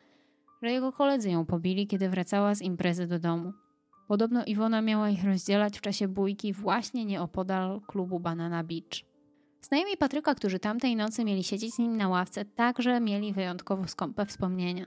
że 0.62 0.72
jego 0.72 0.92
koledzy 0.92 1.30
ją 1.30 1.46
pobili, 1.46 1.88
kiedy 1.88 2.10
wracała 2.10 2.56
z 2.56 2.62
imprezy 2.62 3.08
do 3.08 3.20
domu. 3.20 3.54
Podobno 4.08 4.46
Iwona 4.46 4.82
miała 4.82 5.10
ich 5.10 5.24
rozdzielać 5.24 5.78
w 5.78 5.82
czasie 5.82 6.08
bójki 6.08 6.54
właśnie 6.54 7.06
nieopodal 7.06 7.82
klubu 7.88 8.20
Banana 8.20 8.64
Beach. 8.64 9.09
Znajomi 9.62 9.98
Patryka, 9.98 10.36
którzy 10.36 10.60
tamtej 10.60 10.96
nocy 10.96 11.26
mieli 11.26 11.44
siedzieć 11.44 11.74
z 11.74 11.80
nim 11.80 11.98
na 11.98 12.10
ławce, 12.10 12.46
także 12.46 13.00
mieli 13.00 13.34
wyjątkowo 13.34 13.88
skąpe 13.88 14.26
wspomnienia. 14.26 14.86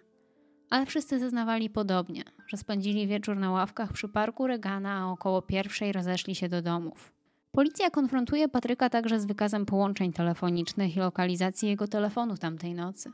Ale 0.71 0.87
wszyscy 0.87 1.19
zeznawali 1.19 1.71
podobnie, 1.71 2.25
że 2.47 2.57
spędzili 2.57 3.07
wieczór 3.07 3.37
na 3.37 3.51
ławkach 3.51 3.93
przy 3.93 4.09
parku 4.09 4.47
Regana, 4.47 4.99
a 4.99 5.07
około 5.07 5.43
pierwszej 5.43 5.93
rozeszli 5.93 6.35
się 6.35 6.49
do 6.49 6.63
domów. 6.63 7.13
Policja 7.53 7.91
konfrontuje 7.91 8.49
Patryka 8.49 8.91
także 8.91 9.21
z 9.21 9.27
wykazem 9.27 9.67
połączeń 9.67 10.13
telefonicznych 10.13 10.97
i 10.97 11.01
lokalizacji 11.01 11.69
jego 11.69 11.89
telefonu 11.89 12.37
tamtej 12.37 12.75
nocy. 12.75 13.13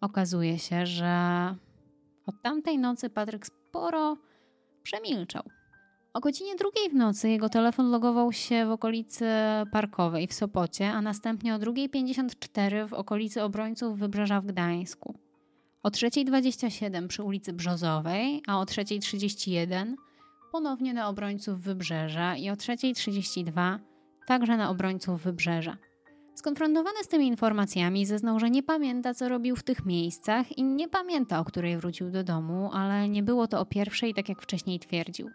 Okazuje 0.00 0.58
się, 0.58 0.86
że 0.86 1.54
od 2.26 2.42
tamtej 2.42 2.78
nocy 2.78 3.10
Patryk 3.10 3.46
sporo 3.46 4.16
przemilczał. 4.82 5.42
O 6.16 6.20
godzinie 6.20 6.56
drugiej 6.56 6.90
w 6.90 6.94
nocy 6.94 7.28
jego 7.28 7.48
telefon 7.48 7.90
logował 7.90 8.32
się 8.32 8.66
w 8.66 8.70
okolicy 8.70 9.24
Parkowej 9.72 10.26
w 10.26 10.32
Sopocie, 10.32 10.88
a 10.88 11.02
następnie 11.02 11.54
o 11.54 11.58
2.54 11.58 12.88
w 12.88 12.92
okolicy 12.92 13.42
obrońców 13.42 13.98
Wybrzeża 13.98 14.40
w 14.40 14.46
Gdańsku. 14.46 15.18
O 15.82 15.88
3.27 15.88 17.06
przy 17.06 17.22
ulicy 17.22 17.52
Brzozowej, 17.52 18.42
a 18.46 18.60
o 18.60 18.64
3.31 18.64 19.94
ponownie 20.52 20.94
na 20.94 21.08
obrońców 21.08 21.60
Wybrzeża 21.60 22.36
i 22.36 22.50
o 22.50 22.54
3.32 22.54 23.78
także 24.26 24.56
na 24.56 24.70
obrońców 24.70 25.22
Wybrzeża. 25.22 25.76
Skonfrontowany 26.34 27.04
z 27.04 27.08
tymi 27.08 27.26
informacjami 27.26 28.06
zeznał, 28.06 28.40
że 28.40 28.50
nie 28.50 28.62
pamięta, 28.62 29.14
co 29.14 29.28
robił 29.28 29.56
w 29.56 29.62
tych 29.62 29.86
miejscach 29.86 30.58
i 30.58 30.62
nie 30.62 30.88
pamięta, 30.88 31.40
o 31.40 31.44
której 31.44 31.76
wrócił 31.76 32.10
do 32.10 32.24
domu, 32.24 32.70
ale 32.72 33.08
nie 33.08 33.22
było 33.22 33.46
to 33.46 33.60
o 33.60 33.66
pierwszej, 33.66 34.14
tak 34.14 34.28
jak 34.28 34.42
wcześniej 34.42 34.80
twierdził. 34.80 35.30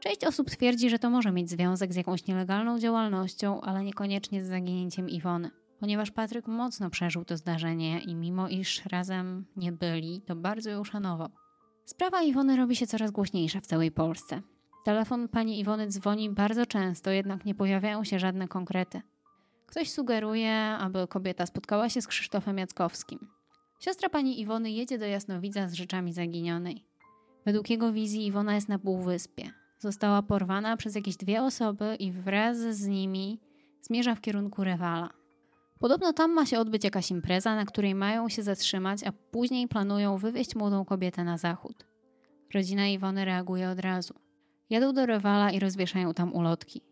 Część 0.00 0.24
osób 0.24 0.50
twierdzi, 0.50 0.90
że 0.90 0.98
to 0.98 1.10
może 1.10 1.32
mieć 1.32 1.50
związek 1.50 1.92
z 1.92 1.96
jakąś 1.96 2.26
nielegalną 2.26 2.78
działalnością, 2.78 3.60
ale 3.60 3.84
niekoniecznie 3.84 4.44
z 4.44 4.48
zaginięciem 4.48 5.08
Iwony. 5.08 5.50
Ponieważ 5.80 6.10
Patryk 6.10 6.46
mocno 6.46 6.90
przeżył 6.90 7.24
to 7.24 7.36
zdarzenie 7.36 8.00
i 8.00 8.14
mimo 8.14 8.48
iż 8.48 8.84
razem 8.84 9.46
nie 9.56 9.72
byli, 9.72 10.20
to 10.26 10.36
bardzo 10.36 10.70
ją 10.70 10.84
szanował. 10.84 11.28
Sprawa 11.84 12.22
Iwony 12.22 12.56
robi 12.56 12.76
się 12.76 12.86
coraz 12.86 13.10
głośniejsza 13.10 13.60
w 13.60 13.66
całej 13.66 13.90
Polsce. 13.90 14.42
Telefon 14.84 15.28
pani 15.28 15.60
Iwony 15.60 15.88
dzwoni 15.88 16.30
bardzo 16.30 16.66
często, 16.66 17.10
jednak 17.10 17.44
nie 17.44 17.54
pojawiają 17.54 18.04
się 18.04 18.18
żadne 18.18 18.48
konkrety. 18.48 19.02
Ktoś 19.66 19.90
sugeruje, 19.90 20.54
aby 20.56 21.06
kobieta 21.06 21.46
spotkała 21.46 21.88
się 21.88 22.02
z 22.02 22.06
Krzysztofem 22.06 22.58
Jackowskim. 22.58 23.28
Siostra 23.80 24.08
pani 24.08 24.40
Iwony 24.40 24.70
jedzie 24.70 24.98
do 24.98 25.06
Jasnowidza 25.06 25.68
z 25.68 25.72
rzeczami 25.72 26.12
zaginionej. 26.12 26.84
Według 27.46 27.70
jego 27.70 27.92
wizji 27.92 28.26
Iwona 28.26 28.54
jest 28.54 28.68
na 28.68 28.78
półwyspie. 28.78 29.59
Została 29.80 30.22
porwana 30.22 30.76
przez 30.76 30.94
jakieś 30.94 31.16
dwie 31.16 31.42
osoby 31.42 31.96
i 31.98 32.12
wraz 32.12 32.58
z 32.58 32.86
nimi 32.86 33.40
zmierza 33.82 34.14
w 34.14 34.20
kierunku 34.20 34.64
rywala. 34.64 35.10
Podobno 35.78 36.12
tam 36.12 36.32
ma 36.32 36.46
się 36.46 36.58
odbyć 36.58 36.84
jakaś 36.84 37.10
impreza, 37.10 37.54
na 37.54 37.64
której 37.64 37.94
mają 37.94 38.28
się 38.28 38.42
zatrzymać, 38.42 39.04
a 39.04 39.12
później 39.12 39.68
planują 39.68 40.16
wywieźć 40.16 40.56
młodą 40.56 40.84
kobietę 40.84 41.24
na 41.24 41.38
zachód. 41.38 41.86
Rodzina 42.54 42.88
Iwony 42.88 43.24
reaguje 43.24 43.70
od 43.70 43.80
razu. 43.80 44.14
Jadą 44.70 44.92
do 44.92 45.06
rywala 45.06 45.50
i 45.50 45.58
rozwieszają 45.58 46.14
tam 46.14 46.34
ulotki. 46.34 46.82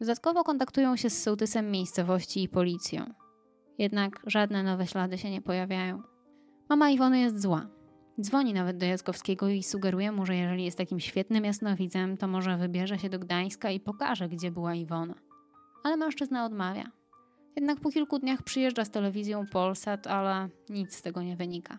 Dodatkowo 0.00 0.44
kontaktują 0.44 0.96
się 0.96 1.10
z 1.10 1.22
sołtysem 1.22 1.70
miejscowości 1.70 2.42
i 2.42 2.48
policją. 2.48 3.14
Jednak 3.78 4.22
żadne 4.26 4.62
nowe 4.62 4.86
ślady 4.86 5.18
się 5.18 5.30
nie 5.30 5.42
pojawiają. 5.42 6.02
Mama 6.68 6.90
Iwony 6.90 7.20
jest 7.20 7.42
zła. 7.42 7.66
Dzwoni 8.20 8.54
nawet 8.54 8.76
do 8.76 8.86
Jackowskiego 8.86 9.48
i 9.48 9.62
sugeruje 9.62 10.12
mu, 10.12 10.26
że 10.26 10.36
jeżeli 10.36 10.64
jest 10.64 10.78
takim 10.78 11.00
świetnym 11.00 11.44
jasnowidzem, 11.44 12.16
to 12.16 12.28
może 12.28 12.56
wybierze 12.56 12.98
się 12.98 13.08
do 13.08 13.18
Gdańska 13.18 13.70
i 13.70 13.80
pokaże, 13.80 14.28
gdzie 14.28 14.50
była 14.50 14.74
Iwona. 14.74 15.14
Ale 15.84 15.96
mężczyzna 15.96 16.44
odmawia. 16.44 16.90
Jednak 17.56 17.80
po 17.80 17.90
kilku 17.90 18.18
dniach 18.18 18.42
przyjeżdża 18.42 18.84
z 18.84 18.90
telewizją 18.90 19.46
Polsat, 19.46 20.06
ale 20.06 20.48
nic 20.68 20.94
z 20.94 21.02
tego 21.02 21.22
nie 21.22 21.36
wynika. 21.36 21.78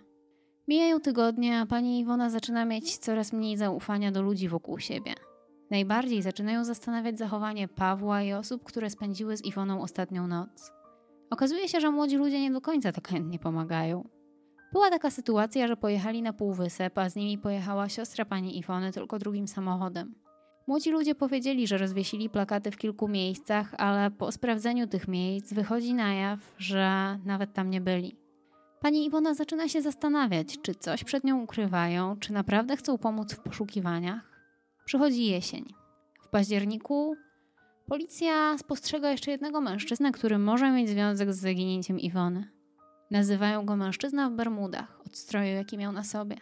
Mijają 0.67 0.99
tygodnie, 0.99 1.59
a 1.59 1.65
pani 1.65 1.99
Iwona 1.99 2.29
zaczyna 2.29 2.65
mieć 2.65 2.97
coraz 2.97 3.33
mniej 3.33 3.57
zaufania 3.57 4.11
do 4.11 4.21
ludzi 4.21 4.49
wokół 4.49 4.79
siebie. 4.79 5.13
Najbardziej 5.71 6.21
zaczynają 6.21 6.63
zastanawiać 6.63 7.19
zachowanie 7.19 7.67
Pawła 7.67 8.21
i 8.21 8.33
osób, 8.33 8.63
które 8.63 8.89
spędziły 8.89 9.37
z 9.37 9.45
Iwoną 9.45 9.81
ostatnią 9.81 10.27
noc. 10.27 10.71
Okazuje 11.29 11.67
się, 11.67 11.81
że 11.81 11.91
młodzi 11.91 12.17
ludzie 12.17 12.41
nie 12.41 12.51
do 12.51 12.61
końca 12.61 12.91
tak 12.91 13.07
chętnie 13.07 13.39
pomagają. 13.39 14.09
Była 14.71 14.89
taka 14.89 15.11
sytuacja, 15.11 15.67
że 15.67 15.77
pojechali 15.77 16.21
na 16.21 16.33
półwysep, 16.33 16.97
a 16.97 17.09
z 17.09 17.15
nimi 17.15 17.37
pojechała 17.37 17.89
siostra 17.89 18.25
pani 18.25 18.57
Iwony 18.57 18.91
tylko 18.91 19.19
drugim 19.19 19.47
samochodem. 19.47 20.15
Młodzi 20.67 20.91
ludzie 20.91 21.15
powiedzieli, 21.15 21.67
że 21.67 21.77
rozwiesili 21.77 22.29
plakaty 22.29 22.71
w 22.71 22.77
kilku 22.77 23.07
miejscach, 23.07 23.75
ale 23.77 24.11
po 24.11 24.31
sprawdzeniu 24.31 24.87
tych 24.87 25.07
miejsc 25.07 25.53
wychodzi 25.53 25.93
na 25.93 26.13
jaw, 26.13 26.39
że 26.57 27.19
nawet 27.25 27.53
tam 27.53 27.69
nie 27.69 27.81
byli. 27.81 28.15
Pani 28.81 29.05
Iwona 29.05 29.33
zaczyna 29.33 29.67
się 29.67 29.81
zastanawiać, 29.81 30.57
czy 30.61 30.75
coś 30.75 31.03
przed 31.03 31.23
nią 31.23 31.41
ukrywają, 31.41 32.17
czy 32.19 32.33
naprawdę 32.33 32.77
chcą 32.77 32.97
pomóc 32.97 33.33
w 33.33 33.39
poszukiwaniach. 33.39 34.31
Przychodzi 34.85 35.25
jesień. 35.25 35.65
W 36.21 36.27
październiku 36.27 37.15
policja 37.87 38.57
spostrzega 38.57 39.11
jeszcze 39.11 39.31
jednego 39.31 39.61
mężczyznę, 39.61 40.11
który 40.11 40.37
może 40.37 40.71
mieć 40.71 40.89
związek 40.89 41.33
z 41.33 41.39
zaginięciem 41.39 41.99
Iwony. 41.99 42.60
Nazywają 43.11 43.65
go 43.65 43.75
mężczyzna 43.75 44.29
w 44.29 44.33
Bermudach, 44.33 45.01
od 45.05 45.17
stroju, 45.17 45.53
jaki 45.55 45.77
miał 45.77 45.91
na 45.91 46.03
sobie. 46.03 46.35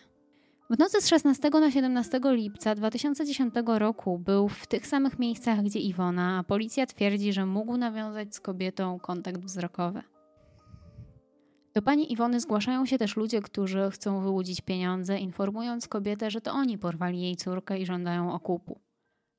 W 0.69 0.79
nocy 0.79 1.01
z 1.01 1.07
16 1.07 1.49
na 1.49 1.71
17 1.71 2.19
lipca 2.23 2.75
2010 2.75 3.53
roku 3.65 4.19
był 4.19 4.47
w 4.47 4.67
tych 4.67 4.87
samych 4.87 5.19
miejscach, 5.19 5.63
gdzie 5.63 5.79
Iwona, 5.79 6.37
a 6.39 6.43
policja 6.43 6.85
twierdzi, 6.85 7.33
że 7.33 7.45
mógł 7.45 7.77
nawiązać 7.77 8.35
z 8.35 8.39
kobietą 8.39 8.99
kontakt 8.99 9.41
wzrokowy. 9.41 10.01
Do 11.73 11.81
pani 11.81 12.13
Iwony 12.13 12.39
zgłaszają 12.39 12.85
się 12.85 12.97
też 12.97 13.15
ludzie, 13.17 13.41
którzy 13.41 13.89
chcą 13.91 14.21
wyłudzić 14.21 14.61
pieniądze, 14.61 15.19
informując 15.19 15.87
kobietę, 15.87 16.31
że 16.31 16.41
to 16.41 16.51
oni 16.51 16.77
porwali 16.77 17.21
jej 17.21 17.35
córkę 17.35 17.79
i 17.79 17.85
żądają 17.85 18.33
okupu. 18.33 18.79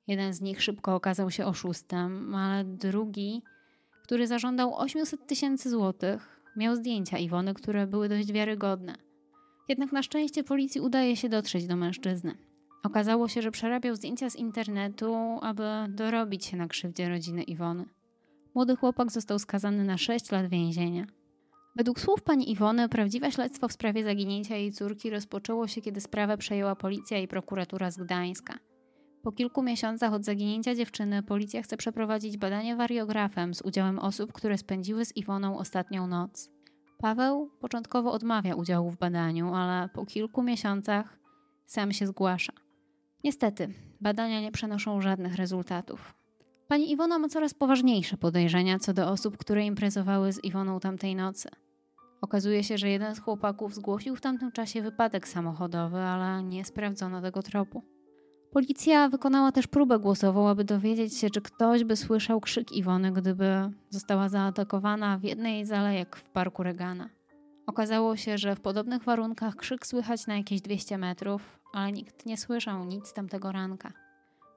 Jeden 0.07 0.35
z 0.35 0.41
nich 0.41 0.63
szybko 0.63 0.95
okazał 0.95 1.31
się 1.31 1.47
oszustem, 1.47 2.35
ale 2.35 2.65
drugi, 2.65 3.43
który 4.03 4.27
zażądał 4.27 4.77
800 4.77 5.27
tysięcy 5.27 5.71
złotych, 5.71 6.40
miał 6.57 6.77
zdjęcia 6.77 7.19
Iwony, 7.19 7.55
które 7.55 7.87
były 7.87 8.09
dość 8.09 8.33
wiarygodne. 8.33 8.95
Jednak 9.69 9.93
na 9.93 10.03
szczęście 10.03 10.45
policji 10.45 10.81
udaje 10.81 11.17
się 11.17 11.29
dotrzeć 11.29 11.67
do 11.67 11.77
mężczyzny. 11.77 12.35
Okazało 12.83 13.29
się, 13.29 13.43
że 13.43 13.51
przerabiał 13.51 13.97
zdjęcia 13.97 14.31
z 14.31 14.37
internetu, 14.37 15.39
aby 15.43 15.65
dorobić 15.89 16.45
się 16.45 16.57
na 16.57 16.69
krzywdzie 16.69 17.09
rodziny 17.09 17.43
Iwony. 17.43 17.85
Młody 18.55 18.77
chłopak 18.77 19.13
został 19.13 19.39
skazany 19.39 19.85
na 19.85 19.99
6 19.99 20.31
lat 20.31 20.49
więzienia. 20.49 21.07
Według 21.77 22.01
słów 22.01 22.23
pani 22.23 22.53
Iwony, 22.53 22.89
prawdziwe 22.89 23.33
śledztwo 23.33 23.69
w 23.69 23.73
sprawie 23.73 24.05
zaginięcia 24.05 24.57
jej 24.57 24.73
córki 24.73 25.11
rozpoczęło 25.11 25.67
się, 25.67 25.81
kiedy 25.81 26.01
sprawę 26.01 26.37
przejęła 26.37 26.77
policja 26.77 27.19
i 27.19 27.29
prokuratura 27.29 27.91
z 27.91 27.99
Gdańska. 27.99 28.59
Po 29.23 29.33
kilku 29.33 29.63
miesiącach 29.63 30.13
od 30.13 30.25
zaginięcia 30.25 30.75
dziewczyny 30.75 31.23
policja 31.23 31.63
chce 31.63 31.77
przeprowadzić 31.77 32.37
badanie 32.37 32.77
wariografem 32.77 33.55
z 33.55 33.63
udziałem 33.63 33.99
osób, 33.99 34.33
które 34.33 34.59
spędziły 34.59 35.05
z 35.05 35.17
Iwoną 35.17 35.59
ostatnią 35.59 36.07
noc. 36.07 36.51
Paweł 36.99 37.51
początkowo 37.61 38.13
odmawia 38.13 38.55
udziału 38.55 38.91
w 38.91 38.99
badaniu, 38.99 39.55
ale 39.55 39.89
po 39.89 40.07
kilku 40.07 40.43
miesiącach 40.43 41.19
sam 41.67 41.93
się 41.93 42.07
zgłasza. 42.07 42.53
Niestety, 43.25 43.69
badania 44.01 44.41
nie 44.41 44.53
przenoszą 44.53 45.01
żadnych 45.01 45.35
rezultatów. 45.35 46.15
Pani 46.69 46.93
Iwona 46.93 47.19
ma 47.19 47.29
coraz 47.29 47.55
poważniejsze 47.55 48.17
podejrzenia 48.17 48.79
co 48.79 48.95
do 48.95 49.11
osób, 49.11 49.37
które 49.37 49.67
imprezowały 49.67 50.33
z 50.33 50.45
Iwoną 50.45 50.81
tamtej 50.81 51.17
nocy. 51.17 51.49
Okazuje 52.21 52.65
się, 52.65 52.79
że 52.79 52.89
jeden 52.89 53.15
z 53.15 53.21
chłopaków 53.21 53.75
zgłosił 53.75 54.17
w 54.17 54.21
tamtym 54.21 54.53
czasie 54.53 54.83
wypadek 54.83 55.29
samochodowy, 55.29 55.99
ale 55.99 56.43
nie 56.43 56.65
sprawdzono 56.65 57.23
tego 57.23 57.43
tropu. 57.43 57.83
Policja 58.53 59.09
wykonała 59.09 59.53
też 59.53 59.67
próbę 59.67 59.99
głosową, 59.99 60.49
aby 60.49 60.65
dowiedzieć 60.65 61.17
się, 61.17 61.31
czy 61.31 61.41
ktoś 61.41 61.85
by 61.85 61.97
słyszał 61.97 62.41
krzyk 62.41 62.73
Iwony, 62.73 63.13
gdyby 63.13 63.71
została 63.91 64.29
zaatakowana 64.29 65.19
w 65.19 65.25
jednej 65.25 65.67
z 65.67 65.73
alejek 65.73 66.17
w 66.17 66.31
parku 66.31 66.63
Regana. 66.63 67.09
Okazało 67.67 68.17
się, 68.17 68.39
że 68.39 68.57
w 68.57 68.61
podobnych 68.61 69.05
warunkach 69.05 69.57
krzyk 69.57 69.87
słychać 69.87 70.27
na 70.27 70.37
jakieś 70.37 70.61
200 70.61 70.99
metrów, 70.99 71.61
ale 71.73 71.93
nikt 71.93 72.27
nie 72.27 72.37
słyszał 72.37 72.85
nic 72.85 73.13
tamtego 73.13 73.53
ranka. 73.53 73.93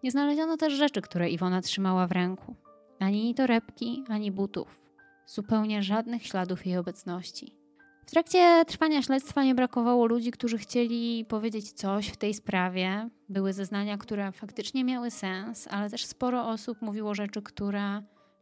Nie 0.04 0.12
znaleziono 0.12 0.58
też 0.58 0.74
rzeczy, 0.74 1.02
które 1.02 1.30
Iwona 1.30 1.62
trzymała 1.62 2.08
w 2.08 2.12
ręku. 2.12 2.56
Ani 3.00 3.36
torebki, 3.36 4.04
ani 4.10 4.32
butów. 4.32 4.80
Zupełnie 5.26 5.84
żadnych 5.84 6.26
śladów 6.28 6.66
jej 6.66 6.78
obecności. 6.78 7.63
W 8.06 8.12
trakcie 8.12 8.66
trwania 8.68 9.02
śledztwa 9.02 9.44
nie 9.44 9.56
brakowało 9.56 10.06
ludzi, 10.06 10.32
którzy 10.32 10.58
chcieli 10.58 11.26
powiedzieć 11.26 11.72
coś 11.72 12.08
w 12.08 12.18
tej 12.18 12.34
sprawie. 12.34 13.10
Były 13.30 13.54
zeznania, 13.54 13.98
które 13.98 14.32
faktycznie 14.32 14.84
miały 14.84 15.12
sens, 15.12 15.68
ale 15.72 15.90
też 15.90 16.06
sporo 16.06 16.48
osób 16.48 16.82
mówiło 16.82 17.16
rzeczy, 17.16 17.42
które 17.42 18.02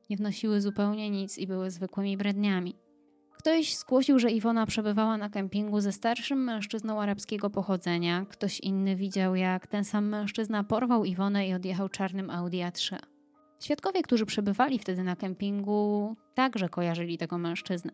nie 0.09 0.17
wnosiły 0.17 0.61
zupełnie 0.61 1.09
nic 1.09 1.37
i 1.37 1.47
były 1.47 1.71
zwykłymi 1.71 2.17
bredniami. 2.17 2.75
Ktoś 3.37 3.75
zgłosił, 3.75 4.19
że 4.19 4.31
Iwona 4.31 4.65
przebywała 4.65 5.17
na 5.17 5.29
kempingu 5.29 5.81
ze 5.81 5.91
starszym 5.91 6.43
mężczyzną 6.43 7.01
arabskiego 7.01 7.49
pochodzenia. 7.49 8.25
Ktoś 8.29 8.59
inny 8.59 8.95
widział, 8.95 9.35
jak 9.35 9.67
ten 9.67 9.83
sam 9.83 10.07
mężczyzna 10.07 10.63
porwał 10.63 11.05
Iwonę 11.05 11.47
i 11.47 11.53
odjechał 11.53 11.89
czarnym 11.89 12.29
Audi 12.29 12.57
A3. 12.57 12.97
Świadkowie, 13.59 14.01
którzy 14.01 14.25
przebywali 14.25 14.79
wtedy 14.79 15.03
na 15.03 15.15
kempingu, 15.15 16.15
także 16.35 16.69
kojarzyli 16.69 17.17
tego 17.17 17.37
mężczyznę. 17.37 17.91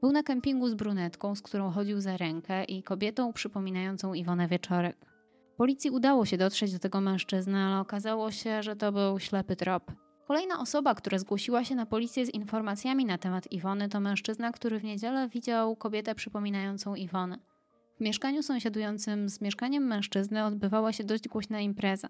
Był 0.00 0.12
na 0.12 0.22
kempingu 0.22 0.68
z 0.68 0.74
brunetką, 0.74 1.34
z 1.34 1.42
którą 1.42 1.70
chodził 1.70 2.00
za 2.00 2.16
rękę 2.16 2.64
i 2.64 2.82
kobietą 2.82 3.32
przypominającą 3.32 4.14
Iwonę 4.14 4.48
Wieczorek. 4.48 4.96
Policji 5.56 5.90
udało 5.90 6.26
się 6.26 6.38
dotrzeć 6.38 6.72
do 6.72 6.78
tego 6.78 7.00
mężczyzny, 7.00 7.58
ale 7.58 7.80
okazało 7.80 8.30
się, 8.30 8.62
że 8.62 8.76
to 8.76 8.92
był 8.92 9.18
ślepy 9.18 9.56
trop. 9.56 9.92
Kolejna 10.26 10.60
osoba, 10.60 10.94
która 10.94 11.18
zgłosiła 11.18 11.64
się 11.64 11.74
na 11.74 11.86
policję 11.86 12.26
z 12.26 12.34
informacjami 12.34 13.04
na 13.04 13.18
temat 13.18 13.52
Iwony, 13.52 13.88
to 13.88 14.00
mężczyzna, 14.00 14.52
który 14.52 14.78
w 14.78 14.84
niedzielę 14.84 15.28
widział 15.28 15.76
kobietę 15.76 16.14
przypominającą 16.14 16.94
Iwonę. 16.94 17.38
W 17.96 18.00
mieszkaniu 18.00 18.42
sąsiadującym 18.42 19.28
z 19.28 19.40
mieszkaniem 19.40 19.86
mężczyzny 19.86 20.44
odbywała 20.44 20.92
się 20.92 21.04
dość 21.04 21.28
głośna 21.28 21.60
impreza. 21.60 22.08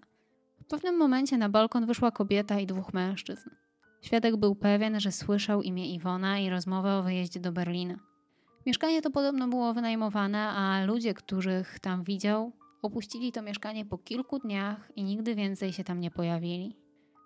W 0.61 0.65
pewnym 0.65 0.97
momencie 0.97 1.37
na 1.37 1.49
balkon 1.49 1.85
wyszła 1.85 2.11
kobieta 2.11 2.59
i 2.59 2.65
dwóch 2.65 2.93
mężczyzn. 2.93 3.49
Świadek 4.01 4.37
był 4.37 4.55
pewien, 4.55 4.99
że 4.99 5.11
słyszał 5.11 5.61
imię 5.61 5.93
Iwona 5.93 6.39
i 6.39 6.49
rozmowę 6.49 6.93
o 6.93 7.03
wyjeździe 7.03 7.39
do 7.39 7.51
Berlina. 7.51 7.95
Mieszkanie 8.65 9.01
to 9.01 9.11
podobno 9.11 9.47
było 9.47 9.73
wynajmowane, 9.73 10.39
a 10.49 10.85
ludzie, 10.85 11.13
których 11.13 11.79
tam 11.79 12.03
widział, 12.03 12.51
opuścili 12.81 13.31
to 13.31 13.41
mieszkanie 13.41 13.85
po 13.85 13.97
kilku 13.97 14.39
dniach 14.39 14.91
i 14.95 15.03
nigdy 15.03 15.35
więcej 15.35 15.73
się 15.73 15.83
tam 15.83 15.99
nie 15.99 16.11
pojawili. 16.11 16.75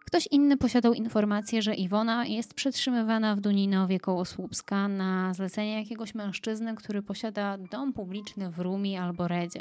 Ktoś 0.06 0.28
inny 0.32 0.58
posiadał 0.58 0.94
informację, 0.94 1.62
że 1.62 1.76
Iwona 1.76 2.26
jest 2.26 2.54
przetrzymywana 2.54 3.36
w 3.36 3.42
Duninowie 3.42 4.00
koło 4.00 4.26
Słupska 4.26 4.88
na 4.88 5.34
zlecenie 5.34 5.80
jakiegoś 5.80 6.16
mężczyzny, 6.16 6.76
który 6.76 7.04
posiada 7.04 7.58
dom 7.58 7.94
publiczny 7.94 8.52
w 8.52 8.60
Rumi 8.60 8.98
albo 8.98 9.28
Redzie. 9.28 9.60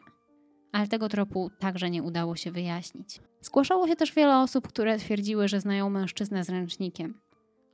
Ale 0.75 0.89
tego 0.89 1.09
tropu 1.09 1.51
także 1.59 1.91
nie 1.91 2.03
udało 2.03 2.37
się 2.37 2.53
wyjaśnić. 2.53 3.21
Zgłaszało 3.41 3.89
się 3.89 3.97
też 3.97 4.13
wiele 4.13 4.39
osób, 4.39 4.69
które 4.69 4.99
twierdziły, 4.99 5.49
że 5.49 5.61
znają 5.61 5.91
mężczyznę 5.91 6.45
z 6.45 6.49
ręcznikiem. 6.49 7.21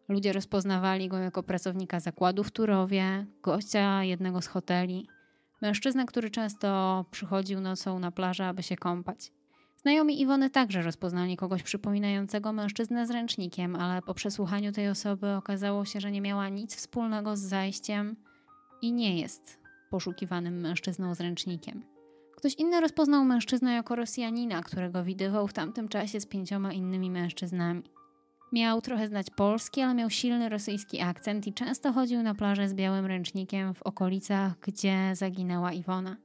Ludzie 0.09 0.33
rozpoznawali 0.33 1.09
go 1.09 1.19
jako 1.19 1.43
pracownika 1.43 2.01
zakładu 2.01 2.45
w 2.45 2.51
Turowie, 2.51 3.27
gościa 3.43 4.05
jednego 4.05 4.43
z 4.43 4.47
hoteli, 4.47 5.09
mężczyznę, 5.63 6.07
który 6.07 6.31
często 6.31 7.05
przychodził 7.11 7.61
nocą 7.61 7.99
na 7.99 8.11
plażę, 8.11 8.47
aby 8.47 8.63
się 8.63 8.77
kąpać. 8.77 9.33
Znajomi 9.77 10.21
Iwony 10.21 10.51
także 10.51 10.83
rozpoznali 10.83 11.37
kogoś 11.37 11.63
przypominającego 11.63 12.53
mężczyznę 12.53 13.07
z 13.07 13.11
ręcznikiem, 13.11 13.77
ale 13.77 14.03
po 14.03 14.15
przesłuchaniu 14.15 14.73
tej 14.73 14.89
osoby 14.89 15.31
okazało 15.31 15.85
się, 15.85 16.01
że 16.01 16.11
nie 16.11 16.21
miała 16.21 16.49
nic 16.49 16.77
wspólnego 16.77 17.37
z 17.37 17.41
zajściem 17.41 18.17
i 18.83 18.93
nie 18.93 19.21
jest 19.21 19.61
poszukiwanym 19.91 20.61
mężczyzną 20.61 21.15
z 21.15 21.21
ręcznikiem. 21.21 21.90
Ktoś 22.41 22.55
inny 22.55 22.81
rozpoznał 22.81 23.25
mężczyznę 23.25 23.73
jako 23.73 23.97
Rosjanina, 23.97 24.63
którego 24.63 25.05
widywał 25.05 25.49
w 25.49 25.53
tamtym 25.53 25.89
czasie 25.89 26.21
z 26.21 26.27
pięcioma 26.27 26.73
innymi 26.73 27.11
mężczyznami. 27.11 27.83
Miał 28.53 28.81
trochę 28.81 29.09
znać 29.09 29.27
polski, 29.31 29.81
ale 29.81 29.95
miał 29.95 30.11
silny 30.11 30.49
rosyjski 30.49 31.01
akcent 31.01 31.47
i 31.47 31.53
często 31.53 31.93
chodził 31.93 32.23
na 32.23 32.35
plażę 32.35 32.69
z 32.69 32.75
białym 32.75 33.07
ręcznikiem 33.07 33.75
w 33.75 33.83
okolicach, 33.83 34.61
gdzie 34.61 35.11
zaginęła 35.15 35.73
Iwona. 35.73 36.17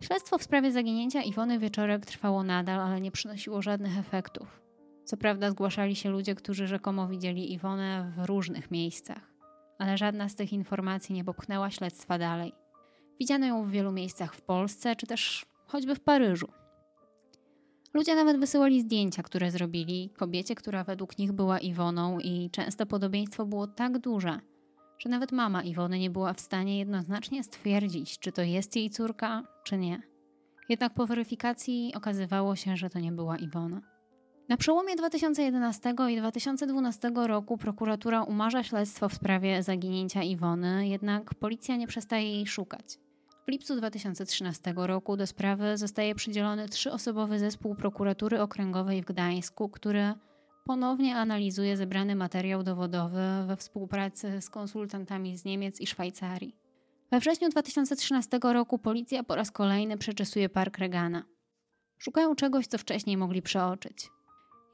Śledztwo 0.00 0.38
w 0.38 0.42
sprawie 0.42 0.72
zaginięcia 0.72 1.22
Iwony 1.22 1.58
Wieczorek 1.58 2.06
trwało 2.06 2.42
nadal, 2.42 2.80
ale 2.80 3.00
nie 3.00 3.10
przynosiło 3.10 3.62
żadnych 3.62 3.98
efektów. 3.98 4.60
Co 5.04 5.16
prawda 5.16 5.50
zgłaszali 5.50 5.96
się 5.96 6.10
ludzie, 6.10 6.34
którzy 6.34 6.66
rzekomo 6.66 7.08
widzieli 7.08 7.52
Iwonę 7.52 8.12
w 8.16 8.24
różnych 8.24 8.70
miejscach, 8.70 9.32
ale 9.78 9.98
żadna 9.98 10.28
z 10.28 10.34
tych 10.34 10.52
informacji 10.52 11.14
nie 11.14 11.24
popchnęła 11.24 11.70
śledztwa 11.70 12.18
dalej. 12.18 12.67
Widziano 13.20 13.46
ją 13.46 13.64
w 13.64 13.70
wielu 13.70 13.92
miejscach 13.92 14.34
w 14.34 14.42
Polsce, 14.42 14.96
czy 14.96 15.06
też 15.06 15.46
choćby 15.66 15.94
w 15.94 16.00
Paryżu. 16.00 16.48
Ludzie 17.94 18.14
nawet 18.14 18.38
wysyłali 18.40 18.80
zdjęcia, 18.80 19.22
które 19.22 19.50
zrobili 19.50 20.10
kobiecie, 20.16 20.54
która 20.54 20.84
według 20.84 21.18
nich 21.18 21.32
była 21.32 21.58
Iwoną, 21.58 22.18
i 22.18 22.50
często 22.50 22.86
podobieństwo 22.86 23.46
było 23.46 23.66
tak 23.66 23.98
duże, 23.98 24.40
że 24.98 25.08
nawet 25.08 25.32
mama 25.32 25.62
Iwony 25.62 25.98
nie 25.98 26.10
była 26.10 26.32
w 26.32 26.40
stanie 26.40 26.78
jednoznacznie 26.78 27.44
stwierdzić, 27.44 28.18
czy 28.18 28.32
to 28.32 28.42
jest 28.42 28.76
jej 28.76 28.90
córka, 28.90 29.42
czy 29.64 29.78
nie. 29.78 30.02
Jednak 30.68 30.94
po 30.94 31.06
weryfikacji 31.06 31.92
okazywało 31.94 32.56
się, 32.56 32.76
że 32.76 32.90
to 32.90 32.98
nie 32.98 33.12
była 33.12 33.36
Iwona. 33.36 33.80
Na 34.48 34.56
przełomie 34.56 34.96
2011 34.96 35.94
i 36.10 36.16
2012 36.16 37.12
roku 37.14 37.58
prokuratura 37.58 38.22
umarza 38.22 38.62
śledztwo 38.62 39.08
w 39.08 39.14
sprawie 39.14 39.62
zaginięcia 39.62 40.22
Iwony, 40.22 40.88
jednak 40.88 41.34
policja 41.34 41.76
nie 41.76 41.86
przestaje 41.86 42.32
jej 42.32 42.46
szukać. 42.46 42.98
W 43.48 43.50
lipcu 43.50 43.76
2013 43.76 44.74
roku 44.76 45.16
do 45.16 45.26
sprawy 45.26 45.76
zostaje 45.76 46.14
przydzielony 46.14 46.68
trzyosobowy 46.68 47.38
zespół 47.38 47.74
prokuratury 47.74 48.40
okręgowej 48.40 49.02
w 49.02 49.04
Gdańsku, 49.04 49.68
który 49.68 50.12
ponownie 50.64 51.16
analizuje 51.16 51.76
zebrany 51.76 52.16
materiał 52.16 52.62
dowodowy 52.62 53.20
we 53.46 53.56
współpracy 53.56 54.40
z 54.40 54.50
konsultantami 54.50 55.36
z 55.36 55.44
Niemiec 55.44 55.80
i 55.80 55.86
Szwajcarii. 55.86 56.56
We 57.10 57.20
wrześniu 57.20 57.48
2013 57.48 58.38
roku 58.42 58.78
policja 58.78 59.22
po 59.22 59.34
raz 59.34 59.50
kolejny 59.50 59.98
przeczesuje 59.98 60.48
park 60.48 60.78
Regana. 60.78 61.22
Szukają 61.98 62.34
czegoś, 62.34 62.66
co 62.66 62.78
wcześniej 62.78 63.16
mogli 63.16 63.42
przeoczyć. 63.42 64.08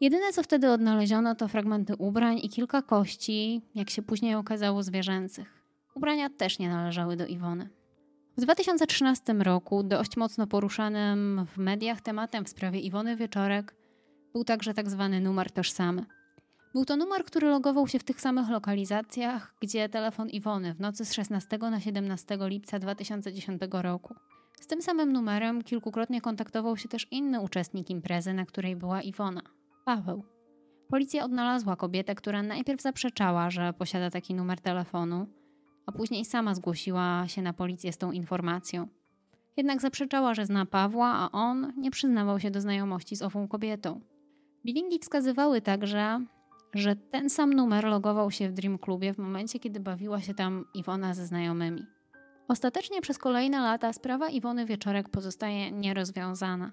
Jedyne, 0.01 0.33
co 0.33 0.43
wtedy 0.43 0.71
odnaleziono, 0.71 1.35
to 1.35 1.49
fragmenty 1.49 1.97
ubrań 1.97 2.39
i 2.43 2.49
kilka 2.49 2.83
kości, 2.83 3.63
jak 3.75 3.91
się 3.91 4.03
później 4.03 4.35
okazało, 4.35 4.83
zwierzęcych. 4.83 5.63
Ubrania 5.95 6.31
też 6.31 6.59
nie 6.59 6.69
należały 6.69 7.17
do 7.17 7.27
Iwony. 7.27 7.84
W 8.37 8.41
2013 8.41 9.33
roku, 9.33 9.83
dość 9.83 10.17
mocno 10.17 10.47
poruszanym 10.47 11.47
w 11.47 11.59
mediach 11.59 12.01
tematem 12.01 12.45
w 12.45 12.49
sprawie 12.49 12.81
Iwony 12.81 13.17
Wieczorek, 13.17 13.75
był 14.33 14.45
także 14.45 14.75
tak 14.75 14.91
zwany 14.91 15.21
numer 15.21 15.51
tożsamy. 15.51 16.05
Był 16.73 16.85
to 16.85 16.97
numer, 16.97 17.25
który 17.25 17.49
logował 17.49 17.89
się 17.89 17.99
w 17.99 18.05
tych 18.05 18.21
samych 18.21 18.49
lokalizacjach, 18.49 19.55
gdzie 19.61 19.89
telefon 19.89 20.29
Iwony 20.29 20.75
w 20.75 20.81
nocy 20.81 21.05
z 21.05 21.13
16 21.13 21.59
na 21.59 21.81
17 21.81 22.39
lipca 22.41 22.79
2010 22.79 23.63
roku. 23.71 24.15
Z 24.61 24.67
tym 24.67 24.83
samym 24.83 25.13
numerem 25.13 25.63
kilkukrotnie 25.63 26.21
kontaktował 26.21 26.77
się 26.77 26.89
też 26.89 27.07
inny 27.11 27.41
uczestnik 27.41 27.91
imprezy, 27.91 28.35
na 28.35 28.47
której 28.47 28.77
była 28.77 29.03
Iwona 29.03 29.43
Paweł. 29.85 30.25
Policja 30.89 31.25
odnalazła 31.25 31.77
kobietę, 31.77 32.15
która 32.15 32.43
najpierw 32.43 32.83
zaprzeczała, 32.83 33.51
że 33.51 33.73
posiada 33.73 34.11
taki 34.11 34.35
numer 34.35 34.61
telefonu, 34.61 35.27
a 35.87 35.93
później 35.93 36.25
sama 36.25 36.55
zgłosiła 36.55 37.25
się 37.29 37.43
na 37.43 37.53
policję 37.53 37.93
z 37.93 37.99
tą 37.99 38.13
informacją. 38.13 38.89
Jednak 39.57 39.81
zaprzeczała, 39.81 40.35
że 40.35 40.47
zna 40.47 40.67
Pawła, 40.67 41.13
a 41.15 41.31
on 41.33 41.73
nie 41.77 41.91
przyznawał 41.91 42.41
się 42.41 42.51
do 42.51 42.61
znajomości 42.61 43.17
z 43.17 43.23
ową 43.23 43.49
kobietą. 43.49 44.01
Bilingi 44.65 44.99
wskazywały 44.99 45.61
także, 45.61 46.25
że 46.75 46.97
ten 46.97 47.31
sam 47.31 47.55
numer 47.55 47.85
logował 47.85 48.31
się 48.31 48.49
w 48.49 48.53
Dream 48.53 48.79
Clubie 48.79 49.15
w 49.15 49.19
momencie, 49.19 49.59
kiedy 49.59 49.81
bawiła 49.81 50.21
się 50.21 50.35
tam 50.35 50.65
Iwona 50.75 51.15
ze 51.15 51.27
znajomymi. 51.27 51.87
Ostatecznie 52.49 53.01
przez 53.01 53.19
kolejne 53.19 53.61
lata 53.61 53.93
sprawa 53.93 54.29
Iwony 54.29 54.67
Wieczorek 54.67 55.09
pozostaje 55.09 55.73
nierozwiązana. 55.73 56.73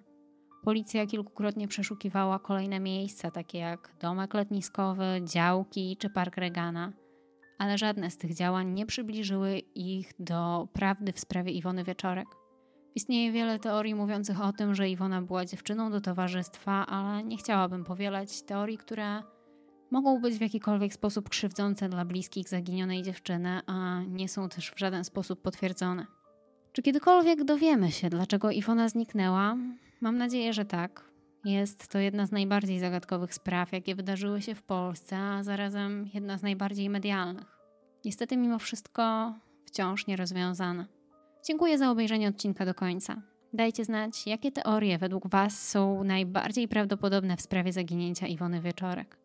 Policja 0.63 1.05
kilkukrotnie 1.05 1.67
przeszukiwała 1.67 2.39
kolejne 2.39 2.79
miejsca, 2.79 3.31
takie 3.31 3.57
jak 3.57 3.95
domek 4.01 4.33
letniskowy, 4.33 5.21
działki 5.23 5.97
czy 5.97 6.09
park 6.09 6.37
Regana, 6.37 6.91
ale 7.61 7.77
żadne 7.77 8.11
z 8.11 8.17
tych 8.17 8.33
działań 8.33 8.73
nie 8.73 8.85
przybliżyły 8.85 9.59
ich 9.75 10.11
do 10.19 10.67
prawdy 10.73 11.13
w 11.13 11.19
sprawie 11.19 11.51
Iwony 11.51 11.83
Wieczorek. 11.83 12.27
Istnieje 12.95 13.31
wiele 13.31 13.59
teorii 13.59 13.95
mówiących 13.95 14.41
o 14.41 14.53
tym, 14.53 14.75
że 14.75 14.89
Iwona 14.89 15.21
była 15.21 15.45
dziewczyną 15.45 15.91
do 15.91 16.01
towarzystwa, 16.01 16.85
ale 16.85 17.23
nie 17.23 17.37
chciałabym 17.37 17.83
powielać 17.83 18.41
teorii, 18.41 18.77
które 18.77 19.23
mogą 19.91 20.21
być 20.21 20.35
w 20.35 20.41
jakikolwiek 20.41 20.93
sposób 20.93 21.29
krzywdzące 21.29 21.89
dla 21.89 22.05
bliskich 22.05 22.49
zaginionej 22.49 23.03
dziewczyny, 23.03 23.59
a 23.67 24.01
nie 24.07 24.29
są 24.29 24.49
też 24.49 24.71
w 24.71 24.79
żaden 24.79 25.03
sposób 25.03 25.41
potwierdzone. 25.41 26.05
Czy 26.71 26.81
kiedykolwiek 26.81 27.43
dowiemy 27.43 27.91
się, 27.91 28.09
dlaczego 28.09 28.51
Iwona 28.51 28.89
zniknęła? 28.89 29.57
Mam 30.01 30.17
nadzieję, 30.17 30.53
że 30.53 30.65
tak. 30.65 31.10
Jest 31.45 31.87
to 31.87 31.99
jedna 31.99 32.25
z 32.25 32.31
najbardziej 32.31 32.79
zagadkowych 32.79 33.33
spraw, 33.33 33.71
jakie 33.71 33.95
wydarzyły 33.95 34.41
się 34.41 34.55
w 34.55 34.63
Polsce, 34.63 35.17
a 35.17 35.43
zarazem 35.43 36.09
jedna 36.13 36.37
z 36.37 36.41
najbardziej 36.43 36.89
medialnych. 36.89 37.57
Niestety, 38.05 38.37
mimo 38.37 38.59
wszystko, 38.59 39.33
wciąż 39.65 40.07
nierozwiązana. 40.07 40.85
Dziękuję 41.47 41.77
za 41.77 41.91
obejrzenie 41.91 42.27
odcinka 42.27 42.65
do 42.65 42.73
końca. 42.73 43.21
Dajcie 43.53 43.85
znać, 43.85 44.27
jakie 44.27 44.51
teorie 44.51 44.97
według 44.97 45.27
Was 45.29 45.69
są 45.69 46.03
najbardziej 46.03 46.67
prawdopodobne 46.67 47.37
w 47.37 47.41
sprawie 47.41 47.73
zaginięcia 47.73 48.27
Iwony 48.27 48.61
Wieczorek. 48.61 49.17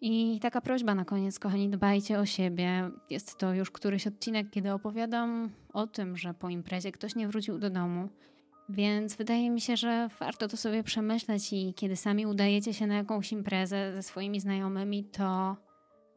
I 0.00 0.38
taka 0.42 0.60
prośba 0.60 0.94
na 0.94 1.04
koniec, 1.04 1.38
kochani, 1.38 1.68
dbajcie 1.68 2.18
o 2.18 2.26
siebie. 2.26 2.90
Jest 3.10 3.38
to 3.38 3.54
już 3.54 3.70
któryś 3.70 4.06
odcinek, 4.06 4.50
kiedy 4.50 4.72
opowiadam 4.72 5.50
o 5.72 5.86
tym, 5.86 6.16
że 6.16 6.34
po 6.34 6.48
imprezie 6.48 6.92
ktoś 6.92 7.14
nie 7.14 7.28
wrócił 7.28 7.58
do 7.58 7.70
domu. 7.70 8.08
Więc 8.70 9.16
wydaje 9.16 9.50
mi 9.50 9.60
się, 9.60 9.76
że 9.76 10.08
warto 10.20 10.48
to 10.48 10.56
sobie 10.56 10.82
przemyśleć 10.82 11.52
i 11.52 11.74
kiedy 11.74 11.96
sami 11.96 12.26
udajecie 12.26 12.74
się 12.74 12.86
na 12.86 12.94
jakąś 12.94 13.32
imprezę 13.32 13.92
ze 13.92 14.02
swoimi 14.02 14.40
znajomymi, 14.40 15.04
to 15.04 15.56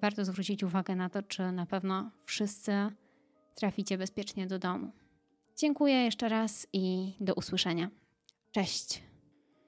warto 0.01 0.25
zwrócić 0.25 0.63
uwagę 0.63 0.95
na 0.95 1.09
to, 1.09 1.23
czy 1.23 1.51
na 1.51 1.65
pewno 1.65 2.11
wszyscy 2.25 2.71
traficie 3.55 3.97
bezpiecznie 3.97 4.47
do 4.47 4.59
domu. 4.59 4.91
Dziękuję 5.57 5.95
jeszcze 5.95 6.29
raz 6.29 6.67
i 6.73 7.13
do 7.19 7.33
usłyszenia. 7.33 7.89
Cześć. 8.51 9.12